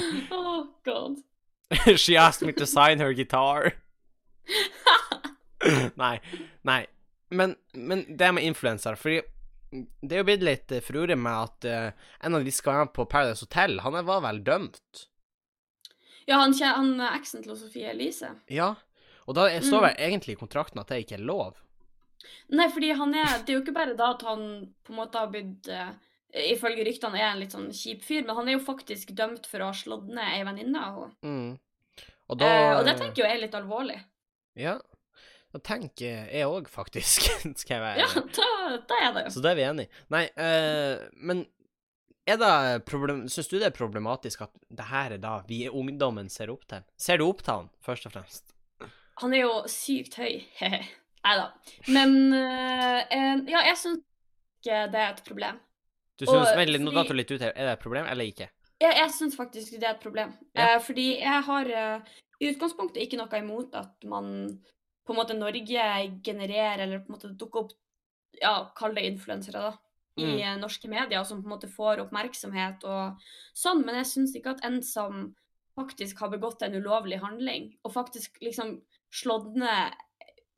oh 0.30 0.66
god. 0.84 1.16
She 1.98 2.16
asked 2.16 2.46
me 2.46 2.52
to 2.52 2.66
sign 2.66 3.00
her 3.00 3.12
guitar. 3.12 3.72
nei, 5.94 6.20
nei. 6.62 6.86
Men, 7.30 7.56
men 7.72 8.04
det 8.16 8.32
med 8.32 8.44
influensere, 8.44 8.96
fordi 8.96 9.22
det 10.02 10.16
er 10.16 10.20
jo 10.20 10.28
blitt 10.28 10.44
litt 10.44 10.72
eh, 10.76 11.16
med 11.16 11.32
at 11.32 11.64
uh, 11.64 12.08
en 12.20 12.34
av 12.36 12.44
de 12.44 12.52
skal 12.52 12.90
på 12.92 13.06
Paradise 13.08 13.46
Hotel, 13.46 13.78
han 13.80 13.96
var 14.04 14.20
vel 14.20 14.42
dømt? 14.44 15.06
Ja, 16.26 16.42
han, 16.42 16.52
kjenner 16.52 16.76
han 16.76 17.00
er 17.00 17.16
eksen 17.16 17.42
til 17.42 17.56
Sofie 17.56 17.90
Elise. 17.90 18.34
Ja. 18.52 18.74
Og 19.26 19.34
da 19.38 19.48
står 19.62 19.86
Mm. 19.86 19.96
egentlig 19.98 20.34
i 20.36 20.40
kontrakten 20.40 20.80
at 20.80 20.88
det 20.88 21.04
ikke 21.04 21.16
er 21.16 21.24
lov. 21.24 21.56
Nei, 22.52 22.68
fordi 22.70 22.92
han 22.92 23.14
er 23.14 23.38
Det 23.42 23.50
er 23.50 23.56
jo 23.56 23.62
ikke 23.64 23.74
bare 23.74 23.96
da 23.96 24.12
at 24.14 24.22
han 24.22 24.74
på 24.84 24.92
en 24.92 24.98
måte 24.98 25.18
har 25.18 25.30
blitt 25.32 25.68
eh, 25.68 25.94
Ifølge 26.32 26.86
ryktene 26.86 27.18
er 27.20 27.28
en 27.28 27.42
litt 27.42 27.52
sånn 27.52 27.68
kjip 27.76 28.04
fyr, 28.06 28.22
men 28.24 28.36
han 28.38 28.48
er 28.48 28.56
jo 28.56 28.64
faktisk 28.64 29.12
dømt 29.16 29.44
for 29.50 29.60
å 29.60 29.68
ha 29.68 29.76
slått 29.76 30.06
ned 30.08 30.24
ei 30.24 30.46
venninne 30.48 30.80
av 30.80 31.00
henne. 31.02 31.18
Mm. 31.28 32.06
Og 32.32 32.38
da 32.40 32.48
Eh, 32.48 32.72
og 32.78 32.86
det 32.88 32.96
tenker 33.00 33.22
jo 33.22 33.28
jeg 33.28 33.36
er 33.36 33.42
litt 33.42 33.56
alvorlig. 33.58 33.98
Ja. 34.56 34.78
Da 35.52 35.60
tenker 35.60 36.30
jeg 36.32 36.48
òg, 36.48 36.70
faktisk. 36.72 37.26
skal 37.60 37.74
jeg 37.76 37.82
være 37.82 38.00
Ja, 38.00 38.22
da, 38.38 38.78
da 38.88 39.00
er 39.04 39.10
det 39.16 39.24
jo. 39.26 39.34
Så 39.34 39.42
da 39.44 39.52
er 39.52 39.58
vi 39.58 39.66
enige. 39.66 40.00
Nei, 40.14 40.22
eh, 40.40 41.02
men 41.20 41.44
er 42.24 42.38
det 42.40 42.54
problem... 42.88 43.26
Syns 43.28 43.50
du 43.50 43.58
det 43.58 43.68
er 43.68 43.76
problematisk 43.76 44.46
at 44.46 44.54
det 44.72 44.88
her 44.88 45.18
er 45.18 45.20
da 45.20 45.34
vi 45.48 45.64
i 45.66 45.68
ungdommen 45.68 46.30
ser 46.32 46.52
opp 46.54 46.64
til? 46.70 46.86
Ser 46.96 47.20
du 47.20 47.26
opp 47.26 47.42
til 47.44 47.58
han, 47.58 47.68
først 47.84 48.08
og 48.08 48.16
fremst? 48.16 48.56
Han 49.20 49.34
er 49.36 49.44
jo 49.44 49.58
sykt 49.68 50.16
høy. 50.22 50.40
Nei 51.26 51.34
da. 51.38 51.50
Men 51.92 52.16
eh, 52.32 53.44
ja, 53.52 53.66
jeg 53.68 53.76
syns 53.82 54.00
ikke 54.62 54.86
det 54.94 55.02
er 55.02 55.12
et 55.12 55.22
problem. 55.26 55.60
Du 56.22 56.26
syns, 56.30 56.52
Vent 56.56 56.70
litt, 56.70 56.82
nå 56.84 56.90
fordi- 56.92 57.00
datt 57.02 57.08
du 57.10 57.14
litt 57.18 57.30
ut 57.34 57.40
her. 57.42 57.52
Er 57.56 57.66
det 57.66 57.72
et 57.78 57.82
problem, 57.82 58.06
eller 58.06 58.24
ikke? 58.30 58.48
Jeg, 58.82 58.94
jeg 58.98 59.10
syns 59.14 59.36
faktisk 59.38 59.74
det 59.78 59.84
er 59.88 59.94
et 59.96 60.02
problem. 60.02 60.32
Ja. 60.54 60.74
Eh, 60.76 60.78
fordi 60.82 61.06
jeg 61.20 61.42
har 61.48 61.70
eh, 61.70 62.00
i 62.42 62.50
utgangspunktet 62.52 63.02
ikke 63.04 63.18
noe 63.20 63.38
imot 63.42 63.74
at 63.78 64.04
man 64.10 64.58
på 65.06 65.14
en 65.14 65.18
måte 65.18 65.34
Norge 65.38 65.86
genererer 66.22 66.82
eller 66.84 67.02
på 67.02 67.10
en 67.10 67.16
måte 67.18 67.36
dukker 67.38 67.64
opp 67.66 67.72
Ja, 68.40 68.70
kall 68.74 68.94
det 68.96 69.04
influensere, 69.04 69.60
da. 69.60 69.72
i 70.16 70.24
Mm. 70.24 70.40
eh, 70.40 70.56
norske 70.60 70.88
medier, 70.88 71.22
som 71.24 71.42
på 71.42 71.46
en 71.50 71.58
måte 71.58 71.68
får 71.70 72.00
oppmerksomhet 72.00 72.82
og 72.84 73.18
sånn, 73.54 73.84
men 73.84 73.94
jeg 73.96 74.04
syns 74.06 74.34
ikke 74.36 74.50
at 74.56 74.64
en 74.64 74.80
som 74.82 75.34
faktisk 75.78 76.18
har 76.18 76.28
begått 76.30 76.62
en 76.62 76.74
ulovlig 76.74 77.18
handling, 77.20 77.74
og 77.84 77.92
faktisk 77.92 78.38
liksom 78.42 78.82
slått 79.12 79.54
ned 79.56 79.92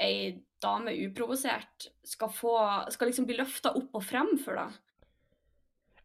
ei 0.00 0.40
dame 0.62 0.90
uprovosert, 1.06 1.88
skal 2.04 2.28
få 2.28 2.90
Skal 2.90 3.08
liksom 3.08 3.26
bli 3.26 3.36
løfta 3.36 3.74
opp 3.76 3.90
og 3.94 4.02
frem 4.02 4.36
for 4.38 4.54
det. 4.56 4.78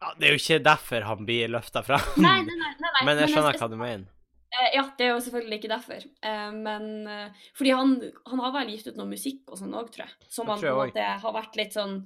Ja, 0.01 0.13
det 0.17 0.27
er 0.29 0.31
jo 0.35 0.39
ikke 0.39 0.63
derfor 0.63 1.03
han 1.03 1.25
blir 1.27 1.49
løfta 1.51 1.81
fram. 1.83 2.05
Nei, 2.23 2.37
nei, 2.47 2.55
nei. 2.55 2.71
nei. 2.79 3.03
Men 3.09 3.17
jeg 3.25 3.33
skjønner 3.33 3.51
jeg- 3.53 3.61
hva 3.63 3.69
du 3.69 3.75
mener. 3.81 4.07
Eh, 4.49 4.69
Ja, 4.73 4.83
det 4.97 5.05
er 5.05 5.11
jo 5.13 5.19
selvfølgelig 5.25 5.59
ikke 5.59 5.69
derfor. 5.75 6.05
Eh, 6.25 6.51
Men 6.55 7.07
eh, 7.07 7.29
fordi 7.57 7.73
han, 7.75 7.91
han 8.31 8.39
har 8.45 8.51
vel 8.55 8.71
gitt 8.73 8.87
ut 8.87 8.97
noe 8.97 9.09
musikk 9.11 9.43
og 9.51 9.59
sånn 9.59 9.75
òg, 9.77 9.91
tror 9.93 10.05
jeg. 10.07 10.15
Som 10.31 10.47
han 10.49 10.59
på 10.61 10.67
en 10.71 10.79
måte 10.87 11.09
har 11.25 11.35
vært 11.35 11.55
litt 11.59 11.75
sånn 11.77 11.99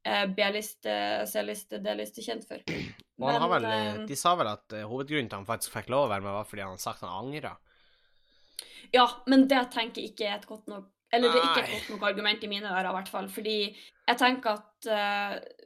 B-liste, 0.00 0.92
C-liste, 1.28 1.76
D-liste 1.84 2.22
kjent 2.24 2.46
for. 2.48 2.62
Og 3.20 3.26
han 3.28 3.42
har 3.42 3.50
vel, 3.52 4.06
de 4.08 4.16
sa 4.16 4.32
vel 4.38 4.48
at 4.48 4.72
hovedgrunnen 4.88 5.28
til 5.28 5.34
at 5.36 5.42
han 5.42 5.48
faktisk 5.50 5.74
fikk 5.74 5.90
lov 5.92 6.06
å 6.06 6.12
være 6.14 6.24
med, 6.24 6.32
var 6.32 6.46
fordi 6.48 6.62
han 6.64 6.70
hadde 6.72 6.80
sagt 6.86 7.02
han 7.04 7.12
angra. 7.18 7.50
Ja, 8.96 9.04
men 9.28 9.44
det 9.50 9.58
tenker 9.74 10.00
jeg 10.00 10.14
ikke 10.14 10.30
er 10.30 10.38
et 10.40 10.46
godt 10.48 10.66
nok 10.72 10.88
Eller 11.12 11.30
det 11.34 11.40
er 11.42 11.44
ikke 11.50 11.62
et 11.66 11.74
godt 11.74 11.90
nok 11.92 12.06
argument 12.08 12.44
i 12.46 12.48
mine 12.50 12.70
ører, 12.70 12.88
i 12.88 12.94
hvert 12.96 13.10
fall. 13.12 13.28
Fordi 13.34 13.54
jeg 13.74 14.18
tenker 14.18 14.56
at 14.56 14.88
s- 14.88 15.59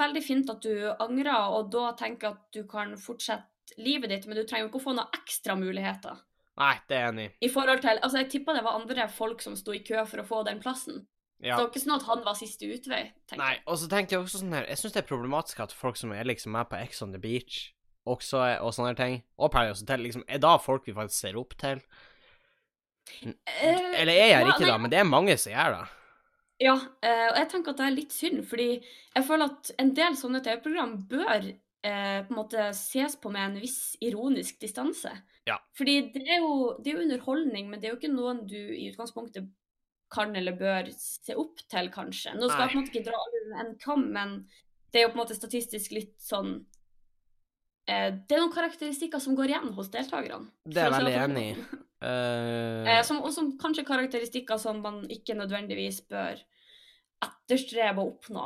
Veldig 0.00 0.22
fint 0.24 0.50
at 0.52 0.64
du 0.64 0.90
angrer, 0.98 1.54
og 1.56 1.70
da 1.74 1.92
tenker 1.98 2.34
at 2.34 2.42
du 2.54 2.64
kan 2.68 2.96
fortsette 2.98 3.78
livet 3.78 4.10
ditt, 4.10 4.26
men 4.26 4.38
du 4.38 4.44
trenger 4.44 4.66
jo 4.66 4.72
ikke 4.72 4.80
å 4.82 4.86
få 4.88 4.96
noen 4.96 5.20
ekstra 5.20 5.56
muligheter. 5.58 6.18
Nei, 6.60 6.74
det 6.90 6.96
er 6.96 7.04
jeg 7.06 7.12
enig 7.14 7.26
i. 7.30 7.48
Forhold 7.52 7.80
til, 7.80 8.00
altså 8.02 8.20
Jeg 8.20 8.30
tippa 8.34 8.54
det 8.56 8.64
var 8.66 8.76
andre 8.76 9.06
folk 9.08 9.42
som 9.44 9.56
sto 9.56 9.72
i 9.72 9.82
kø 9.86 10.02
for 10.08 10.22
å 10.22 10.26
få 10.26 10.42
den 10.48 10.60
plassen. 10.60 11.04
Ja. 11.40 11.54
Så 11.54 11.62
det 11.62 11.62
var 11.62 11.70
ikke 11.70 11.82
sånn 11.84 11.96
at 11.96 12.08
han 12.08 12.24
var 12.26 12.36
siste 12.36 12.68
utvei. 12.68 13.02
tenker 13.30 13.40
Nei, 13.40 13.54
og 13.64 13.78
så 13.80 13.88
tenkte 13.88 14.16
jeg 14.16 14.24
også 14.26 14.42
sånn 14.42 14.52
her 14.58 14.66
Jeg 14.68 14.76
syns 14.76 14.92
det 14.92 15.00
er 15.00 15.08
problematisk 15.08 15.62
at 15.64 15.72
folk 15.72 15.96
som 15.96 16.12
er 16.12 16.28
liksom 16.28 16.52
med 16.52 16.68
på 16.68 16.76
Ex 16.82 17.00
on 17.06 17.14
the 17.14 17.22
Beach, 17.22 17.70
også 18.10 18.42
og 18.60 18.74
sånne 18.76 18.92
ting, 18.98 19.22
og 19.40 19.52
Paradise 19.54 19.86
Hotel, 19.86 20.04
liksom, 20.04 20.26
er 20.28 20.42
da 20.42 20.56
folk 20.60 20.84
vi 20.88 20.96
faktisk 20.96 21.24
ser 21.24 21.38
opp 21.40 21.56
til? 21.60 21.80
Eh, 23.24 23.32
Eller 24.02 24.12
er 24.12 24.28
jeg 24.34 24.36
ja, 24.36 24.52
ikke 24.52 24.68
da, 24.68 24.76
men 24.76 24.92
det 24.92 25.00
er 25.00 25.08
mange 25.08 25.36
som 25.40 25.54
gjør 25.54 25.78
det. 25.78 25.82
Ja, 26.60 26.76
eh, 27.00 27.26
og 27.30 27.38
jeg 27.40 27.48
tenker 27.54 27.72
at 27.72 27.80
det 27.80 27.86
er 27.86 27.96
litt 27.96 28.14
synd, 28.14 28.42
fordi 28.48 28.68
jeg 28.76 29.26
føler 29.26 29.48
at 29.48 29.70
en 29.80 29.94
del 29.96 30.16
sånne 30.20 30.42
TV-program 30.44 30.98
bør 31.08 31.38
eh, 31.48 32.18
på 32.26 32.34
en 32.34 32.36
måte 32.36 32.66
ses 32.76 33.16
på 33.20 33.32
med 33.32 33.46
en 33.46 33.62
viss 33.62 33.94
ironisk 34.04 34.60
distanse. 34.60 35.12
Ja. 35.48 35.56
Fordi 35.78 35.96
det 36.12 36.26
er, 36.26 36.42
jo, 36.44 36.74
det 36.76 36.92
er 36.92 36.98
jo 36.98 37.06
underholdning, 37.06 37.70
men 37.70 37.80
det 37.80 37.88
er 37.88 37.94
jo 37.94 38.00
ikke 38.00 38.12
noen 38.12 38.44
du 38.50 38.58
i 38.58 38.90
utgangspunktet 38.90 39.48
kan 40.10 40.34
eller 40.36 40.58
bør 40.58 40.90
se 40.98 41.36
opp 41.38 41.62
til, 41.70 41.88
kanskje. 41.94 42.34
Nå 42.36 42.50
skal 42.50 42.66
jeg 42.66 42.72
på 42.72 42.76
en 42.76 42.82
måte 42.82 42.92
ikke 42.92 43.08
dra 43.08 43.22
alle 43.24 43.62
en 43.64 43.74
kam, 43.80 44.08
men 44.12 44.36
det 44.90 45.00
er 45.00 45.06
jo 45.06 45.12
på 45.12 45.20
en 45.20 45.22
måte 45.22 45.38
statistisk 45.38 45.94
litt 45.94 46.16
sånn 46.20 46.58
Det 47.90 48.36
er 48.36 48.42
noen 48.42 48.54
karakteristikker 48.54 49.22
som 49.22 49.36
går 49.38 49.54
igjen 49.54 49.70
hos 49.76 49.90
deltakerne. 49.92 50.50
Det 50.64 50.82
er 50.82 50.90
jeg 50.90 50.98
veldig 50.98 51.22
enig 51.26 51.46
i. 51.52 51.54
Eh, 52.00 52.86
Eh, 52.88 53.02
som, 53.04 53.18
og 53.20 53.32
som 53.34 53.52
kanskje 53.60 53.84
karakteristikker 53.84 54.56
som 54.60 54.80
man 54.80 55.02
ikke 55.12 55.36
nødvendigvis 55.36 56.02
bør 56.08 56.40
etterstrebe 57.20 58.00
å 58.00 58.14
oppnå. 58.14 58.44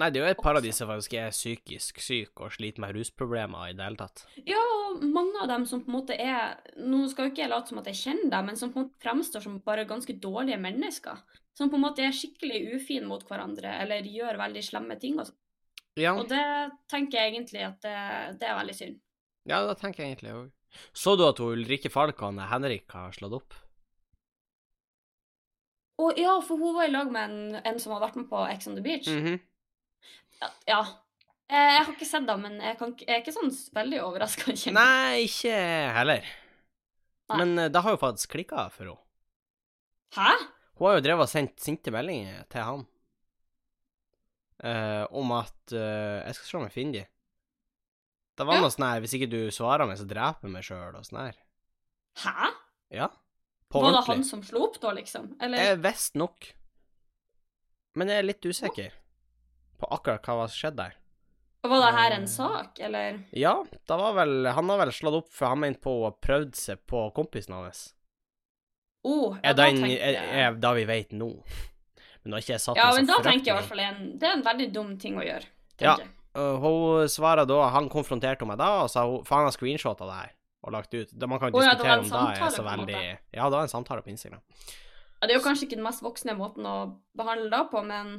nei, 0.00 0.08
det 0.10 0.20
er 0.20 0.24
jo 0.24 0.30
et 0.32 0.40
par 0.42 0.56
av 0.56 0.64
de 0.64 0.72
som 0.72 0.88
faktisk 0.88 1.14
er 1.20 1.34
psykisk 1.34 2.00
syke 2.02 2.46
og 2.46 2.54
sliter 2.56 2.80
med 2.82 2.96
rusproblemer 2.96 3.70
i 3.70 3.76
det 3.76 3.84
hele 3.84 4.00
tatt. 4.00 4.24
Ja, 4.48 4.58
og 4.58 5.04
mange 5.04 5.36
av 5.42 5.52
dem 5.52 5.68
som 5.68 5.84
på 5.84 5.92
en 5.92 5.98
måte 5.98 6.16
er 6.16 6.56
Nå 6.80 7.04
skal 7.12 7.28
jo 7.28 7.34
ikke 7.34 7.44
jeg 7.44 7.52
late 7.52 7.70
som 7.70 7.82
at 7.82 7.92
jeg 7.92 8.00
kjenner 8.00 8.32
dem, 8.32 8.48
men 8.50 8.58
som 8.58 8.72
på 8.72 8.80
en 8.80 8.88
måte 8.88 9.04
fremstår 9.04 9.44
som 9.44 9.60
bare 9.68 9.86
ganske 9.90 10.16
dårlige 10.16 10.58
mennesker. 10.64 11.20
Som 11.54 11.70
på 11.70 11.78
en 11.78 11.84
måte 11.84 12.02
er 12.02 12.16
skikkelig 12.16 12.80
ufine 12.80 13.06
mot 13.06 13.22
hverandre, 13.28 13.76
eller 13.84 14.08
gjør 14.10 14.40
veldig 14.40 14.64
slemme 14.64 14.96
ting. 14.98 15.20
Og, 15.20 15.28
sånn. 15.28 15.38
Ja, 16.00 16.14
og 16.18 16.26
det 16.28 16.42
tenker 16.90 17.20
jeg 17.20 17.34
egentlig 17.36 17.62
at 17.68 17.80
det, 17.84 17.94
det 18.40 18.48
er 18.48 18.56
veldig 18.58 18.74
synd. 18.74 18.96
ja 19.46 19.60
det 19.68 19.76
tenker 19.78 20.02
jeg 20.02 20.14
egentlig 20.14 20.32
òg. 20.34 20.48
Så 20.92 21.14
du 21.14 21.22
at 21.28 21.38
Ulrikke 21.38 21.90
Falk 21.92 22.18
Henrik 22.18 22.90
har 22.90 23.12
slått 23.14 23.36
opp? 23.38 23.54
Å 26.02 26.08
ja, 26.18 26.32
for 26.42 26.58
hun 26.58 26.74
var 26.74 26.88
i 26.88 26.90
lag 26.90 27.10
med 27.14 27.30
en, 27.30 27.60
en 27.62 27.78
som 27.78 27.92
har 27.94 28.02
vært 28.02 28.16
med 28.18 28.26
på 28.30 28.40
Ex 28.50 28.66
on 28.66 28.74
the 28.74 28.82
Beach. 28.82 29.06
Mhm. 29.06 29.36
Ja. 30.40 30.48
ja. 30.66 30.80
Eh, 31.46 31.68
Jeg 31.76 31.84
har 31.84 31.92
ikke 31.92 32.08
sett 32.08 32.26
det, 32.26 32.34
men 32.42 32.56
jeg, 32.58 32.78
kan, 32.80 32.96
jeg 32.98 33.12
er 33.14 33.22
ikke 33.22 33.36
sånn 33.36 33.52
veldig 33.76 34.00
overraska. 34.02 34.54
Nei, 34.74 35.22
ikke 35.28 35.54
heller. 35.94 36.26
Nei. 37.30 37.38
Men 37.38 37.54
eh, 37.62 37.70
det 37.70 37.84
har 37.86 37.94
jo 37.94 38.02
faktisk 38.02 38.34
klikka 38.34 38.66
for 38.74 38.90
henne. 38.90 38.98
Hæ? 40.18 40.32
Hun 40.74 40.88
har 40.88 40.98
jo 40.98 41.04
drevet 41.06 41.28
og 41.28 41.30
sendt 41.30 41.62
sinte 41.62 41.94
meldinger 41.94 42.42
til 42.50 42.66
han. 42.66 42.82
Eh, 44.64 45.04
om 45.12 45.32
at 45.36 45.72
eh, 45.76 46.24
Jeg 46.26 46.34
skal 46.38 46.46
se 46.48 46.56
om 46.58 46.64
jeg 46.68 46.72
finner 46.76 46.92
de. 47.00 47.04
Det 48.36 48.46
var 48.48 48.56
Ja. 48.56 48.60
noe 48.64 48.70
sånn 48.74 48.86
her 48.88 49.00
Hvis 49.04 49.14
ikke 49.14 49.28
du 49.30 49.40
svarer 49.54 49.86
meg, 49.86 49.98
så 50.00 50.06
dreper 50.08 50.48
jeg 50.48 50.50
meg 50.56 50.64
sjøl, 50.66 50.96
og 50.98 51.04
sånn 51.06 51.20
her. 51.26 51.36
Hæ? 52.24 52.50
Ja. 52.90 53.08
På 53.70 53.80
Var 53.82 53.90
det 53.90 53.96
ordentlig. 54.00 54.14
han 54.14 54.24
som 54.24 54.42
slo 54.42 54.64
opp 54.68 54.80
da, 54.80 54.90
liksom? 54.94 55.36
Eller? 55.40 55.58
Jeg 55.58 55.78
visste 55.82 56.18
nok. 56.18 56.52
Men 57.96 58.08
jeg 58.10 58.18
er 58.18 58.26
litt 58.26 58.42
usikker 58.46 58.92
på 59.78 59.88
akkurat 59.90 60.22
hva 60.26 60.48
som 60.48 60.56
skjedde 60.58 60.76
der. 60.82 60.94
Var 61.64 61.80
det 61.80 61.94
her 61.98 62.10
Eh. 62.12 62.16
en 62.18 62.26
sak, 62.28 62.80
eller? 62.80 63.24
Ja, 63.32 63.62
det 63.64 63.88
var 63.88 64.12
vel 64.14 64.46
Han 64.52 64.68
har 64.68 64.78
vel 64.78 64.92
slått 64.92 65.14
opp, 65.24 65.28
for 65.32 65.46
han 65.48 65.60
mente 65.60 65.80
på 65.80 65.90
å 66.00 66.04
ha 66.04 66.10
prøvd 66.10 66.54
seg 66.54 66.78
på 66.86 67.12
kompisen 67.14 67.54
hans. 67.54 67.94
Oh, 69.04 69.34
ja, 69.42 69.50
Er 69.50 69.54
da 69.54 69.64
den 69.66 69.76
tenker 69.76 70.00
er, 70.00 70.12
jeg- 70.12 70.34
er 70.34 70.54
da 70.54 70.72
vi 70.74 70.84
vet 70.84 71.10
nå. 71.10 71.42
Men 72.24 72.32
nå 72.32 72.38
har 72.38 72.44
ikke 72.44 72.54
jeg 72.54 72.64
satt 72.64 72.78
Ja, 72.80 72.90
men 72.96 73.08
da 73.08 73.18
tenker 73.20 73.50
jeg 73.50 73.52
i 73.52 73.58
hvert 73.58 73.70
fall 73.70 73.82
en, 73.84 74.04
det 74.18 74.28
er 74.28 74.38
en 74.38 74.44
veldig 74.46 74.68
dum 74.72 74.94
ting 75.00 75.18
å 75.20 75.24
gjøre. 75.24 75.50
Ja. 75.82 75.98
jeg. 76.00 76.08
Uh, 76.34 76.54
hun 76.62 77.10
svarer 77.10 77.46
da 77.46 77.56
Han 77.74 77.88
konfronterte 77.90 78.46
meg 78.48 78.58
da, 78.58 78.70
og 78.84 78.88
sa 78.90 79.04
hun 79.06 79.26
faen, 79.26 79.46
har 79.46 79.54
screenshotta 79.54 80.08
det 80.08 80.16
her 80.22 80.32
og 80.64 80.72
lagt 80.72 80.94
ut. 80.96 81.10
Man 81.28 81.40
kan 81.40 81.52
jo 81.52 81.60
Å 81.60 81.64
ja, 81.66 81.74
det 81.76 81.84
diskutere 81.84 81.98
om 82.00 82.08
det 82.08 82.40
er 82.40 82.54
så 82.54 82.62
veldig. 82.64 83.00
Ja, 83.36 83.48
det 83.52 83.58
var 83.58 83.66
en 83.66 83.72
samtale 83.72 84.00
på 84.00 84.08
Instagram. 84.14 84.40
Ja, 85.20 85.26
det 85.28 85.34
er 85.34 85.38
jo 85.38 85.44
kanskje 85.44 85.66
ikke 85.68 85.76
den 85.76 85.84
mest 85.84 86.00
voksne 86.04 86.34
måten 86.38 86.64
å 86.68 86.76
behandle 87.16 87.50
da 87.52 87.66
på, 87.68 87.82
men 87.84 88.14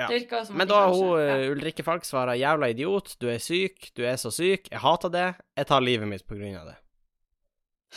Ja. 0.00 0.06
det 0.08 0.22
virker 0.22 0.46
som 0.48 0.56
Men 0.56 0.68
da 0.70 0.78
har 0.86 0.94
hun 0.96 1.20
ja. 1.20 1.36
uh, 1.36 1.52
Ulrikke 1.52 1.84
Falk 1.84 2.08
svara 2.08 2.32
'jævla 2.32 2.70
idiot, 2.72 3.18
du 3.20 3.28
er 3.28 3.36
syk, 3.36 3.90
du 3.92 4.06
er 4.08 4.16
så 4.16 4.32
syk, 4.32 4.70
jeg 4.72 4.80
hater 4.80 5.12
det, 5.12 5.28
jeg 5.56 5.66
tar 5.68 5.84
livet 5.84 6.08
mitt 6.08 6.24
på 6.24 6.40
grunn 6.40 6.56
av 6.56 6.72
det'. 6.72 6.80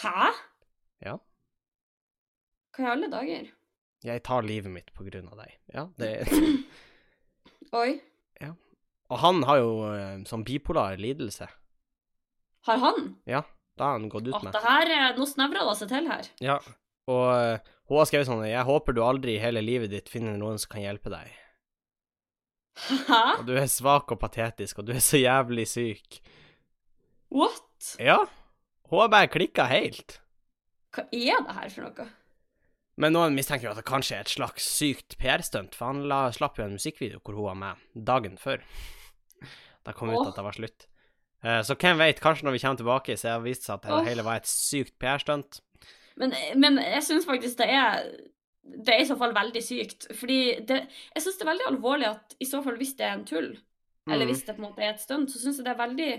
Hæ? 0.04 0.34
Ja. 1.08 1.18
Hva 2.76 2.84
i 2.84 2.92
alle 2.92 3.08
dager? 3.08 3.48
Jeg 4.04 4.24
tar 4.24 4.44
livet 4.44 4.72
mitt 4.72 4.89
på 4.96 5.06
grunn 5.08 5.30
av 5.32 5.39
deg. 5.44 5.54
Ja, 5.74 5.88
det 5.98 6.12
Oi. 7.84 8.02
Og 9.13 9.20
han 9.22 9.44
har 9.46 9.60
jo 9.62 9.74
uh, 9.86 10.24
sånn 10.28 10.46
bipolar 10.48 10.98
lidelse. 11.02 11.46
Har 12.66 12.80
han? 12.82 13.13
Ja, 13.30 13.44
det 13.78 13.86
har 13.86 13.98
han 13.98 14.10
gått 14.10 14.30
ut 14.30 14.38
Åh, 14.38 14.46
med. 14.48 14.56
det 14.56 14.63
her 14.63 14.94
er 14.96 15.20
Nå 15.20 15.28
snevrer 15.30 15.68
det 15.68 15.76
seg 15.82 15.92
til 15.92 16.10
her. 16.10 16.30
Ja, 16.44 16.58
og 17.12 17.26
uh, 17.36 17.74
hun 17.92 18.00
har 18.00 18.08
skrevet 18.10 18.30
sånn 18.30 18.46
'Jeg 18.48 18.66
håper 18.66 18.96
du 18.96 19.04
aldri 19.04 19.36
i 19.36 19.44
hele 19.44 19.62
livet 19.62 19.92
ditt 19.92 20.10
finner 20.10 20.38
noen 20.39 20.58
som 20.62 20.72
kan 20.72 20.86
hjelpe 20.86 21.12
deg'. 21.13 21.39
Hæ? 23.10 23.24
Og 23.42 23.46
du 23.46 23.54
er 23.60 23.70
svak 23.70 24.10
og 24.16 24.18
patetisk, 24.22 24.80
og 24.82 24.88
du 24.88 24.96
er 24.96 25.04
så 25.04 25.20
jævlig 25.20 25.68
syk. 25.70 26.24
What? 27.30 27.98
Ja, 28.02 28.24
hun 28.89 29.04
har 29.04 29.12
bare 29.13 29.30
klikka 29.30 29.68
helt. 29.70 30.18
Hva 30.94 31.06
er 31.12 31.44
det 31.44 31.58
her 31.60 31.70
for 31.70 31.86
noe? 31.86 32.08
Men 33.01 33.15
noen 33.15 33.34
mistenker 33.34 33.65
jo 33.67 33.71
at 33.73 33.79
det 33.82 33.88
kanskje 33.89 34.15
er 34.19 34.25
et 34.25 34.34
slags 34.36 34.65
sykt 34.69 35.15
PR-stunt, 35.17 35.73
for 35.75 35.89
han 35.89 36.03
la, 36.10 36.27
slapp 36.36 36.60
jo 36.60 36.67
en 36.67 36.75
musikkvideo 36.77 37.21
hvor 37.23 37.38
hun 37.39 37.47
var 37.47 37.56
med 37.58 38.03
dagen 38.10 38.36
før. 38.38 38.62
Da 39.84 39.95
kom 39.97 40.12
ut 40.13 40.27
at 40.27 40.36
det 40.38 40.43
var 40.45 40.56
slutt. 40.56 40.86
Eh, 41.43 41.62
så 41.65 41.75
hvem 41.75 41.97
vet, 41.99 42.21
kanskje 42.23 42.45
når 42.47 42.56
vi 42.56 42.62
kommer 42.63 42.79
tilbake, 42.79 43.17
så 43.17 43.34
har 43.34 43.41
det 43.41 43.49
vist 43.49 43.65
seg 43.67 43.79
at 43.79 43.88
det 43.89 44.03
hele 44.12 44.23
var 44.27 44.39
et 44.39 44.47
sykt 44.47 44.93
PR-stunt. 45.01 45.60
Men, 46.21 46.36
men 46.62 46.77
jeg 46.77 47.01
syns 47.08 47.25
faktisk 47.25 47.58
det 47.58 47.71
er 47.73 48.03
Det 48.63 48.93
er 48.93 49.01
i 49.01 49.08
så 49.10 49.17
fall 49.19 49.34
veldig 49.36 49.60
sykt. 49.65 50.06
Fordi 50.15 50.38
det, 50.69 50.77
jeg 51.15 51.23
syns 51.25 51.39
det 51.39 51.44
er 51.44 51.50
veldig 51.50 51.65
alvorlig 51.71 52.08
at 52.13 52.35
i 52.39 52.46
så 52.48 52.62
fall 52.63 52.77
hvis 52.79 52.94
det 52.96 53.08
er 53.10 53.17
en 53.17 53.25
tull, 53.27 53.50
eller 54.08 54.23
Mm. 54.25 54.29
hvis 54.31 54.46
det 54.46 54.56
på 54.56 54.62
en 54.62 54.67
måte 54.69 54.83
er 54.85 54.94
et 54.94 55.02
stunt, 55.02 55.31
så 55.31 55.39
syns 55.41 55.58
jeg 55.60 55.65
det 55.65 55.73
er 55.73 55.81
veldig 55.81 56.12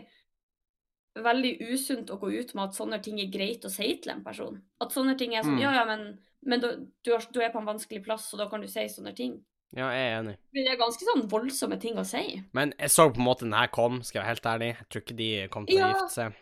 veldig 1.14 1.50
usunt 1.70 2.10
å 2.10 2.18
gå 2.18 2.30
ut 2.34 2.54
med 2.54 2.64
at 2.64 2.74
sånne 2.74 2.98
ting 3.02 3.20
er 3.22 3.30
greit 3.30 3.64
å 3.64 3.70
si 3.70 3.96
til 4.02 4.12
en 4.12 4.24
person. 4.24 4.60
At 4.82 4.90
sånne 4.92 5.16
ting 5.18 5.34
er 5.34 5.42
sånn 5.46 5.54
Mm. 5.58 5.62
Ja, 5.62 5.72
ja, 5.74 5.84
men, 5.84 6.18
men 6.42 6.60
du, 6.60 6.86
du, 7.04 7.12
har, 7.12 7.24
du 7.30 7.40
er 7.40 7.52
på 7.52 7.60
en 7.60 7.66
vanskelig 7.68 8.02
plass, 8.04 8.32
og 8.34 8.38
da 8.40 8.48
kan 8.50 8.60
du 8.60 8.66
si 8.68 8.86
sånne 8.90 9.14
ting. 9.14 9.36
Ja, 9.74 9.88
jeg 9.90 10.10
er 10.10 10.18
enig. 10.20 10.36
Men 10.54 10.64
Det 10.64 10.72
er 10.72 10.76
ganske 10.78 11.04
sånn 11.06 11.28
voldsomme 11.30 11.78
ting 11.80 11.96
å 11.98 12.04
si. 12.06 12.42
Men 12.52 12.74
jeg 12.78 12.90
så 12.90 13.08
på 13.10 13.18
en 13.18 13.26
måte 13.26 13.44
den 13.46 13.52
her 13.54 13.66
kom, 13.74 14.02
skal 14.02 14.20
jeg 14.20 14.24
være 14.24 14.34
helt 14.34 14.46
ærlig. 14.46 14.68
Jeg 14.78 14.88
tror 14.90 15.02
ikke 15.02 15.16
de 15.16 15.30
kom 15.48 15.66
til 15.66 15.76
å 15.78 15.80
Ja. 15.80 15.92
gifte 15.92 16.14
seg. 16.14 16.34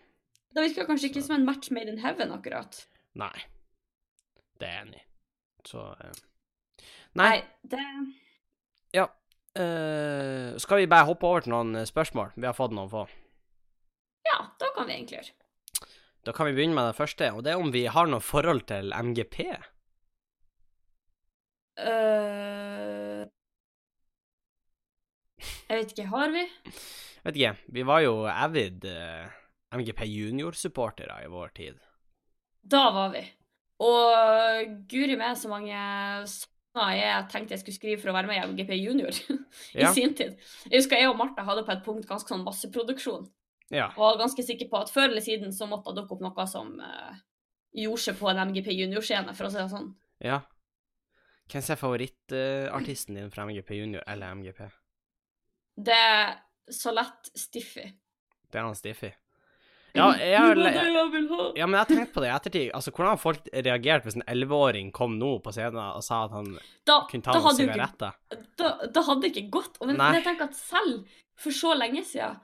Det 0.52 0.62
virker 0.66 0.86
kanskje 0.86 1.08
ikke 1.10 1.22
Så- 1.22 1.26
som 1.26 1.36
en 1.36 1.46
match 1.46 1.70
made 1.70 1.88
in 1.88 1.98
heaven, 1.98 2.30
akkurat. 2.32 2.86
Nei. 3.14 3.32
Det 4.58 4.68
er 4.68 4.72
jeg 4.72 4.86
enig 4.86 5.00
i. 5.00 5.04
Så 5.64 5.78
uh... 5.78 6.12
Nei. 7.14 7.28
Nei, 7.30 7.42
det 7.64 7.78
Ja. 8.94 9.06
Uh, 9.58 10.56
skal 10.58 10.78
vi 10.78 10.86
bare 10.86 11.06
hoppe 11.06 11.24
over 11.28 11.40
til 11.40 11.52
noen 11.52 11.76
eh, 11.76 11.84
spørsmål? 11.84 12.32
Vi 12.36 12.46
har 12.46 12.54
fått 12.56 12.72
noen 12.72 12.88
få. 12.88 13.06
Ja, 14.32 14.40
da 14.60 14.70
kan 14.76 14.86
vi 14.88 14.96
egentlig 14.96 15.18
gjøre. 15.20 15.34
Da 16.24 16.32
kan 16.32 16.46
vi 16.48 16.54
begynne 16.56 16.76
med 16.78 16.86
det 16.92 16.96
første, 17.00 17.28
og 17.34 17.42
det 17.44 17.52
er 17.52 17.60
om 17.60 17.72
vi 17.74 17.84
har 17.90 18.06
noe 18.06 18.22
forhold 18.22 18.62
til 18.70 18.92
MGP. 18.94 19.40
Uh, 21.82 23.24
Jeg 25.72 25.78
vet 25.80 25.92
ikke, 25.94 26.06
har 26.12 26.30
vi? 26.34 26.44
Vet 27.24 27.38
ikke, 27.38 27.54
vi 27.74 27.84
var 27.88 28.02
jo 28.04 28.12
avid 28.28 28.84
uh, 28.86 29.26
MGP 29.78 30.04
junior-supportere 30.10 31.22
i 31.24 31.30
vår 31.32 31.52
tid. 31.56 31.78
Da 32.62 32.84
var 32.94 33.10
vi. 33.16 33.22
Og 33.82 34.74
guri 34.90 35.16
meg 35.18 35.34
så 35.40 35.50
mange 35.50 35.74
sanger 36.28 36.98
jeg 37.00 37.24
tenkte 37.32 37.56
jeg 37.56 37.62
skulle 37.64 37.78
skrive 37.80 38.00
for 38.02 38.12
å 38.12 38.14
være 38.14 38.28
med 38.30 38.38
i 38.38 38.44
MGP 38.52 38.70
Junior 38.78 39.16
i 39.74 39.82
Ja. 39.82 39.90
sin 39.96 40.14
tid. 40.16 40.36
Jeg 40.68 40.78
husker 40.84 41.00
jeg 41.02 41.10
og 41.10 41.18
Martha 41.18 41.42
hadde 41.48 41.64
på 41.66 41.74
et 41.74 41.82
punkt 41.84 42.06
ganske 42.08 42.30
sånn 42.30 42.44
masseproduksjon. 42.46 43.26
Ja. 43.72 43.88
Og 43.96 44.02
var 44.04 44.22
ganske 44.26 44.44
sikker 44.44 44.68
på 44.68 44.80
at 44.82 44.92
før 44.92 45.08
eller 45.08 45.24
siden 45.24 45.52
så 45.56 45.66
måtte 45.70 45.90
det 45.90 46.02
dukke 46.02 46.18
opp 46.18 46.24
noe 46.26 46.46
som 46.50 46.74
uh, 46.78 47.14
gjorde 47.72 48.04
seg 48.04 48.18
på 48.20 48.28
en 48.30 48.42
MGP 48.50 48.68
Junior-scene, 48.76 49.32
for 49.36 49.48
å 49.48 49.52
si 49.52 49.60
det 49.62 49.70
sånn. 49.72 49.94
ja. 50.24 50.42
Hvem 51.52 51.64
er 51.68 51.76
favorittartisten 51.76 53.16
din 53.18 53.32
fra 53.32 53.44
MGP 53.44 53.74
junior 53.76 54.04
eller 54.08 54.30
MGP? 54.38 54.60
Det 55.84 55.96
er 55.96 56.30
så 56.72 56.92
lett 56.94 57.28
Stiffy. 57.36 57.84
Det 58.48 58.60
er 58.60 58.64
han 58.64 58.78
Stiffy. 58.78 59.10
Ja, 59.92 60.06
jeg 60.16 60.38
har, 60.40 60.56
ja, 60.56 61.66
men 61.66 61.74
jeg 61.76 61.82
har 61.82 61.88
tenkt 61.90 62.14
på 62.14 62.22
det 62.24 62.30
i 62.30 62.32
ettertid. 62.32 62.70
Altså, 62.72 62.94
Hvordan 62.96 63.10
har 63.12 63.18
folk 63.20 63.48
reagert 63.52 64.06
hvis 64.06 64.14
en 64.16 64.24
elleveåring 64.24 64.88
kom 64.96 65.18
nå 65.20 65.34
på 65.44 65.52
scenen 65.52 65.82
og 65.82 66.00
sa 66.06 66.22
at 66.24 66.32
han 66.32 66.48
Da, 66.88 67.02
kunne 67.10 67.26
ta 67.26 67.34
noen 67.36 67.58
sigaretter? 67.58 68.16
da, 68.56 68.70
da 68.88 69.02
hadde 69.10 69.26
det 69.26 69.34
ikke 69.34 69.50
gått. 69.58 69.76
Og 69.82 69.90
men, 69.90 70.00
jeg 70.16 70.24
tenker 70.24 70.48
at 70.48 70.56
selv 70.56 71.04
for 71.36 71.52
så 71.52 71.74
lenge 71.76 72.06
siden, 72.08 72.40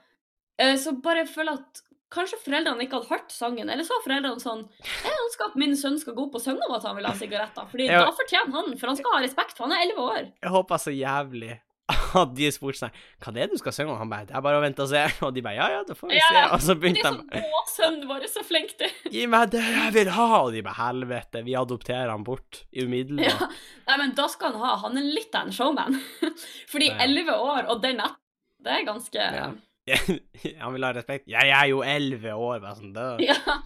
så 0.81 0.95
bare 1.05 1.27
føler 1.31 1.55
jeg 1.55 1.63
at 1.67 1.83
kanskje 2.15 2.39
foreldrene 2.41 2.87
ikke 2.87 2.99
hadde 2.99 3.13
hørt 3.13 3.33
sangen, 3.35 3.69
eller 3.69 3.85
så 3.85 3.99
var 3.99 4.05
foreldrene 4.07 4.41
sånn 4.41 4.63
Jeg 5.05 5.17
ønsker 5.27 5.51
at 5.51 5.57
min 5.61 5.75
sønn 5.77 5.99
skal 6.01 6.17
gå 6.17 6.25
opp 6.25 6.39
og 6.39 6.45
synge 6.45 6.65
om 6.65 6.77
at 6.79 6.87
han 6.89 6.97
vil 6.97 7.09
ha 7.09 7.15
sigaretter, 7.19 7.69
fordi 7.69 7.89
jeg, 7.91 8.01
da 8.01 8.15
fortjener 8.17 8.55
han, 8.57 8.77
for 8.81 8.91
han 8.93 8.99
skal 9.01 9.17
ha 9.19 9.23
respekt, 9.27 9.57
for 9.59 9.69
han 9.69 9.77
er 9.77 9.85
elleve 9.87 10.07
år. 10.17 10.29
Jeg 10.43 10.55
håper 10.57 10.81
så 10.83 10.95
jævlig 10.95 11.59
at 11.89 12.33
de 12.37 12.49
spurte 12.53 12.83
seg 12.83 12.97
hva 13.25 13.33
det 13.33 13.43
er 13.45 13.51
du 13.53 13.57
skal 13.61 13.73
synge 13.73 13.93
om. 13.95 13.99
Han 14.01 14.11
bare 14.13 14.27
det 14.29 14.35
er 14.37 14.43
bare 14.45 14.59
å 14.59 14.65
vente 14.65 14.85
og 14.85 14.91
se. 14.91 15.01
Og 15.25 15.31
de 15.37 15.43
bare 15.45 15.57
ja, 15.57 15.69
ja, 15.73 15.85
da 15.89 15.95
får 15.97 16.11
vi 16.11 16.19
Ja, 16.19 16.27
se. 16.33 16.43
Og 16.53 16.61
så 16.65 16.75
Det 16.75 16.83
begynte 16.83 17.05
de 17.05 17.09
sånn 17.09 17.47
Å, 17.49 17.63
sønnen 17.73 18.09
vår 18.11 18.27
er 18.27 18.33
så 18.33 18.43
flink, 18.45 18.75
du. 18.81 18.85
Gi 19.15 19.23
meg 19.31 19.53
det 19.55 19.63
jeg 19.65 19.95
vil 19.97 20.11
ha! 20.17 20.27
Og 20.43 20.51
de 20.57 20.63
bare 20.67 20.79
helvete, 20.83 21.43
vi 21.47 21.57
adopterer 21.57 22.13
han 22.13 22.27
bort 22.29 22.63
umiddelbart. 22.77 23.41
Ja. 23.45 23.49
Nei, 23.89 23.97
men 24.03 24.13
da 24.19 24.29
skal 24.33 24.53
han 24.53 24.65
ha 24.67 24.75
Han 24.85 25.01
er 25.01 25.09
litt 25.17 25.33
av 25.39 25.49
en 25.49 25.57
showman. 25.57 25.97
Fordi 26.73 26.91
elleve 27.07 27.37
år 27.41 27.73
og 27.73 27.81
den 27.85 28.01
natta, 28.03 28.21
det 28.65 28.77
er 28.81 28.87
ganske 28.89 29.31
Ja. 29.41 29.49
han 30.63 30.73
vil 30.75 30.85
ha 30.85 30.93
respekt. 30.97 31.29
Jeg 31.31 31.51
er 31.55 31.67
jo 31.71 31.83
elleve 31.87 32.35
år, 32.37 32.61
bare 32.65 32.77
sånn 32.79 32.93
da. 32.97 33.11
Ja. 33.31 33.59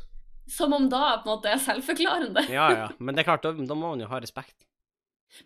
Som 0.52 0.72
om 0.76 0.88
da 0.90 1.18
på 1.22 1.28
en 1.28 1.30
måte 1.36 1.48
er 1.52 1.60
selvforklarende. 1.62 2.42
Ja, 2.52 2.66
ja. 2.76 2.86
Men 3.02 3.14
det 3.16 3.22
er 3.22 3.28
klart, 3.30 3.42
da, 3.46 3.52
da 3.54 3.74
må 3.78 3.92
man 3.94 4.00
jo 4.02 4.08
ha 4.10 4.18
respekt. 4.20 4.66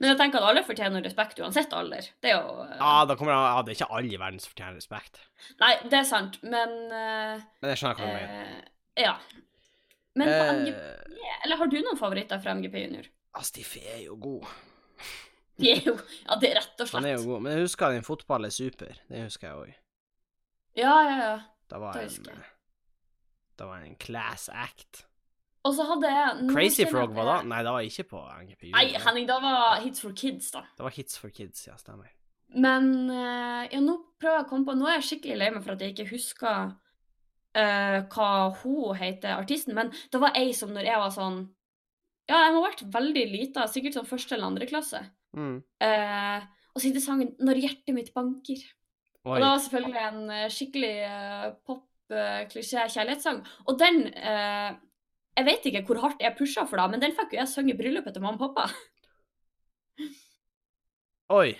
Men 0.01 0.09
jeg 0.11 0.19
tenker 0.19 0.41
at 0.43 0.49
alle 0.51 0.63
fortjener 0.67 1.05
respekt 1.05 1.39
uansett 1.39 1.71
alder. 1.77 2.09
Det 2.25 2.33
er 2.33 2.41
jo 2.41 2.57
eh, 2.65 2.73
Ja, 2.81 3.05
da 3.07 3.15
kommer 3.15 3.31
det 3.37 3.43
Ja, 3.45 3.61
det 3.63 3.71
er 3.71 3.77
ikke 3.77 3.91
alle 4.01 4.11
i 4.17 4.19
verden 4.19 4.41
som 4.43 4.51
fortjener 4.51 4.75
respekt. 4.81 5.21
Nei, 5.61 5.69
det 5.87 6.01
er 6.01 6.09
sant, 6.09 6.41
men 6.43 6.73
uh, 6.91 7.45
Men 7.63 7.71
jeg 7.71 7.79
skjønner 7.85 8.01
hva 8.01 8.09
du 8.09 8.17
mener. 8.17 8.41
eh, 8.41 9.05
Ja. 9.05 9.13
Men 10.17 10.33
på 10.33 10.41
MGP 10.57 10.81
Eh, 10.81 11.39
Eller 11.45 11.61
har 11.61 11.71
du 11.71 11.77
noen 11.85 12.01
favoritter 12.01 12.41
fra 12.43 12.57
MGP 12.59 12.75
Junior? 12.83 13.07
Altså, 13.37 13.61
de 13.61 13.87
er 13.95 14.03
jo 14.09 14.17
god. 14.27 14.49
De 15.61 15.71
er 15.77 15.87
jo 15.87 15.95
Ja, 16.25 16.37
det 16.41 16.51
er 16.51 16.59
rett 16.59 16.83
og 16.83 16.89
slett. 16.91 16.97
Han 16.99 17.07
er 17.13 17.15
jo 17.21 17.25
god. 17.31 17.45
Men 17.47 17.55
jeg 17.55 17.67
husker 17.69 17.95
den 17.95 18.07
fotball 18.11 18.49
er 18.49 18.55
super. 18.57 18.91
Det 19.13 19.23
husker 19.29 19.49
jeg 19.53 19.61
òg. 19.61 19.75
Ja, 20.77 20.95
ja, 21.07 21.17
ja. 21.23 21.37
Det 21.71 21.83
var 21.83 21.99
en 21.99 22.09
husker 22.09 22.33
jeg. 22.33 22.49
Det 23.57 23.67
var 23.67 23.85
en 23.85 23.97
class 24.01 24.49
act. 24.53 25.07
Og 25.67 25.75
så 25.75 25.87
hadde 25.89 26.11
jeg 26.13 26.51
Crazy 26.53 26.85
Frog 26.87 27.15
var 27.17 27.27
da? 27.27 27.37
Nei, 27.49 27.63
det 27.67 27.73
var 27.75 27.87
ikke 27.89 28.07
på 28.13 28.23
NGP. 28.45 28.69
Nei, 28.75 28.85
Henning, 29.03 29.27
det 29.27 29.39
var 29.43 29.81
Hits 29.83 30.05
for 30.05 30.15
Kids, 30.15 30.53
da. 30.55 30.63
Det 30.79 30.87
var 30.87 30.95
Hits 30.95 31.19
for 31.19 31.33
Kids, 31.35 31.65
ja, 31.67 31.75
stemmer. 31.81 32.13
Men 32.55 33.11
eh, 33.11 33.63
ja, 33.73 33.81
nå 33.83 33.97
prøver 34.21 34.39
jeg 34.39 34.47
å 34.47 34.49
komme 34.49 34.69
på 34.69 34.77
Nå 34.79 34.87
er 34.87 35.01
jeg 35.01 35.07
skikkelig 35.09 35.39
lei 35.41 35.49
meg 35.57 35.65
for 35.65 35.75
at 35.75 35.83
jeg 35.83 35.97
ikke 35.97 36.13
husker 36.13 36.69
uh, 36.71 37.99
hva 38.13 38.31
hun 38.61 38.99
heter, 39.01 39.35
artisten. 39.35 39.75
Men 39.77 39.91
det 40.13 40.23
var 40.23 40.37
ei 40.39 40.53
som 40.57 40.71
når 40.75 40.91
jeg 40.93 41.03
var 41.03 41.15
sånn 41.15 41.41
Ja, 42.31 42.45
jeg 42.45 42.55
må 42.55 42.63
ha 42.63 42.69
vært 42.69 42.87
veldig 42.95 43.25
lita, 43.33 43.67
sikkert 43.71 43.99
sånn 43.99 44.09
første 44.09 44.37
eller 44.37 44.53
andre 44.53 44.69
klasse. 44.71 45.03
Mm. 45.37 45.59
Uh, 45.83 46.47
og 46.73 46.81
så 46.81 46.89
heter 46.89 47.03
sangen 47.03 47.35
'Når 47.41 47.63
hjertet 47.65 47.95
mitt 47.97 48.13
banker'. 48.15 48.65
Og 49.27 49.41
det 49.41 49.47
var 49.47 49.63
selvfølgelig 49.63 50.03
en 50.07 50.31
eh, 50.31 50.51
skikkelig 50.55 50.95
uh, 51.11 51.47
pop-klisjé-kjærlighetssang. 51.67 53.41
Og 53.67 53.79
den 53.81 54.05
uh, 54.15 54.71
Jeg 55.37 55.47
vet 55.49 55.67
ikke 55.69 55.83
hvor 55.89 55.99
hardt 56.05 56.23
jeg 56.23 56.37
pusha 56.39 56.65
for 56.65 56.81
det, 56.81 56.91
men 56.93 57.03
den 57.03 57.15
fikk 57.17 57.35
jo 57.35 57.43
jeg 57.43 57.51
synge 57.51 57.75
i 57.75 57.79
bryllupet 57.79 58.15
til 58.15 58.23
mamma 58.25 58.39
og 58.39 58.55
pappa. 58.55 58.71
Oi. 61.41 61.57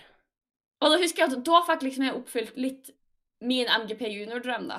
Og 0.81 0.93
da 0.93 1.01
husker 1.01 1.25
jeg 1.25 1.33
at 1.35 1.43
da 1.49 1.61
fikk 1.67 1.83
liksom 1.85 2.07
jeg 2.07 2.17
oppfylt 2.17 2.57
litt 2.61 2.93
min 3.45 3.69
MGP 3.69 4.07
junior-drøm, 4.15 4.71
da. 4.71 4.79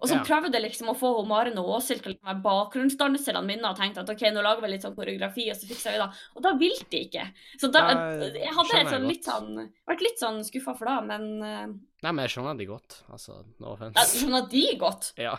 Og 0.00 0.08
så 0.08 0.14
Ja. 0.16 0.22
prøvde 0.24 0.52
jeg 0.54 0.62
liksom 0.62 0.88
å 0.92 0.96
få 0.98 1.08
hun 1.20 1.28
Maren 1.28 1.58
og 1.58 1.66
Åshild 1.76 2.02
til 2.02 2.14
å 2.14 2.18
være 2.26 2.42
bakgrunnsdanserne 2.42 3.42
mine 3.44 3.64
og 3.68 3.76
tenkte 3.76 4.00
at 4.04 4.10
OK, 4.10 4.20
nå 4.30 4.42
lager 4.42 4.62
vi 4.62 4.68
litt 4.72 4.82
sånn 4.86 4.94
koreografi, 4.96 5.50
og 5.50 5.56
så 5.58 5.66
fikser 5.66 5.92
vi 5.92 5.98
det. 5.98 6.08
Og 6.36 6.42
da 6.42 6.52
ville 6.56 6.84
de 6.90 7.00
ikke. 7.08 7.24
Så 7.60 7.70
da 7.72 7.82
Nei, 7.94 8.30
Jeg 8.38 8.54
hadde 8.54 8.74
jeg 8.78 8.86
sånn 8.92 9.08
litt 9.08 9.24
sånn 9.24 9.72
Vært 9.88 10.00
litt 10.06 10.18
sånn 10.22 10.40
skuffa 10.46 10.76
for 10.78 10.84
det, 10.86 10.98
men 11.06 11.42
eh, 11.42 11.66
Nei, 12.02 12.12
men 12.12 12.22
jeg 12.26 12.30
skjønner 12.36 12.56
de 12.58 12.66
godt. 12.66 13.02
Altså, 13.10 13.40
no 13.58 13.74
jeg 13.74 13.92
offense. 13.92 14.18
skjønner 14.22 14.48
de 14.50 14.64
godt. 14.78 15.12
Ja. 15.18 15.36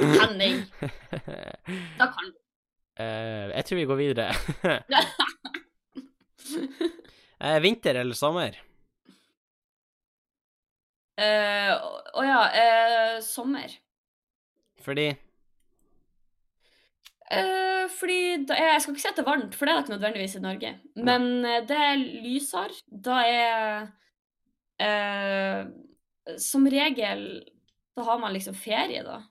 Henning. 0.00 0.64
Da 1.98 2.06
kan 2.10 2.30
du. 2.32 2.36
Uh, 2.98 3.52
jeg 3.54 3.64
tror 3.64 3.76
vi 3.78 3.84
går 3.86 3.98
videre. 4.00 4.34
uh, 7.40 7.58
vinter 7.66 7.94
eller 7.94 8.14
sommer? 8.18 8.56
Eh, 11.18 11.72
Å 12.14 12.26
ja, 12.26 12.42
uh, 12.46 13.16
sommer. 13.24 13.78
Fordi 14.84 15.10
Uh, 17.28 17.84
fordi 17.92 18.46
da 18.48 18.56
Jeg 18.56 18.80
skal 18.80 18.94
ikke 18.94 19.02
si 19.02 19.08
at 19.10 19.18
det 19.18 19.20
er 19.20 19.26
varmt, 19.26 19.52
for 19.52 19.68
det 19.68 19.72
er 19.74 19.76
det 19.76 19.82
ikke 19.84 19.96
nødvendigvis 19.98 20.36
i 20.38 20.40
Norge. 20.40 20.70
Men 20.96 21.26
det 21.68 21.76
er 21.76 21.98
lysere. 22.00 22.78
Da 22.88 23.18
er 23.20 23.90
Som 26.40 26.64
regel 26.72 27.26
da 27.98 28.04
har 28.06 28.18
man 28.18 28.32
liksom 28.32 28.54
ferie, 28.54 29.02
da. 29.02 29.22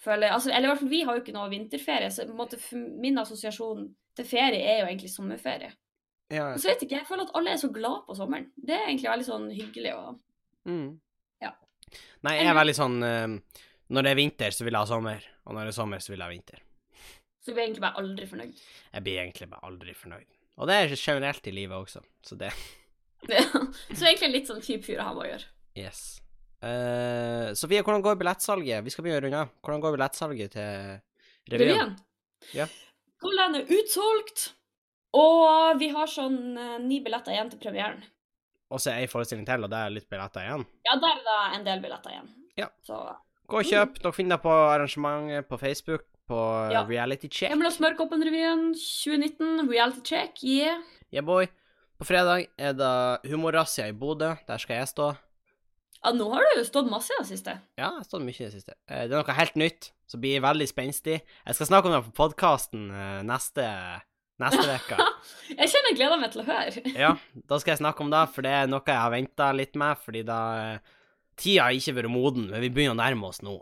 Føler, 0.00 0.30
altså, 0.34 0.50
eller 0.50 0.68
i 0.68 0.70
hvert 0.70 0.80
fall 0.82 0.92
vi 0.92 1.02
har 1.02 1.16
jo 1.16 1.22
ikke 1.24 1.34
noe 1.36 1.50
vinterferie, 1.52 2.10
så 2.12 2.26
måte, 2.36 2.58
min 2.76 3.18
assosiasjon 3.20 3.86
til 4.16 4.26
ferie 4.28 4.60
er 4.60 4.82
jo 4.82 4.88
egentlig 4.88 5.12
sommerferie. 5.12 5.70
Ja. 6.30 6.52
Og 6.52 6.60
så 6.60 6.70
vet 6.70 6.84
ikke, 6.84 7.00
jeg 7.00 7.08
føler 7.08 7.26
at 7.26 7.32
alle 7.38 7.54
er 7.54 7.60
så 7.60 7.70
glad 7.72 8.04
på 8.06 8.16
sommeren. 8.18 8.50
Det 8.56 8.76
er 8.76 8.86
egentlig 8.88 9.10
veldig 9.10 9.28
sånn 9.32 9.48
hyggelig 9.54 9.94
og 9.98 10.18
Mm. 10.68 11.00
Ja. 11.90 12.02
Nei, 12.28 12.34
jeg 12.38 12.50
er 12.50 12.58
veldig 12.58 12.74
sånn 12.76 12.96
uh, 13.00 13.62
Når 13.90 14.04
det 14.04 14.10
er 14.10 14.18
vinter, 14.18 14.52
så 14.54 14.66
vil 14.66 14.76
jeg 14.76 14.84
ha 14.84 14.88
sommer. 14.90 15.24
Og 15.46 15.56
når 15.56 15.68
det 15.68 15.72
er 15.72 15.78
sommer, 15.78 16.02
så 16.04 16.12
vil 16.12 16.20
jeg 16.20 16.26
ha 16.26 16.34
vinter. 16.34 16.60
Så 17.40 17.54
vi 17.54 17.56
er 17.56 17.66
egentlig 17.66 17.84
bare 17.86 18.02
aldri 18.02 18.28
fornøyd. 18.28 18.60
Jeg 18.92 19.06
blir 19.06 19.22
egentlig 19.22 19.48
bare 19.50 19.70
aldri 19.70 19.94
fornøyd. 19.96 20.28
Og 20.60 20.68
det 20.68 20.76
er 20.76 20.92
generelt 20.92 21.46
i 21.48 21.54
livet 21.56 21.76
også, 21.76 22.02
så 22.26 22.36
det 22.36 22.50
så 23.96 24.06
egentlig 24.06 24.30
litt 24.34 24.50
sånn 24.50 24.62
kjip 24.64 24.84
fyr 24.86 25.00
å 25.00 25.08
ha 25.08 25.14
med 25.16 25.24
å 25.24 25.30
gjøre. 25.30 25.48
Yes. 25.80 26.02
Uh, 26.60 27.56
Sofie, 27.56 27.80
hvordan 27.80 28.04
går 28.04 28.18
billettsalget? 28.20 28.84
Vi 28.84 28.92
skal 28.92 29.06
begynne 29.06 29.20
å 29.20 29.24
runde 29.24 29.42
av. 29.44 29.52
Hvordan 29.64 29.84
går 29.84 29.96
billettsalget 29.96 30.56
til 30.56 31.52
revyen? 31.52 31.60
Revyen. 31.64 31.92
Ja. 32.56 32.66
Golden 33.20 33.60
er 33.60 33.74
utsolgt. 33.78 34.50
Og 35.16 35.80
vi 35.80 35.88
har 35.94 36.10
sånn 36.10 36.40
uh, 36.54 36.76
ni 36.82 37.00
billetter 37.04 37.34
igjen 37.34 37.52
til 37.52 37.62
premieren. 37.62 38.04
Og 38.70 38.78
så 38.80 38.92
er 38.92 39.00
ei 39.02 39.08
forestilling 39.10 39.46
til, 39.48 39.64
og 39.66 39.70
det 39.72 39.78
er 39.82 39.90
litt 39.90 40.08
billetter 40.10 40.44
igjen. 40.46 40.64
Ja, 40.86 40.94
der 41.02 41.16
er 41.16 41.24
det 41.26 41.38
en 41.58 41.64
del 41.66 41.80
billetter 41.82 42.10
igjen. 42.14 42.28
Ja. 42.56 42.68
Så 42.86 43.00
Gå 43.50 43.58
og 43.58 43.66
kjøp. 43.66 43.96
Dere 43.98 44.12
finner 44.14 44.36
det 44.38 44.44
på 44.44 44.50
arrangementet 44.54 45.48
på 45.50 45.58
Facebook, 45.58 46.04
på 46.30 46.38
Ja. 46.70 46.84
Reality 46.86 47.26
Check. 47.28 47.50
Emil 47.50 47.66
og 47.66 47.72
Smørkoppen-revyen 47.74 48.68
2019, 48.78 49.64
reality 49.72 50.04
check, 50.06 50.38
yeah. 50.44 50.78
Yeah, 51.12 51.24
boy. 51.26 51.48
På 51.98 52.06
fredag 52.06 52.46
er 52.56 52.72
det 52.78 53.30
humorrazzia 53.32 53.88
i 53.90 53.92
Bodø. 53.92 54.36
Der 54.46 54.56
skal 54.62 54.76
jeg 54.78 54.88
stå. 54.92 55.08
Ja, 56.04 56.12
nå 56.16 56.30
har 56.32 56.46
du 56.56 56.62
stått 56.64 56.86
masse 56.88 57.10
i 57.12 57.18
det 57.18 57.26
siste. 57.28 57.56
Ja, 57.76 57.90
jeg 57.90 57.98
har 57.98 58.04
stått 58.06 58.22
mye 58.24 58.38
i 58.38 58.44
det 58.46 58.52
siste. 58.54 58.72
Eh, 58.88 59.02
Det 59.08 59.12
er 59.18 59.20
noe 59.26 59.34
helt 59.36 59.56
nytt, 59.58 59.90
som 60.06 60.20
blir 60.22 60.40
veldig 60.40 60.68
spenstig. 60.70 61.18
Jeg 61.46 61.54
skal 61.58 61.66
snakke 61.66 61.90
om 61.90 61.92
det 61.98 62.04
på 62.06 62.14
podkasten 62.22 62.86
neste, 63.26 63.66
neste 64.40 64.76
uke. 64.76 64.96
Jeg 65.60 65.66
kjenner 65.72 65.90
jeg 65.90 65.96
gleder 65.98 66.20
meg 66.20 66.30
til 66.32 66.42
å 66.42 66.46
høre. 66.46 66.82
Ja, 66.94 67.10
da 67.50 67.58
skal 67.60 67.72
jeg 67.74 67.80
snakke 67.80 68.04
om 68.04 68.10
det, 68.12 68.20
for 68.34 68.46
det 68.46 68.52
er 68.54 68.68
noe 68.70 68.84
jeg 68.86 68.96
har 68.96 69.10
venta 69.12 69.48
litt 69.52 69.74
med, 69.80 69.98
fordi 69.98 70.22
da 70.28 70.36
eh, 70.60 70.92
Tida 71.40 71.64
har 71.66 71.74
ikke 71.74 71.96
vært 71.96 72.12
moden, 72.12 72.46
men 72.52 72.62
vi 72.62 72.70
begynner 72.70 72.94
å 72.94 73.00
nærme 73.00 73.30
oss 73.32 73.40
nå. 73.42 73.56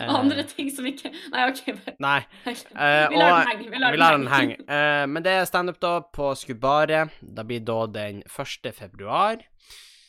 Og 0.00 0.10
andre 0.20 0.44
ting 0.48 0.70
som 0.72 0.86
ikke 0.88 1.12
Nei, 1.12 1.44
OK. 1.50 1.60
bare- 1.76 1.96
Nei. 2.00 2.18
Vi 2.46 2.54
eh, 2.56 3.16
lar 3.20 3.36
den 3.36 3.50
henge. 3.52 3.70
Vi 3.70 3.82
lar 3.82 3.92
Vi 3.92 4.00
lar 4.00 4.16
den 4.18 4.28
henge. 4.32 4.58
Eh, 4.64 5.06
men 5.10 5.26
det 5.26 5.36
er 5.36 5.48
standup 5.50 5.80
da 5.82 5.98
på 6.00 6.32
Skubaret. 6.38 7.12
Det 7.20 7.46
blir 7.46 7.60
da 7.60 7.80
den 8.00 8.22
1. 8.24 8.72
februar. 8.74 9.44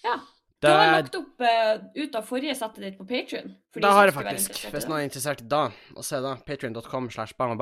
Ja. 0.06 0.18
Du 0.62 0.68
Det, 0.68 0.74
har 0.78 0.92
lagt 0.94 1.16
opp 1.18 1.42
uh, 1.42 1.80
ut 1.98 2.16
av 2.16 2.26
forrige 2.28 2.54
settet 2.54 2.84
ditt 2.86 2.98
på 3.00 3.06
Patrion. 3.10 3.56
da 3.82 3.96
har 3.98 4.06
jeg 4.06 4.14
faktisk, 4.14 4.60
hvis 4.70 4.86
noen 4.86 5.00
er 5.00 5.08
interessert 5.08 5.42
i 5.42 5.48
da, 5.50 5.64
å 5.98 6.04
se 6.06 6.20
da, 6.22 6.36
patrion.com 6.46 7.10
slash 7.10 7.34
bang 7.34 7.58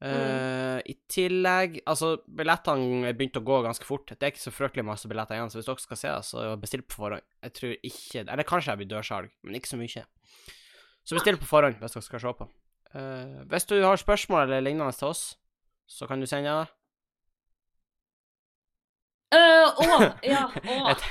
Eh, 0.00 0.78
I 0.88 0.94
tillegg 1.12 1.74
Altså, 1.84 2.14
billettene 2.24 3.10
begynte 3.12 3.18
begynt 3.18 3.40
å 3.42 3.44
gå 3.50 3.58
ganske 3.66 3.84
fort. 3.84 4.08
Det 4.08 4.24
er 4.24 4.32
ikke 4.32 4.46
så 4.46 4.54
fryktelig 4.54 4.86
masse 4.88 5.10
billetter 5.10 5.36
igjen, 5.36 5.52
så 5.52 5.60
hvis 5.60 5.68
dere 5.68 5.84
skal 5.84 6.00
se 6.00 6.14
det, 6.14 6.24
så 6.30 6.46
bestill 6.62 6.84
på 6.86 7.02
forhånd. 7.02 7.26
Jeg 7.44 7.56
tror 7.58 7.76
ikke 7.90 8.24
Eller 8.24 8.48
kanskje 8.48 8.72
jeg 8.72 8.82
blir 8.82 8.92
dørsalg, 8.94 9.34
men 9.44 9.60
ikke 9.60 9.72
så 9.74 9.80
mye. 9.80 10.06
Så 11.04 11.18
bestill 11.18 11.40
på 11.40 11.48
forhånd 11.50 11.80
hvis 11.82 11.96
dere 11.96 12.08
skal 12.08 12.24
se 12.24 12.34
på. 12.40 12.48
Uh, 12.90 13.44
hvis 13.52 13.68
du 13.70 13.76
har 13.84 14.00
spørsmål 14.00 14.48
eller 14.48 14.64
lignende 14.64 14.96
til 14.96 15.12
oss, 15.12 15.36
så 15.86 16.08
kan 16.10 16.20
du 16.20 16.26
sende 16.26 16.50
det. 16.50 16.79
Øh, 19.34 19.66
oh, 19.78 20.02
ja, 20.26 20.44
oh. 20.70 20.90
Et 20.90 21.02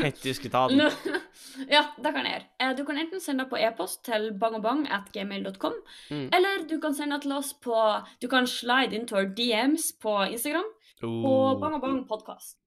den. 0.70 0.78
Nå- 0.78 1.20
ja, 1.76 1.84
det 2.04 2.12
kan 2.16 2.26
jeg 2.26 2.34
gjøre. 2.34 2.46
Eh, 2.72 2.78
Du 2.78 2.84
kan 2.86 2.98
enten 2.98 3.20
sende 3.24 3.46
på 3.50 3.56
e-post 3.56 4.04
til 4.06 4.32
bangobang.gmail.com, 4.40 5.74
Mm. 6.12 6.26
eller 6.34 6.68
du 6.70 6.80
kan 6.82 6.94
sende 6.96 7.20
til 7.22 7.32
oss 7.32 7.54
på 7.54 7.76
Du 8.22 8.28
kan 8.28 8.48
slide 8.48 8.96
into 8.96 9.16
our 9.16 9.24
DMs 9.38 9.92
på 10.02 10.18
Instagram 10.32 10.64
Oh. 11.04 11.26
Og 11.26 11.62
Bang 11.62 11.82
podkast. 12.08 12.58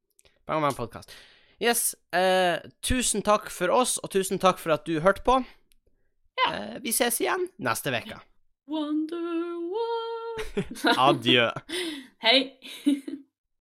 Bang 0.46 0.62
Bang 0.62 0.74
Yes. 1.62 1.94
Eh, 2.12 2.58
tusen 2.82 3.22
takk 3.22 3.50
for 3.50 3.68
oss, 3.70 3.98
og 3.98 4.10
tusen 4.10 4.38
takk 4.38 4.58
for 4.58 4.72
at 4.72 4.86
du 4.86 5.00
hørte 5.00 5.22
på. 5.22 5.44
Eh, 6.48 6.78
vi 6.82 6.92
ses 6.92 7.20
igjen 7.20 7.48
neste 7.58 7.90
uke. 7.92 8.16
Wonder 8.68 9.60
what 9.68 10.96
Adjø. 11.08 11.50
Hei. 12.22 12.52